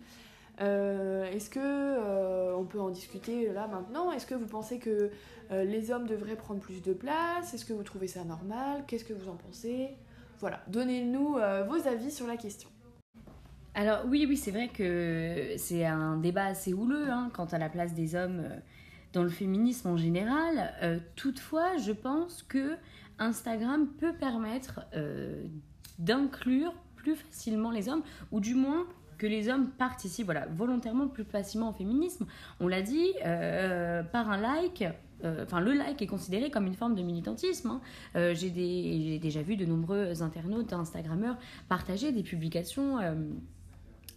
Est-ce 0.59 1.49
que 1.49 2.55
on 2.55 2.65
peut 2.65 2.79
en 2.79 2.91
discuter 2.91 3.51
là 3.51 3.67
maintenant? 3.67 4.13
Est-ce 4.13 4.27
que 4.27 4.35
vous 4.35 4.47
pensez 4.47 4.79
que 4.79 5.11
les 5.51 5.91
hommes 5.91 6.07
devraient 6.07 6.37
prendre 6.37 6.61
plus 6.61 6.83
de 6.83 6.93
place? 6.93 7.55
Est-ce 7.55 7.65
que 7.65 7.73
vous 7.73 7.83
trouvez 7.83 8.09
ça 8.09 8.25
normal? 8.25 8.85
Qu'est-ce 8.87 9.07
que 9.07 9.15
vous 9.15 9.31
en 9.31 9.37
pensez? 9.37 9.97
Voilà, 10.41 10.61
donnez-nous 10.69 11.35
vos 11.69 11.89
avis 11.89 12.11
sur 12.11 12.27
la 12.27 12.37
question. 12.37 12.69
Alors 13.75 14.01
oui, 14.07 14.27
oui, 14.29 14.37
c'est 14.37 14.51
vrai 14.51 14.69
que 14.69 15.55
c'est 15.57 15.87
un 15.87 16.17
débat 16.17 16.47
assez 16.47 16.73
houleux 16.75 17.09
hein, 17.09 17.31
quant 17.33 17.47
à 17.47 17.59
la 17.59 17.69
place 17.69 17.95
des 17.95 18.15
hommes 18.15 18.41
euh, 18.41 18.59
dans 19.13 19.23
le 19.23 19.29
féminisme 19.29 19.89
en 19.89 19.97
général. 19.97 20.75
Euh, 20.83 20.99
toutefois, 21.15 21.77
je 21.77 21.93
pense 21.93 22.43
que 22.43 22.77
Instagram 23.19 23.87
peut 23.99 24.13
permettre 24.13 24.81
euh, 24.97 25.45
d'inclure 25.99 26.75
plus 26.97 27.15
facilement 27.15 27.71
les 27.71 27.89
hommes, 27.89 28.03
ou 28.33 28.41
du 28.41 28.55
moins 28.55 28.87
que 29.19 29.27
les 29.27 29.49
hommes 29.49 29.71
participent 29.71 30.33
volontairement 30.51 31.09
plus 31.09 31.25
facilement 31.25 31.71
au 31.71 31.73
féminisme. 31.73 32.27
On 32.59 32.69
l'a 32.69 32.83
dit, 32.83 33.13
par 33.23 34.31
un 34.31 34.37
like, 34.37 34.85
enfin 35.43 35.61
le 35.61 35.73
like 35.73 36.01
est 36.03 36.07
considéré 36.07 36.51
comme 36.51 36.67
une 36.67 36.75
forme 36.75 36.95
de 36.95 37.03
militantisme. 37.03 37.81
Hein. 38.15 38.33
J'ai 38.35 39.19
déjà 39.19 39.43
vu 39.43 39.57
de 39.57 39.65
nombreux 39.65 40.23
internautes, 40.23 40.73
Instagrammeurs 40.73 41.37
partager 41.69 42.13
des 42.13 42.23
publications 42.23 42.99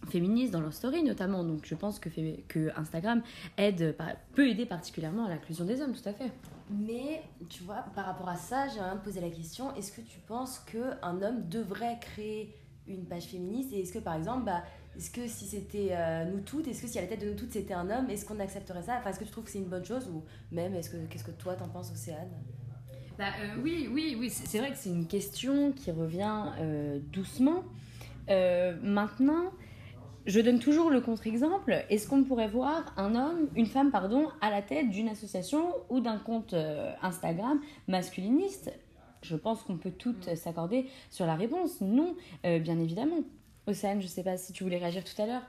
féministes 0.08 0.52
dans 0.52 0.60
leur 0.60 0.72
story 0.72 1.02
notamment. 1.02 1.44
Donc 1.44 1.64
je 1.64 1.74
pense 1.74 1.98
que, 1.98 2.78
Instagram 2.78 3.22
aide, 3.56 3.96
peut 4.34 4.48
aider 4.48 4.66
particulièrement 4.66 5.26
à 5.26 5.28
l'inclusion 5.28 5.64
des 5.64 5.80
hommes, 5.80 5.92
tout 5.92 6.08
à 6.08 6.12
fait. 6.12 6.30
Mais 6.70 7.22
tu 7.48 7.62
vois, 7.62 7.84
par 7.94 8.06
rapport 8.06 8.28
à 8.28 8.36
ça, 8.36 8.68
j'ai 8.68 8.80
même 8.80 9.00
posé 9.02 9.20
la 9.20 9.30
question, 9.30 9.74
est-ce 9.76 9.92
que 9.92 10.00
tu 10.00 10.18
penses 10.26 10.60
qu'un 10.60 11.22
homme 11.22 11.48
devrait 11.48 11.98
créer 12.00 12.54
une 12.86 13.04
page 13.04 13.24
féministe? 13.24 13.72
Et 13.72 13.80
est-ce 13.80 13.92
que 13.92 13.98
par 13.98 14.14
exemple, 14.14 14.44
bah, 14.44 14.62
est-ce 14.96 15.10
que 15.10 15.26
si 15.26 15.44
c'était 15.46 15.88
euh, 15.90 16.24
nous 16.24 16.40
toutes, 16.40 16.68
est-ce 16.68 16.82
que 16.82 16.88
si 16.88 16.98
à 16.98 17.02
la 17.02 17.08
tête 17.08 17.20
de 17.20 17.26
nous 17.26 17.34
toutes 17.34 17.52
c'était 17.52 17.74
un 17.74 17.90
homme, 17.90 18.08
est-ce 18.10 18.24
qu'on 18.24 18.38
accepterait 18.38 18.82
ça? 18.82 18.96
Enfin, 18.98 19.10
est-ce 19.10 19.18
que 19.18 19.24
tu 19.24 19.30
trouves 19.30 19.44
que 19.44 19.50
c'est 19.50 19.58
une 19.58 19.68
bonne 19.68 19.84
chose 19.84 20.08
Ou 20.08 20.22
même, 20.52 20.74
est-ce 20.74 20.90
que, 20.90 20.96
qu'est-ce 21.06 21.24
que 21.24 21.32
toi 21.32 21.54
t'en 21.54 21.68
penses, 21.68 21.90
Océane? 21.90 22.30
Bah, 23.18 23.24
euh, 23.42 23.60
Oui, 23.62 23.88
oui, 23.92 24.16
oui, 24.18 24.30
c'est 24.30 24.58
vrai 24.58 24.70
que 24.70 24.76
c'est 24.76 24.90
une 24.90 25.06
question 25.06 25.72
qui 25.72 25.90
revient 25.90 26.44
euh, 26.60 27.00
doucement. 27.12 27.64
maintenant, 28.28 29.52
je 30.26 30.40
donne 30.40 30.60
toujours 30.60 30.90
le 30.90 31.00
contre-exemple. 31.00 31.84
Est-ce 31.90 32.08
qu'on 32.08 32.22
pourrait 32.22 32.48
voir 32.48 32.94
un 32.96 33.14
homme, 33.14 33.48
une 33.56 33.66
femme, 33.66 33.90
pardon, 33.90 34.28
à 34.40 34.50
la 34.50 34.62
tête 34.62 34.90
d'une 34.90 35.08
association 35.08 35.74
ou 35.90 36.00
d'un 36.00 36.18
compte 36.18 36.54
Instagram 37.02 37.60
masculiniste? 37.88 38.72
Je 39.22 39.36
pense 39.36 39.62
qu'on 39.62 39.76
peut 39.76 39.90
toutes 39.90 40.34
s'accorder 40.34 40.86
sur 41.10 41.26
la 41.26 41.34
réponse. 41.34 41.80
Non, 41.80 42.14
bien 42.42 42.78
évidemment. 42.78 43.22
Océane, 43.66 44.00
je 44.00 44.06
ne 44.06 44.10
sais 44.10 44.22
pas 44.22 44.36
si 44.36 44.52
tu 44.52 44.64
voulais 44.64 44.78
réagir 44.78 45.04
tout 45.04 45.20
à 45.20 45.26
l'heure. 45.26 45.42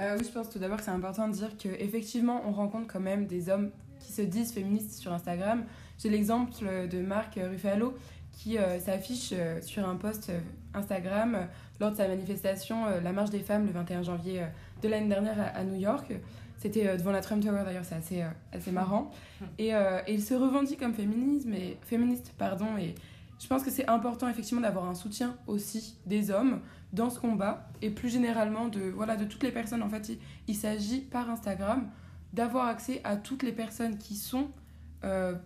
Euh, 0.00 0.16
oui, 0.18 0.24
je 0.24 0.30
pense 0.30 0.48
tout 0.50 0.58
d'abord 0.58 0.78
que 0.78 0.84
c'est 0.84 0.90
important 0.90 1.28
de 1.28 1.34
dire 1.34 1.56
qu'effectivement, 1.58 2.42
on 2.46 2.52
rencontre 2.52 2.86
quand 2.92 3.00
même 3.00 3.26
des 3.26 3.48
hommes 3.48 3.70
qui 4.00 4.12
se 4.12 4.22
disent 4.22 4.52
féministes 4.52 4.98
sur 4.98 5.12
Instagram. 5.12 5.64
J'ai 5.98 6.08
l'exemple 6.08 6.52
de 6.88 7.00
Marc 7.00 7.34
Ruffalo 7.34 7.96
qui 8.32 8.56
s'affiche 8.78 9.34
sur 9.60 9.88
un 9.88 9.96
post 9.96 10.30
Instagram 10.72 11.48
lors 11.80 11.90
de 11.92 11.96
sa 11.96 12.08
manifestation, 12.08 12.86
euh, 12.86 13.00
la 13.00 13.12
marche 13.12 13.30
des 13.30 13.40
femmes, 13.40 13.66
le 13.66 13.72
21 13.72 14.02
janvier 14.02 14.42
euh, 14.42 14.46
de 14.82 14.88
l'année 14.88 15.08
dernière 15.08 15.52
à, 15.54 15.64
New 15.64 15.76
York. 15.76 16.12
C'était 16.58 16.88
euh, 16.88 16.96
devant 16.96 17.12
la 17.12 17.20
Trump 17.20 17.42
Tower 17.42 17.62
d'ailleurs, 17.64 17.84
c'est 17.84 17.94
assez, 17.94 18.24
assez 18.52 18.72
marrant. 18.72 19.10
Et, 19.58 19.72
il 20.08 20.22
se 20.22 20.34
revendique 20.34 20.80
comme 20.80 20.94
féminisme 20.94 21.52
et, 21.54 21.76
féministe. 21.82 22.32
Pardon, 22.36 22.76
et 22.78 22.94
je 23.38 23.46
pense 23.46 23.62
que 23.62 23.70
c'est 23.70 23.88
important 23.88 24.28
effectivement 24.28 24.60
d'avoir 24.60 24.88
un 24.88 24.94
soutien 24.94 25.36
aussi 25.46 25.96
des 26.06 26.30
hommes 26.30 26.60
dans 26.92 27.10
ce 27.10 27.20
combat 27.20 27.68
et 27.82 27.90
plus 27.90 28.08
généralement 28.08 28.68
de, 28.68 28.80
voilà, 28.80 29.16
de 29.16 29.24
toutes 29.24 29.42
les 29.42 29.52
personnes. 29.52 29.82
En 29.82 29.88
fait, 29.88 30.10
il, 30.48 30.56
s'agit 30.56 31.00
par 31.00 31.30
Instagram 31.30 31.88
d'avoir 32.32 32.66
accès 32.66 33.00
à 33.04 33.16
toutes 33.16 33.42
les 33.42 33.52
personnes 33.52 33.98
qui 33.98 34.16
sont 34.16 34.50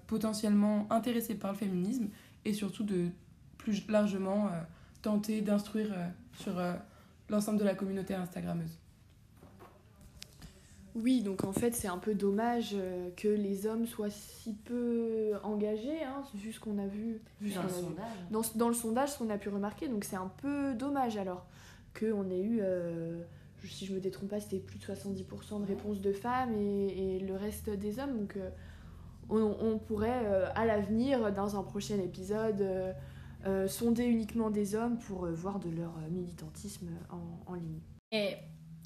potentiellement 0.07 0.87
intéressées 0.91 1.35
par 1.35 1.53
le 1.53 1.59
féminisme 1.59 2.09
et 2.47 2.55
surtout 2.55 2.85
de 2.85 3.09
plus 3.59 3.87
largement 3.89 4.49
tenter 5.03 5.43
d'instruire 5.43 5.93
sur 6.39 6.59
euh, 6.59 6.75
l'ensemble 7.29 7.59
de 7.59 7.65
la 7.65 7.75
communauté 7.75 8.15
Instagrammeuse. 8.15 8.79
Oui, 10.95 11.23
donc 11.23 11.45
en 11.45 11.53
fait, 11.53 11.75
c'est 11.75 11.89
un 11.89 11.99
peu 11.99 12.15
dommage 12.15 12.73
euh, 12.75 13.09
que 13.17 13.29
les 13.29 13.67
hommes 13.67 13.87
soient 13.87 14.11
si 14.11 14.55
peu 14.55 15.33
engagés. 15.43 16.03
Hein, 16.03 16.23
c'est 16.31 16.39
juste 16.39 16.59
qu'on 16.59 16.79
a 16.79 16.87
vu. 16.87 17.21
dans, 17.41 17.63
le 17.63 17.69
sondage. 17.69 18.53
Dans, 18.55 18.69
le 18.69 18.75
sondage, 18.75 19.13
ce 19.13 19.19
qu'on 19.19 19.31
a 19.31 19.39
pu 19.39 19.49
remarquer. 19.49 19.89
Donc 19.89 20.05
c'est 20.05 20.17
un 20.17 20.31
peu 20.43 20.75
dommage 20.75 21.17
alors 21.17 21.47
qu'on 21.99 22.31
ait 22.31 22.43
eu, 22.43 22.61
euh, 22.63 23.23
si 23.65 23.87
je 23.87 23.95
me 23.95 24.01
détrompe 24.01 24.31
pas, 24.31 24.41
c'était 24.41 24.59
plus 24.59 24.79
de 24.79 24.85
70% 24.85 25.61
de 25.61 25.67
réponses 25.67 26.01
de 26.01 26.13
femmes 26.13 26.55
et, 26.55 27.19
le 27.21 27.37
reste 27.37 27.71
des 27.71 27.99
hommes. 27.99 28.19
Donc 28.19 28.37
on, 29.31 29.79
pourrait 29.79 30.51
à 30.55 30.67
l'avenir, 30.67 31.33
dans 31.33 31.57
un 31.59 31.63
prochain 31.63 31.99
épisode, 31.99 32.63
euh, 33.45 33.67
sonder 33.67 34.05
uniquement 34.05 34.51
des 34.51 34.77
hommes 34.77 34.99
pour 34.99 35.25
euh, 35.25 35.33
voir 35.33 35.59
de 35.59 35.69
leur 35.69 35.91
euh, 35.99 36.09
militantisme 36.11 36.87
en, 37.49 37.55
ligne. 37.55 37.81
Et, 38.13 38.37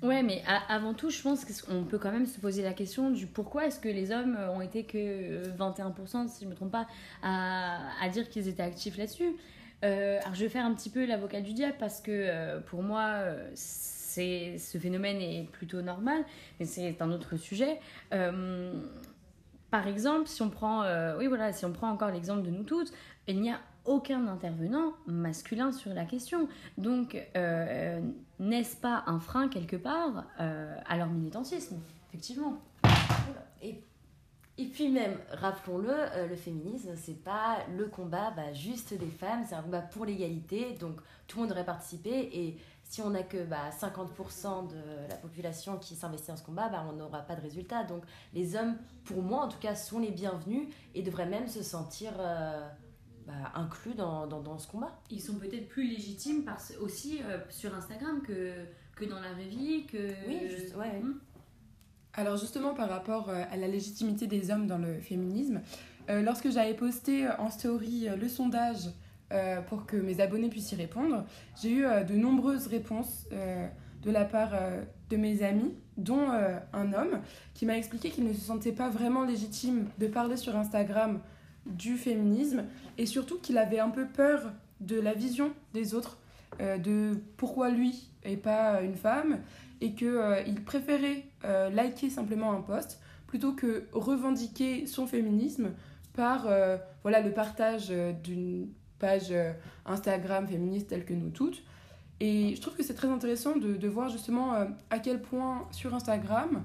ouais, 0.03 0.22
mais 0.22 0.42
avant 0.68 0.94
tout, 0.94 1.11
je 1.11 1.20
pense 1.22 1.44
qu'on 1.44 1.84
peut 1.84 1.99
quand 1.99 2.12
même 2.12 2.26
se 2.26 2.40
poser 2.40 2.62
la 2.62 2.72
question 2.72 3.11
du 3.11 3.26
pourquoi 3.26 3.66
est-ce 3.66 3.80
que 3.80 3.88
les 3.88 4.12
hommes 4.12 4.36
ont 4.55 4.61
été 4.61 4.84
que 4.84 5.42
21%, 5.57 6.28
si 6.28 6.40
je 6.40 6.44
ne 6.44 6.51
me 6.51 6.57
trompe 6.57 6.72
pas, 6.72 6.86
à, 7.22 8.09
dire 8.11 8.28
qu'ils 8.28 8.49
étaient 8.49 8.62
actifs 8.62 8.97
là-dessus. 8.97 9.36
alors 9.82 10.34
je 10.34 10.40
vais 10.40 10.49
faire 10.49 10.64
un 10.64 10.74
petit 10.74 10.90
peu 10.90 11.07
l'avocat 11.07 11.40
du 11.40 11.53
diable 11.53 11.76
parce 11.78 12.01
que 12.01 12.59
pour 12.61 12.82
moi, 12.82 13.22
c'est, 13.55 14.59
ce 14.59 14.78
phénomène 14.78 15.20
est 15.20 15.49
plutôt 15.51 15.82
normal, 15.82 16.24
mais 16.59 16.66
c'est 16.66 17.01
un 17.03 17.11
autre 17.11 17.36
sujet. 17.36 17.80
par 19.70 19.86
exemple, 19.86 20.28
si 20.28 20.42
on 20.42 20.51
prend, 20.51 20.84
oui 21.18 21.26
voilà, 21.26 21.53
si 21.53 21.64
on 21.64 21.72
prend 21.72 21.90
encore 21.90 22.11
l'exemple 22.11 22.42
de 22.42 22.51
nous 22.51 22.64
toutes, 22.64 22.92
il 23.28 23.40
n'y 23.40 23.51
a 23.51 23.61
aucun 23.86 24.26
intervenant 24.26 24.92
masculin 25.07 25.72
sur 25.72 25.94
la 25.94 26.05
question. 26.05 26.49
Donc, 26.76 27.16
euh, 27.36 28.01
n'est-ce 28.39 28.76
pas 28.76 29.05
un 29.07 29.20
frein 29.20 29.49
quelque 29.49 29.76
part 29.76 30.24
euh, 30.41 30.76
à 30.87 30.97
leur 30.97 31.09
militantisme 31.09 31.78
Effectivement. 32.09 32.59
Et, 33.62 34.64
puis 34.64 34.89
même, 34.89 35.18
rappelons-le, 35.32 35.91
euh, 35.91 36.28
le 36.28 36.37
féminisme, 36.37 36.91
c'est 36.97 37.22
pas 37.22 37.59
le 37.76 37.87
combat 37.87 38.30
bah, 38.30 38.55
juste 38.55 38.95
des 38.95 39.11
femmes, 39.11 39.45
c'est 39.47 39.55
un 39.55 39.62
combat 39.62 39.82
pour 39.82 40.07
l'égalité, 40.07 40.72
donc 40.80 40.97
tout 41.26 41.37
le 41.37 41.43
monde 41.43 41.51
devrait 41.51 41.66
participer. 41.66 42.30
Et 42.32 42.57
si 42.82 43.03
on 43.03 43.11
n'a 43.11 43.22
que 43.22 43.45
bah, 43.45 43.70
50% 43.78 44.68
de 44.68 45.09
la 45.11 45.16
population 45.16 45.76
qui 45.76 45.95
s'investit 45.95 46.28
dans 46.28 46.37
ce 46.37 46.43
combat, 46.43 46.68
bah, 46.70 46.87
on 46.89 46.95
n'aura 46.95 47.20
pas 47.20 47.34
de 47.34 47.43
résultat. 47.43 47.84
Donc 47.84 48.03
les 48.32 48.57
hommes, 48.57 48.76
pour 49.05 49.22
moi 49.22 49.45
en 49.45 49.49
tout 49.49 49.59
cas, 49.59 49.74
sont 49.74 49.99
les 49.99 50.11
bienvenus 50.11 50.68
et 50.95 51.03
devraient 51.03 51.26
même 51.26 51.49
se 51.49 51.62
sentir 51.62 52.12
bah, 53.27 53.53
inclus 53.57 53.95
dans, 53.95 54.27
dans, 54.27 54.59
ce 54.59 54.68
combat. 54.68 55.01
Ils 55.11 55.20
sont 55.20 55.35
peut-être 55.35 55.68
plus 55.68 55.89
légitimes 55.89 56.45
aussi 56.81 57.20
euh, 57.22 57.39
sur 57.51 57.74
Instagram 57.74 58.22
que, 58.22 58.53
que 58.95 59.05
dans 59.05 59.18
la 59.18 59.33
vraie 59.33 59.49
vie. 59.49 59.85
Que... 59.87 60.12
Oui, 60.29 60.49
juste, 60.49 60.77
ouais. 60.77 61.01
Hmm. 61.01 61.18
Alors 62.14 62.37
justement 62.37 62.72
par 62.72 62.89
rapport 62.89 63.29
à 63.29 63.57
la 63.57 63.68
légitimité 63.68 64.27
des 64.27 64.51
hommes 64.51 64.66
dans 64.66 64.79
le 64.79 65.01
féminisme, 65.01 65.61
lorsque 66.09 66.51
j'avais 66.51 66.72
posté 66.72 67.29
en 67.29 67.51
story 67.51 68.09
le 68.18 68.27
sondage 68.27 68.89
pour 69.68 69.85
que 69.85 69.99
mes 69.99 70.22
abonnés 70.22 70.49
puissent 70.49 70.72
y 70.72 70.77
répondre, 70.77 71.27
j'ai 71.61 71.72
eu 71.72 71.83
de 71.83 72.14
nombreuses 72.14 72.68
réponses 72.68 73.27
de 73.31 74.11
la 74.11 74.24
part 74.24 74.53
de 75.11 75.16
mes 75.18 75.43
amis, 75.43 75.74
dont 75.99 76.31
un 76.72 76.93
homme, 76.95 77.20
qui 77.53 77.66
m'a 77.66 77.77
expliqué 77.77 78.09
qu'il 78.09 78.24
ne 78.24 78.33
se 78.33 78.41
sentait 78.41 78.72
pas 78.72 78.89
vraiment 78.89 79.24
légitime 79.24 79.91
de 79.99 80.07
parler 80.07 80.39
sur 80.39 80.57
Instagram 80.57 81.20
du 81.66 81.96
féminisme 81.96 82.64
et 82.98 83.06
surtout 83.06 83.38
qu'il 83.38 83.58
avait 83.58 83.78
un 83.78 83.90
peu 83.90 84.06
peur 84.06 84.52
de 84.80 85.00
la 85.00 85.14
vision 85.14 85.52
des 85.74 85.94
autres, 85.94 86.18
euh, 86.60 86.78
de 86.78 87.20
pourquoi 87.36 87.70
lui 87.70 88.08
et 88.24 88.36
pas 88.36 88.82
une 88.82 88.96
femme, 88.96 89.40
et 89.80 89.92
qu'il 89.92 90.08
euh, 90.08 90.42
préférait 90.64 91.24
euh, 91.44 91.70
liker 91.70 92.10
simplement 92.10 92.52
un 92.52 92.60
post 92.60 93.00
plutôt 93.26 93.52
que 93.52 93.84
revendiquer 93.92 94.86
son 94.86 95.06
féminisme 95.06 95.70
par 96.14 96.48
voilà, 97.02 97.20
le 97.20 97.30
partage 97.30 97.92
d'une 98.24 98.68
page 98.98 99.34
Instagram 99.84 100.46
féministe 100.46 100.88
telle 100.88 101.04
que 101.04 101.12
nous 101.12 101.28
toutes. 101.28 101.62
Et 102.20 102.54
je 102.56 102.60
trouve 102.62 102.74
que 102.74 102.82
c'est 102.82 102.94
très 102.94 103.08
intéressant 103.08 103.56
de, 103.56 103.76
de 103.76 103.88
voir 103.88 104.08
justement 104.08 104.54
à 104.88 104.98
quel 104.98 105.20
point 105.20 105.68
sur 105.72 105.92
Instagram, 105.92 106.62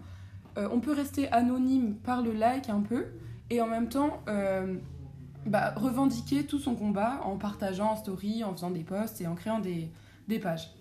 on 0.56 0.80
peut 0.80 0.94
rester 0.94 1.30
anonyme 1.34 1.96
par 1.96 2.22
le 2.22 2.32
like 2.32 2.70
un 2.70 2.80
peu, 2.80 3.08
et 3.52 3.62
en 3.62 3.68
même 3.68 3.90
temps 3.90 4.24
bah, 5.46 5.74
revendiquer 5.76 6.46
tout 6.46 6.60
son 6.60 6.76
combat 6.76 7.22
en 7.24 7.38
partageant 7.38 7.92
en 7.92 7.96
story, 7.96 8.44
en 8.44 8.54
faisant 8.54 8.72
des 8.72 8.84
posts 8.84 9.22
et 9.22 9.28
en 9.28 9.36
créant 9.36 9.60
des, 9.60 9.90
des 10.28 10.40
pages. 10.40 10.72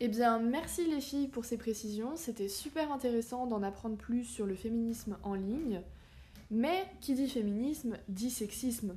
Eh 0.00 0.08
bien, 0.08 0.38
merci 0.38 0.86
les 0.86 1.00
filles 1.00 1.28
pour 1.28 1.44
ces 1.44 1.56
précisions. 1.56 2.16
C'était 2.16 2.48
super 2.48 2.92
intéressant 2.92 3.46
d'en 3.46 3.62
apprendre 3.62 3.96
plus 3.96 4.24
sur 4.24 4.44
le 4.44 4.54
féminisme 4.54 5.16
en 5.22 5.34
ligne. 5.34 5.80
Mais 6.50 6.84
qui 7.00 7.14
dit 7.14 7.28
féminisme 7.28 7.96
dit 8.08 8.30
sexisme. 8.30 8.96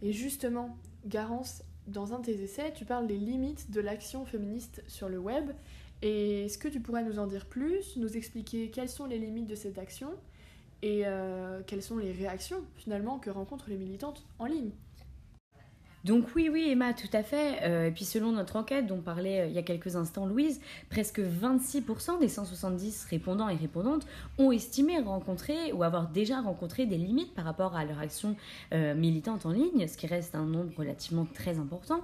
Et 0.00 0.12
justement, 0.12 0.76
Garance, 1.06 1.62
dans 1.86 2.14
un 2.14 2.20
de 2.20 2.26
tes 2.26 2.42
essais, 2.42 2.72
tu 2.72 2.84
parles 2.84 3.06
des 3.06 3.16
limites 3.16 3.70
de 3.70 3.80
l'action 3.80 4.24
féministe 4.24 4.82
sur 4.86 5.08
le 5.08 5.18
web. 5.18 5.50
Et 6.02 6.44
est-ce 6.44 6.58
que 6.58 6.68
tu 6.68 6.80
pourrais 6.80 7.02
nous 7.02 7.18
en 7.18 7.26
dire 7.26 7.46
plus, 7.46 7.96
nous 7.96 8.16
expliquer 8.16 8.70
quelles 8.70 8.88
sont 8.88 9.06
les 9.06 9.18
limites 9.18 9.48
de 9.48 9.54
cette 9.54 9.78
action 9.78 10.10
et 10.82 11.02
euh, 11.06 11.62
quelles 11.66 11.82
sont 11.82 11.98
les 11.98 12.12
réactions 12.12 12.64
finalement 12.76 13.18
que 13.18 13.30
rencontrent 13.30 13.68
les 13.68 13.76
militantes 13.76 14.24
en 14.38 14.46
ligne? 14.46 14.70
Donc 16.08 16.24
oui, 16.34 16.48
oui, 16.50 16.70
Emma, 16.70 16.94
tout 16.94 17.10
à 17.12 17.22
fait. 17.22 17.58
Euh, 17.64 17.88
et 17.88 17.90
puis 17.90 18.06
selon 18.06 18.32
notre 18.32 18.56
enquête 18.56 18.86
dont 18.86 18.96
parlait 18.96 19.40
euh, 19.42 19.46
il 19.48 19.52
y 19.52 19.58
a 19.58 19.62
quelques 19.62 19.94
instants 19.94 20.24
Louise, 20.24 20.58
presque 20.88 21.20
26% 21.20 22.18
des 22.18 22.28
170 22.28 23.04
répondants 23.10 23.50
et 23.50 23.56
répondantes 23.56 24.06
ont 24.38 24.50
estimé 24.50 24.98
rencontrer 25.00 25.70
ou 25.74 25.82
avoir 25.82 26.08
déjà 26.08 26.40
rencontré 26.40 26.86
des 26.86 26.96
limites 26.96 27.34
par 27.34 27.44
rapport 27.44 27.76
à 27.76 27.84
leur 27.84 27.98
action 27.98 28.36
euh, 28.72 28.94
militante 28.94 29.44
en 29.44 29.50
ligne, 29.50 29.86
ce 29.86 29.98
qui 29.98 30.06
reste 30.06 30.34
un 30.34 30.46
nombre 30.46 30.72
relativement 30.78 31.26
très 31.26 31.58
important. 31.58 32.00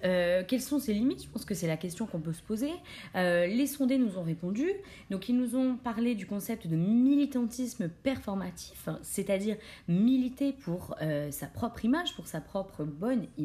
quelles 0.00 0.60
sont 0.60 0.78
ces 0.78 0.94
limites? 0.94 1.24
Je 1.24 1.28
pense 1.28 1.44
que 1.44 1.54
c'est 1.54 1.66
la 1.66 1.76
question 1.76 2.06
qu'on 2.06 2.20
peut 2.20 2.32
se 2.32 2.42
poser. 2.42 2.70
les 3.14 3.66
sondés 3.66 3.98
nous 3.98 4.16
ont 4.16 4.22
répondu. 4.22 4.70
Donc 5.10 5.28
ils 5.28 5.36
nous 5.36 5.56
ont 5.56 5.76
parlé 5.76 6.14
du 6.14 6.26
concept 6.26 6.68
de 6.68 6.76
militantisme 6.76 7.88
performatif, 7.88 8.88
c'est-à-dire 9.02 9.56
militer 9.88 10.52
pour 10.52 10.96
sa 11.30 11.46
propre 11.46 11.84
image, 11.84 12.14
pour 12.14 12.28
sa 12.28 12.40
propre 12.40 12.84
bonne 12.84 13.26
image. 13.38 13.39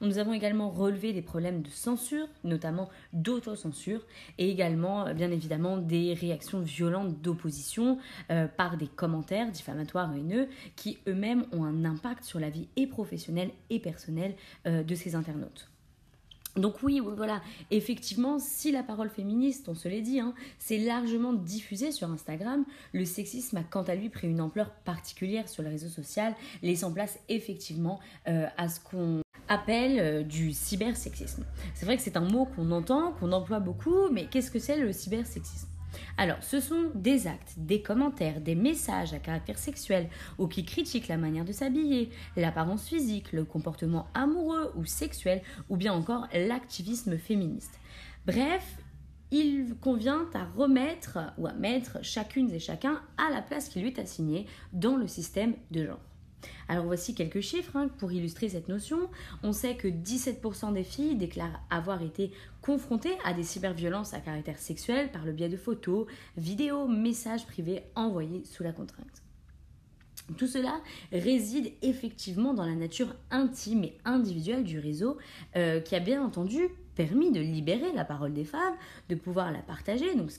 Nous 0.00 0.18
avons 0.18 0.32
également 0.32 0.70
relevé 0.70 1.12
des 1.12 1.22
problèmes 1.22 1.62
de 1.62 1.70
censure, 1.70 2.28
notamment 2.44 2.88
d'autocensure, 3.12 4.06
et 4.38 4.50
également, 4.50 5.06
euh, 5.06 5.14
bien 5.14 5.30
évidemment, 5.30 5.76
des 5.76 6.14
réactions 6.14 6.60
violentes 6.60 7.20
d'opposition 7.20 7.98
euh, 8.30 8.46
par 8.46 8.76
des 8.76 8.88
commentaires 8.88 9.50
diffamatoires 9.50 10.14
haineux 10.14 10.48
qui 10.76 10.98
eux-mêmes 11.08 11.46
ont 11.52 11.64
un 11.64 11.84
impact 11.84 12.24
sur 12.24 12.40
la 12.40 12.50
vie 12.50 12.68
et 12.76 12.86
professionnelle 12.86 13.50
et 13.70 13.80
personnelle 13.80 14.34
euh, 14.66 14.82
de 14.82 14.94
ces 14.94 15.14
internautes. 15.14 15.70
Donc 16.56 16.82
oui, 16.82 17.00
voilà, 17.00 17.42
effectivement, 17.70 18.38
si 18.38 18.72
la 18.72 18.82
parole 18.82 19.10
féministe, 19.10 19.68
on 19.68 19.74
se 19.74 19.88
l'est 19.88 20.00
dit, 20.00 20.20
hein, 20.20 20.34
c'est 20.58 20.78
largement 20.78 21.32
diffusé 21.34 21.92
sur 21.92 22.10
Instagram, 22.10 22.64
le 22.92 23.04
sexisme 23.04 23.58
a 23.58 23.62
quant 23.62 23.82
à 23.82 23.94
lui 23.94 24.08
pris 24.08 24.28
une 24.28 24.40
ampleur 24.40 24.70
particulière 24.70 25.48
sur 25.48 25.62
le 25.62 25.68
réseau 25.68 25.88
social, 25.88 26.34
laissant 26.62 26.92
place 26.92 27.18
effectivement 27.28 28.00
euh, 28.28 28.46
à 28.56 28.68
ce 28.68 28.80
qu'on 28.80 29.20
appelle 29.48 29.98
euh, 30.00 30.22
du 30.22 30.52
cybersexisme. 30.52 31.44
C'est 31.74 31.84
vrai 31.84 31.96
que 31.96 32.02
c'est 32.02 32.16
un 32.16 32.28
mot 32.28 32.46
qu'on 32.46 32.70
entend, 32.70 33.12
qu'on 33.12 33.32
emploie 33.32 33.60
beaucoup, 33.60 34.08
mais 34.10 34.26
qu'est-ce 34.26 34.50
que 34.50 34.58
c'est 34.58 34.78
le 34.78 34.92
cybersexisme? 34.92 35.68
Alors, 36.16 36.42
ce 36.42 36.60
sont 36.60 36.90
des 36.94 37.26
actes, 37.26 37.54
des 37.56 37.82
commentaires, 37.82 38.40
des 38.40 38.54
messages 38.54 39.12
à 39.12 39.18
caractère 39.18 39.58
sexuel 39.58 40.08
ou 40.38 40.46
qui 40.46 40.64
critiquent 40.64 41.08
la 41.08 41.16
manière 41.16 41.44
de 41.44 41.52
s'habiller, 41.52 42.10
l'apparence 42.36 42.88
physique, 42.88 43.32
le 43.32 43.44
comportement 43.44 44.06
amoureux 44.14 44.72
ou 44.76 44.84
sexuel 44.84 45.42
ou 45.68 45.76
bien 45.76 45.92
encore 45.92 46.26
l'activisme 46.32 47.18
féministe. 47.18 47.78
Bref, 48.26 48.76
il 49.30 49.74
convient 49.80 50.26
à 50.34 50.44
remettre 50.44 51.18
ou 51.38 51.46
à 51.46 51.52
mettre 51.52 51.98
chacune 52.02 52.50
et 52.52 52.58
chacun 52.58 53.00
à 53.18 53.30
la 53.30 53.42
place 53.42 53.68
qui 53.68 53.80
lui 53.80 53.88
est 53.88 53.98
assignée 53.98 54.46
dans 54.72 54.96
le 54.96 55.08
système 55.08 55.54
de 55.70 55.86
genre. 55.86 56.00
Alors 56.68 56.84
voici 56.84 57.14
quelques 57.14 57.40
chiffres 57.40 57.76
hein, 57.76 57.88
pour 57.98 58.12
illustrer 58.12 58.48
cette 58.48 58.68
notion. 58.68 59.08
On 59.42 59.52
sait 59.52 59.76
que 59.76 59.88
17% 59.88 60.72
des 60.72 60.84
filles 60.84 61.16
déclarent 61.16 61.60
avoir 61.70 62.02
été 62.02 62.32
confrontées 62.60 63.16
à 63.24 63.32
des 63.32 63.42
cyberviolences 63.44 64.14
à 64.14 64.20
caractère 64.20 64.58
sexuel 64.58 65.10
par 65.10 65.24
le 65.24 65.32
biais 65.32 65.48
de 65.48 65.56
photos, 65.56 66.06
vidéos, 66.36 66.88
messages 66.88 67.46
privés 67.46 67.84
envoyés 67.94 68.44
sous 68.44 68.62
la 68.62 68.72
contrainte. 68.72 69.22
Tout 70.36 70.48
cela 70.48 70.80
réside 71.12 71.72
effectivement 71.82 72.52
dans 72.52 72.66
la 72.66 72.74
nature 72.74 73.14
intime 73.30 73.84
et 73.84 73.98
individuelle 74.04 74.64
du 74.64 74.80
réseau 74.80 75.18
euh, 75.54 75.80
qui 75.80 75.94
a 75.94 76.00
bien 76.00 76.20
entendu 76.20 76.68
permis 76.96 77.30
de 77.30 77.40
libérer 77.40 77.92
la 77.92 78.04
parole 78.04 78.32
des 78.32 78.44
femmes, 78.44 78.74
de 79.08 79.14
pouvoir 79.14 79.52
la 79.52 79.60
partager, 79.60 80.16
donc 80.16 80.32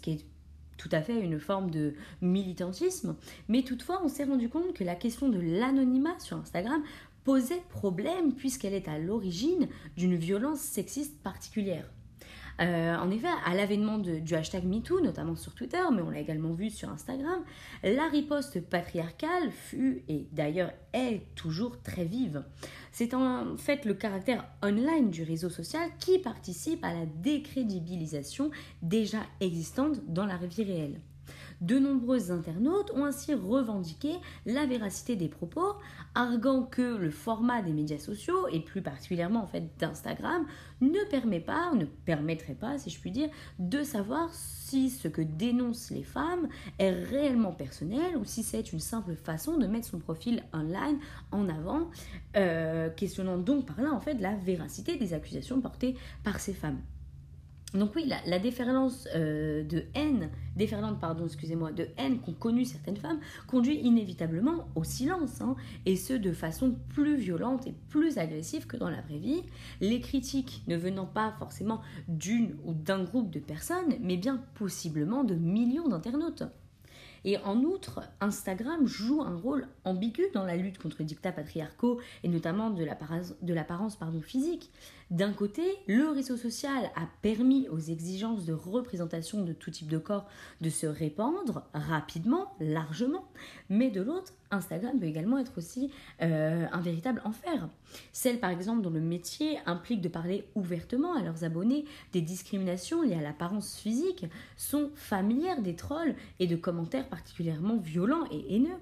tout 0.78 0.89
à 0.91 1.01
fait 1.01 1.19
une 1.19 1.39
forme 1.39 1.69
de 1.71 1.93
militantisme, 2.21 3.15
mais 3.47 3.63
toutefois 3.63 4.01
on 4.03 4.07
s'est 4.07 4.23
rendu 4.23 4.49
compte 4.49 4.73
que 4.73 4.84
la 4.84 4.95
question 4.95 5.30
de 5.30 5.39
l'anonymat 5.39 6.19
sur 6.19 6.38
Instagram 6.38 6.84
posait 7.23 7.61
problème 7.69 8.34
puisqu'elle 8.34 8.73
est 8.73 8.88
à 8.88 8.99
l'origine 8.99 9.67
d'une 9.97 10.15
violence 10.15 10.59
sexiste 10.59 11.21
particulière. 11.21 11.89
Euh, 12.60 12.95
en 12.95 13.12
effet, 13.12 13.28
à 13.45 13.53
l'avènement 13.53 13.97
du 13.99 14.36
hashtag 14.36 14.66
MeToo, 14.66 14.99
notamment 15.01 15.36
sur 15.36 15.53
Twitter, 15.53 15.82
mais 15.93 16.01
on 16.01 16.10
l'a 16.10 16.20
également 16.20 16.53
vu 16.53 16.70
sur 16.70 16.89
Instagram, 16.89 17.43
la 17.84 18.08
riposte 18.08 18.62
patriarcale 18.62 19.51
fut 19.51 20.03
et 20.08 20.28
d'ailleurs 20.32 20.72
est 20.93 21.22
toujours 21.36 21.82
très 21.82 22.05
vive. 22.05 22.43
C'est 22.91 23.14
en 23.14 23.58
fait 23.58 23.86
le 23.86 23.93
caractère 23.93 24.45
online 24.64 25.12
du 25.12 25.24
réseau 25.24 25.49
social 25.49 25.89
qui 25.99 26.20
participe 26.20 26.84
à 26.84 26.93
la 26.93 27.05
décrédibilisation 27.05 28.49
déjà 28.82 29.20
existante 29.39 29.99
dans 30.08 30.26
la 30.26 30.38
vie 30.38 30.64
réelle. 30.64 30.99
De 31.62 31.80
nombreux 31.80 32.32
internautes 32.32 32.91
ont 32.93 33.05
ainsi 33.05 33.34
revendiqué 33.34 34.12
la 34.45 34.66
véracité 34.66 35.16
des 35.16 35.28
propos, 35.28 35.74
arguant 36.14 36.64
que 36.64 36.97
le 36.97 37.10
format 37.10 37.62
des 37.62 37.74
médias 37.74 37.97
sociaux, 37.97 38.47
et 38.51 38.60
plus 38.60 38.82
particulièrement 38.82 39.41
en 39.41 39.47
fait 39.47 39.76
d'Instagram, 39.80 40.45
ne 40.82 41.10
permet 41.10 41.39
pas, 41.39 41.74
ne 41.74 41.86
permettrait 41.86 42.53
pas, 42.53 42.78
si 42.78 42.91
je 42.91 42.99
puis 42.99 43.12
dire, 43.12 43.30
de 43.58 43.82
savoir 43.82 44.30
si 44.34 44.89
ce 44.89 45.08
que 45.08 45.22
dénoncent 45.22 45.89
les 45.89 46.03
femmes 46.03 46.47
est 46.78 46.91
réellement 46.91 47.53
personnel 47.53 48.18
ou 48.18 48.26
si 48.26 48.43
c'est 48.43 48.72
une 48.72 48.80
simple 48.80 49.16
façon 49.16 49.58
de 49.58 49.66
mettre 49.66 49.88
son 49.88 49.99
profil 49.99 50.43
online 50.53 50.99
en 51.32 51.49
avant, 51.49 51.89
euh, 52.36 52.89
questionnant 52.91 53.38
donc 53.38 53.66
par 53.66 53.82
là 53.82 53.91
en 53.91 53.99
fait 53.99 54.16
la 54.16 54.36
véracité 54.36 54.97
des 54.97 55.14
accusations 55.14 55.60
portées 55.60 55.95
par 56.24 56.39
ces 56.39 56.53
femmes. 56.53 56.82
Donc 57.74 57.95
oui, 57.95 58.09
la, 58.26 58.39
déferlance 58.39 59.09
euh, 59.13 59.61
de 59.63 59.84
haine, 59.93 60.30
déferlante 60.55 61.01
pardon, 61.01 61.26
excusez-moi, 61.26 61.74
de 61.74 61.89
haine 61.97 62.22
qu'ont 62.22 62.34
connue 62.34 62.63
certaines 62.63 62.95
femmes 62.95 63.20
conduit 63.45 63.78
inévitablement 63.80 64.70
au 64.76 64.86
silence, 64.86 65.41
hein, 65.41 65.57
et 65.86 65.97
ce 65.97 66.13
de 66.13 66.32
façon 66.32 66.78
plus 66.89 67.18
violente 67.18 67.68
et 67.68 67.74
plus 67.89 68.20
agressive 68.20 68.68
que 68.68 68.78
dans 68.78 68.89
la 68.89 69.01
vraie 69.01 69.18
vie. 69.18 69.43
Les 69.82 69.99
critiques 69.99 70.63
ne 70.68 70.78
venant 70.78 71.05
pas 71.05 71.36
forcément 71.39 71.82
d'une 72.07 72.55
ou 72.63 72.74
d'un 72.74 73.03
groupe 73.03 73.32
de 73.32 73.39
personnes, 73.39 73.95
mais 73.99 74.15
bien 74.15 74.41
possiblement 74.55 75.26
de 75.26 75.36
millions 75.36 75.89
d'internautes. 75.89 76.43
Et 77.26 77.38
en 77.39 77.61
outre, 77.63 78.01
Instagram 78.22 78.88
joue 78.88 79.22
un 79.22 79.36
rôle 79.36 79.68
ambigu 79.84 80.24
dans 80.34 80.45
la 80.45 80.55
lutte 80.55 80.78
contre 80.78 80.97
les 80.99 81.05
dictats 81.05 81.34
patriarcaux 81.34 81.99
et 82.24 82.30
notamment 82.30 82.70
de 82.70 82.86
l'apparence 82.86 83.97
physique. 84.24 84.72
D'un 85.10 85.32
côté, 85.32 85.64
le 85.88 86.10
réseau 86.10 86.36
social 86.36 86.91
a 86.95 87.08
permis 87.22 87.70
aux 87.70 87.80
exigences 87.80 88.43
de 88.43 88.51
représentation 88.51 89.41
de 89.41 89.53
tout 89.53 89.72
type 89.72 89.88
de 89.88 89.97
corps 89.97 90.28
de 90.60 90.70
se 90.70 90.86
répandre 90.86 91.64
rapidement, 91.74 92.53
largement, 92.60 93.24
mais 93.70 93.89
de 93.89 94.01
l'autre, 94.01 94.34
Instagram 94.51 94.99
peut 94.99 95.05
également 95.05 95.38
être 95.38 95.58
aussi 95.58 95.91
euh, 96.22 96.66
un 96.70 96.82
véritable 96.82 97.22
enfer. 97.24 97.70
Celles 98.12 98.41
par 98.41 98.49
exemple 98.49 98.82
dont 98.82 98.89
le 98.89 98.99
métier 98.99 99.60
implique 99.66 100.01
de 100.01 100.10
parler 100.10 100.43
ouvertement 100.55 101.16
à 101.16 101.24
leurs 101.24 101.45
abonnés 101.45 101.86
des 102.12 102.22
discriminations 102.22 103.01
liées 103.01 103.16
à 103.16 103.22
l'apparence 103.22 103.78
physique 103.78 104.26
sont 104.58 104.91
familières 104.95 105.62
des 105.62 105.76
trolls 105.76 106.16
et 106.39 106.47
de 106.47 106.58
commentaires 106.58 107.08
particulièrement 107.08 107.78
violents 107.78 108.26
et 108.30 108.55
haineux. 108.55 108.80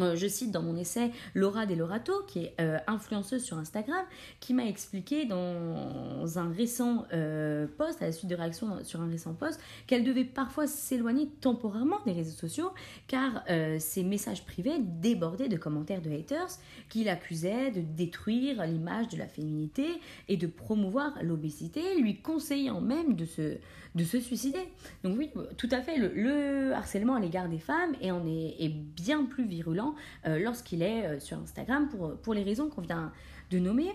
Euh, 0.00 0.16
je 0.16 0.26
cite 0.26 0.50
dans 0.50 0.62
mon 0.62 0.76
essai 0.76 1.10
Laura 1.34 1.66
Delorato, 1.66 2.22
qui 2.26 2.40
est 2.40 2.54
euh, 2.60 2.78
influenceuse 2.86 3.42
sur 3.42 3.58
Instagram, 3.58 4.04
qui 4.40 4.54
m'a 4.54 4.66
expliqué 4.66 5.24
dans 5.24 6.38
un 6.38 6.52
récent 6.52 7.06
euh, 7.12 7.66
post, 7.76 8.02
à 8.02 8.06
la 8.06 8.12
suite 8.12 8.30
de 8.30 8.36
réactions 8.36 8.84
sur 8.84 9.00
un 9.00 9.08
récent 9.08 9.34
post, 9.34 9.60
qu'elle 9.86 10.04
devait 10.04 10.24
parfois 10.24 10.66
s'éloigner 10.66 11.28
temporairement 11.40 11.98
des 12.06 12.12
réseaux 12.12 12.36
sociaux, 12.36 12.70
car 13.06 13.44
ses 13.78 14.02
messages 14.02 14.44
privés 14.44 14.78
débordaient 14.80 15.48
de 15.48 15.56
commentaires 15.56 16.02
de 16.02 16.10
haters 16.10 16.58
qui 16.88 17.04
l'accusaient 17.04 17.70
de 17.70 17.80
détruire 17.80 18.64
l'image 18.66 19.08
de 19.08 19.16
la 19.16 19.26
féminité 19.26 19.86
et 20.28 20.36
de 20.36 20.46
promouvoir 20.46 21.12
l'obésité, 21.22 21.80
lui 22.00 22.20
conseillant 22.20 22.80
même 22.80 23.14
de 23.14 23.24
se, 23.24 23.56
de 23.94 24.04
se 24.04 24.20
suicider. 24.20 24.68
Donc 25.04 25.18
oui, 25.18 25.30
tout 25.56 25.68
à 25.70 25.80
fait, 25.80 25.96
le, 25.98 26.72
harcèlement 26.72 27.14
à 27.14 27.20
l'égard 27.20 27.48
des 27.48 27.58
femmes 27.58 27.94
est 28.00 28.68
bien 28.68 29.24
plus 29.24 29.46
virulent 29.46 29.87
euh, 30.26 30.38
lorsqu'il 30.38 30.82
est 30.82 31.04
euh, 31.04 31.20
sur 31.20 31.38
Instagram 31.38 31.88
pour, 32.22 32.34
les 32.34 32.42
raisons 32.42 32.68
qu'on 32.68 32.82
vient 32.82 33.12
de 33.50 33.58
nommer. 33.58 33.90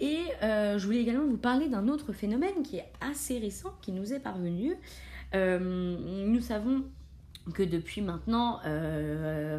Et 0.00 0.20
euh, 0.42 0.78
je 0.78 0.86
voulais 0.86 1.00
également 1.00 1.26
vous 1.26 1.36
parler 1.36 1.68
d'un 1.68 1.88
autre 1.88 2.12
phénomène 2.12 2.62
qui 2.64 2.76
est 2.76 2.92
assez 3.00 3.38
récent, 3.38 3.72
qui 3.80 3.92
nous 3.92 4.12
est 4.12 4.20
parvenu. 4.20 4.76
nous 5.32 6.40
savons 6.40 6.84
que 7.52 7.62
depuis 7.62 8.00
maintenant 8.00 8.60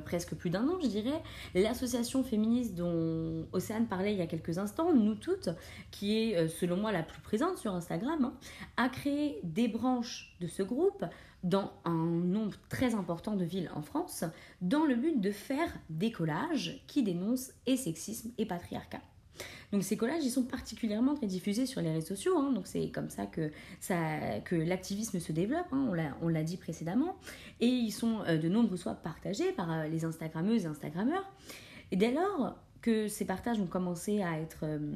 presque 0.05 0.34
plus 0.36 0.49
d'un 0.49 0.67
an, 0.67 0.78
je 0.82 0.88
dirais, 0.88 1.21
l'association 1.53 2.23
féministe 2.23 2.76
dont 2.76 3.45
Océane 3.53 3.86
parlait 3.86 4.11
il 4.13 4.17
y 4.17 4.21
a 4.21 4.28
quelques 4.28 4.57
instants, 4.57 4.93
Nous 4.93 5.15
Toutes, 5.15 5.49
qui 5.91 6.17
est 6.17 6.47
selon 6.47 6.78
moi 6.78 6.91
la 6.91 7.03
plus 7.03 7.21
présente 7.21 7.57
sur 7.57 7.73
Instagram, 7.73 8.26
hein, 8.26 8.34
a 8.78 8.89
créé 8.89 9.39
des 9.43 9.67
branches 9.67 10.36
de 10.41 10.47
ce 10.47 10.63
groupe 10.63 11.05
dans 11.44 11.72
un 11.86 11.94
nombre 11.94 12.56
très 12.70 12.96
important 12.96 13.36
de 13.36 13.46
villes 13.46 13.72
en 13.76 13.82
France, 13.82 14.24
dans 14.62 14.86
le 14.86 14.96
but 14.96 15.20
de 15.22 15.32
faire 15.32 15.72
des 15.90 16.12
collages 16.12 16.84
qui 16.88 17.04
dénoncent 17.04 17.52
et 17.66 17.78
sexisme 17.78 18.32
et 18.38 18.46
patriarcat. 18.46 19.02
Donc 19.72 19.84
ces 19.84 19.98
collages, 19.98 20.24
ils 20.24 20.32
sont 20.32 20.44
particulièrement 20.44 21.16
très 21.16 21.28
diffusés 21.28 21.66
sur 21.66 21.82
les 21.82 21.92
réseaux 21.92 22.08
sociaux, 22.08 22.38
hein. 22.38 22.52
donc 22.54 22.68
c'est 22.68 22.90
comme 22.92 23.10
ça 23.10 23.26
que, 23.26 23.52
ça, 23.80 24.40
que 24.46 24.56
l'activisme 24.56 25.20
se 25.20 25.32
développe, 25.32 25.68
hein. 25.72 25.92
on 26.22 26.28
l'a 26.30 26.44
dit 26.44 26.58
précédemment, 26.58 27.18
et 27.60 27.68
ils 27.68 27.92
sont 27.92 28.22
euh, 28.22 28.38
de 28.38 28.48
nombreux 28.48 28.78
fois 28.78 28.96
partagés 28.96 29.52
par 29.52 29.72
euh, 29.72 29.88
les 29.88 30.06
Instagrammeuses 30.06 30.64
et 30.64 30.68
Instagrammeurs. 30.68 31.30
Et 31.92 31.98
dès 31.98 32.12
lors 32.12 32.56
que 32.82 33.08
ces 33.08 33.26
partages 33.26 33.60
ont 33.60 33.68
commencé 33.68 34.22
à 34.22 34.40
être... 34.40 34.60
Euh, 34.64 34.94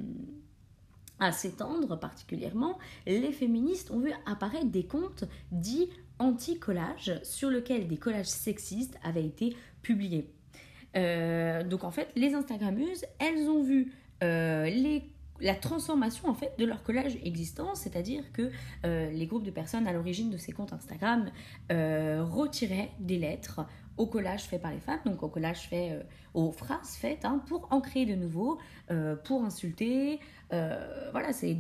à 1.22 1.34
s'étendre 1.34 2.00
particulièrement, 2.00 2.80
les 3.06 3.34
féministes 3.34 3.92
ont 3.92 4.00
vu 4.00 4.14
apparaître 4.26 4.68
des 4.68 4.86
comptes 4.86 5.26
dits 5.52 5.90
anti-collage 6.20 7.20
sur 7.24 7.49
lequel 7.49 7.88
des 7.88 7.97
collages 7.97 8.28
sexistes 8.28 8.99
avaient 9.03 9.26
été 9.26 9.55
publiés. 9.82 10.30
Euh, 10.95 11.63
donc 11.63 11.84
en 11.84 11.91
fait, 11.91 12.09
les 12.15 12.34
Instagrammeuses, 12.34 13.05
elles 13.20 13.49
ont 13.49 13.63
vu 13.63 13.93
euh, 14.24 14.65
les, 14.65 15.03
la 15.42 15.56
transformation 15.56 16.30
en 16.30 16.34
fait 16.34 16.54
de 16.58 16.66
leur 16.66 16.84
collage 16.84 17.18
existant, 17.24 17.76
c'est-à-dire 17.76 18.32
que 18.34 18.52
euh, 18.86 19.10
les 19.10 19.26
groupes 19.26 19.44
de 19.44 19.52
personnes 19.52 19.88
à 19.88 19.94
l'origine 19.94 20.30
de 20.30 20.38
ces 20.38 20.52
comptes 20.52 20.74
Instagram 20.74 21.30
retiraient 21.70 22.92
des 23.00 23.18
lettres 23.18 23.66
au 23.98 24.06
collage 24.06 24.44
fait 24.44 24.60
par 24.60 24.72
les 24.72 24.80
femmes, 24.80 25.00
donc 25.06 25.24
au 25.24 25.28
collage 25.28 25.68
fait, 25.68 26.06
aux 26.34 26.52
phrases 26.54 26.96
faites, 26.96 27.26
hein, 27.26 27.44
pour 27.48 27.68
en 27.70 27.82
créer 27.82 28.06
de 28.06 28.16
nouveaux, 28.16 28.58
pour 29.26 29.44
insulter. 29.44 30.20
voilà, 30.50 31.34
c'est 31.34 31.52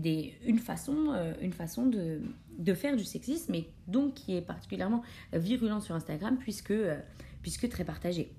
une 0.45 0.59
façon, 0.59 1.13
une 1.41 1.53
façon 1.53 1.85
de, 1.85 2.21
de 2.59 2.73
faire 2.73 2.95
du 2.95 3.05
sexisme 3.05 3.55
et 3.55 3.69
donc 3.87 4.13
qui 4.13 4.35
est 4.35 4.41
particulièrement 4.41 5.01
virulent 5.33 5.79
sur 5.79 5.95
Instagram 5.95 6.37
puisque, 6.37 6.71
euh, 6.71 6.99
puisque 7.41 7.67
très 7.69 7.85
partagé. 7.85 8.35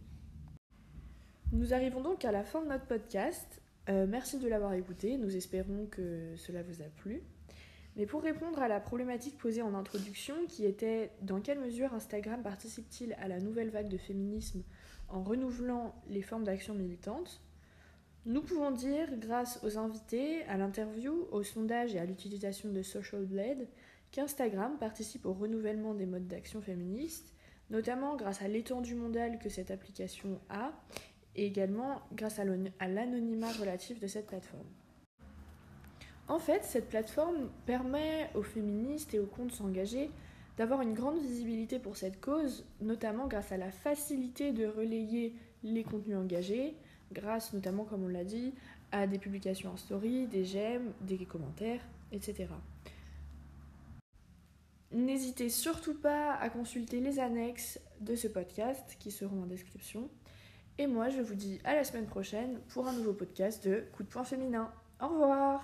Nous 1.53 1.75
arrivons 1.75 2.01
donc 2.01 2.25
à 2.25 2.31
la 2.31 2.45
fin 2.45 2.63
de 2.63 2.69
notre 2.69 2.87
podcast. 2.87 3.60
Euh, 3.89 4.07
merci 4.07 4.39
de 4.39 4.49
l'avoir 4.49 4.75
écouté. 4.75 5.17
Nous 5.17 5.37
espérons 5.37 5.87
que 5.87 6.35
cela 6.37 6.63
vous 6.63 6.83
a 6.83 6.89
plu. 6.97 7.23
Mais 7.97 8.07
pour 8.07 8.23
répondre 8.23 8.61
à 8.61 8.69
la 8.69 8.81
problématique 8.81 9.37
posée 9.39 9.63
en 9.63 9.75
introduction, 9.75 10.35
qui 10.49 10.65
était 10.65 11.11
dans 11.23 11.41
quelle 11.41 11.59
mesure 11.59 11.93
Instagram 11.93 12.43
participe-t-il 12.43 13.15
à 13.15 13.27
la 13.27 13.41
nouvelle 13.41 13.71
vague 13.71 13.89
de 13.89 13.99
féminisme 13.99 14.63
en 15.09 15.23
renouvelant 15.23 15.95
les 16.09 16.23
formes 16.23 16.45
d'action 16.45 16.75
militantes, 16.75 17.41
nous 18.27 18.43
pouvons 18.43 18.71
dire, 18.71 19.09
grâce 19.17 19.59
aux 19.65 19.79
invités, 19.79 20.45
à 20.45 20.57
l'interview, 20.57 21.27
au 21.33 21.43
sondage 21.43 21.95
et 21.95 21.99
à 21.99 22.05
l'utilisation 22.05 22.71
de 22.71 22.83
Social 22.83 23.25
Blade, 23.25 23.67
qu'Instagram 24.13 24.77
participe 24.79 25.25
au 25.25 25.33
renouvellement 25.33 25.95
des 25.95 26.07
modes 26.07 26.29
d'action 26.29 26.61
féministes, 26.61 27.33
notamment 27.71 28.17
grâce 28.17 28.43
à 28.43 28.49
l'étendue 28.49 28.95
mondiale 28.95 29.39
que 29.39 29.49
cette 29.49 29.71
application 29.71 30.41
a, 30.51 30.73
et 31.37 31.47
également 31.47 32.03
grâce 32.13 32.39
à 32.39 32.45
l'anonymat 32.89 33.53
relatif 33.53 34.01
de 34.01 34.07
cette 34.07 34.27
plateforme. 34.27 34.67
En 36.29 36.39
fait, 36.39 36.65
cette 36.65 36.89
plateforme 36.89 37.51
permet 37.67 38.31
aux 38.35 38.43
féministes 38.43 39.15
et 39.15 39.19
aux 39.19 39.27
comptes 39.27 39.53
s'engager 39.53 40.11
d'avoir 40.57 40.83
une 40.83 40.95
grande 40.95 41.19
visibilité 41.21 41.79
pour 41.79 41.97
cette 41.97 42.21
cause, 42.21 42.65
notamment 42.81 43.27
grâce 43.27 43.51
à 43.51 43.57
la 43.57 43.71
facilité 43.71 44.53
de 44.53 44.67
relayer 44.67 45.35
les 45.65 45.83
contenus 45.83 46.17
engagés, 46.17 46.77
grâce 47.13 47.53
notamment, 47.53 47.85
comme 47.85 48.05
on 48.05 48.09
l'a 48.09 48.25
dit, 48.25 48.55
à 48.93 49.07
des 49.07 49.19
publications 49.19 49.71
en 49.71 49.77
story, 49.77 50.27
des 50.27 50.45
j'aime, 50.45 50.93
des 51.01 51.19
commentaires, 51.25 51.83
etc. 52.13 52.49
N'hésitez 54.93 55.49
surtout 55.49 55.95
pas 55.95 56.35
à 56.35 56.51
consulter 56.51 57.01
les 57.01 57.21
annexes 57.21 57.81
de 58.01 58.17
ce 58.17 58.27
podcast 58.27 58.97
qui 58.99 59.11
seront 59.11 59.43
en 59.43 59.47
description. 59.47 60.09
Et 60.81 60.87
moi, 60.87 61.11
je 61.11 61.21
vous 61.21 61.35
dis 61.35 61.61
à 61.65 61.75
la 61.75 61.85
semaine 61.85 62.07
prochaine 62.07 62.59
pour 62.71 62.89
un 62.89 62.95
nouveau 62.95 63.13
podcast 63.13 63.69
de 63.69 63.85
Coup 63.95 64.03
de 64.03 64.09
poing 64.09 64.25
féminin. 64.25 64.73
Au 64.99 65.09
revoir 65.09 65.63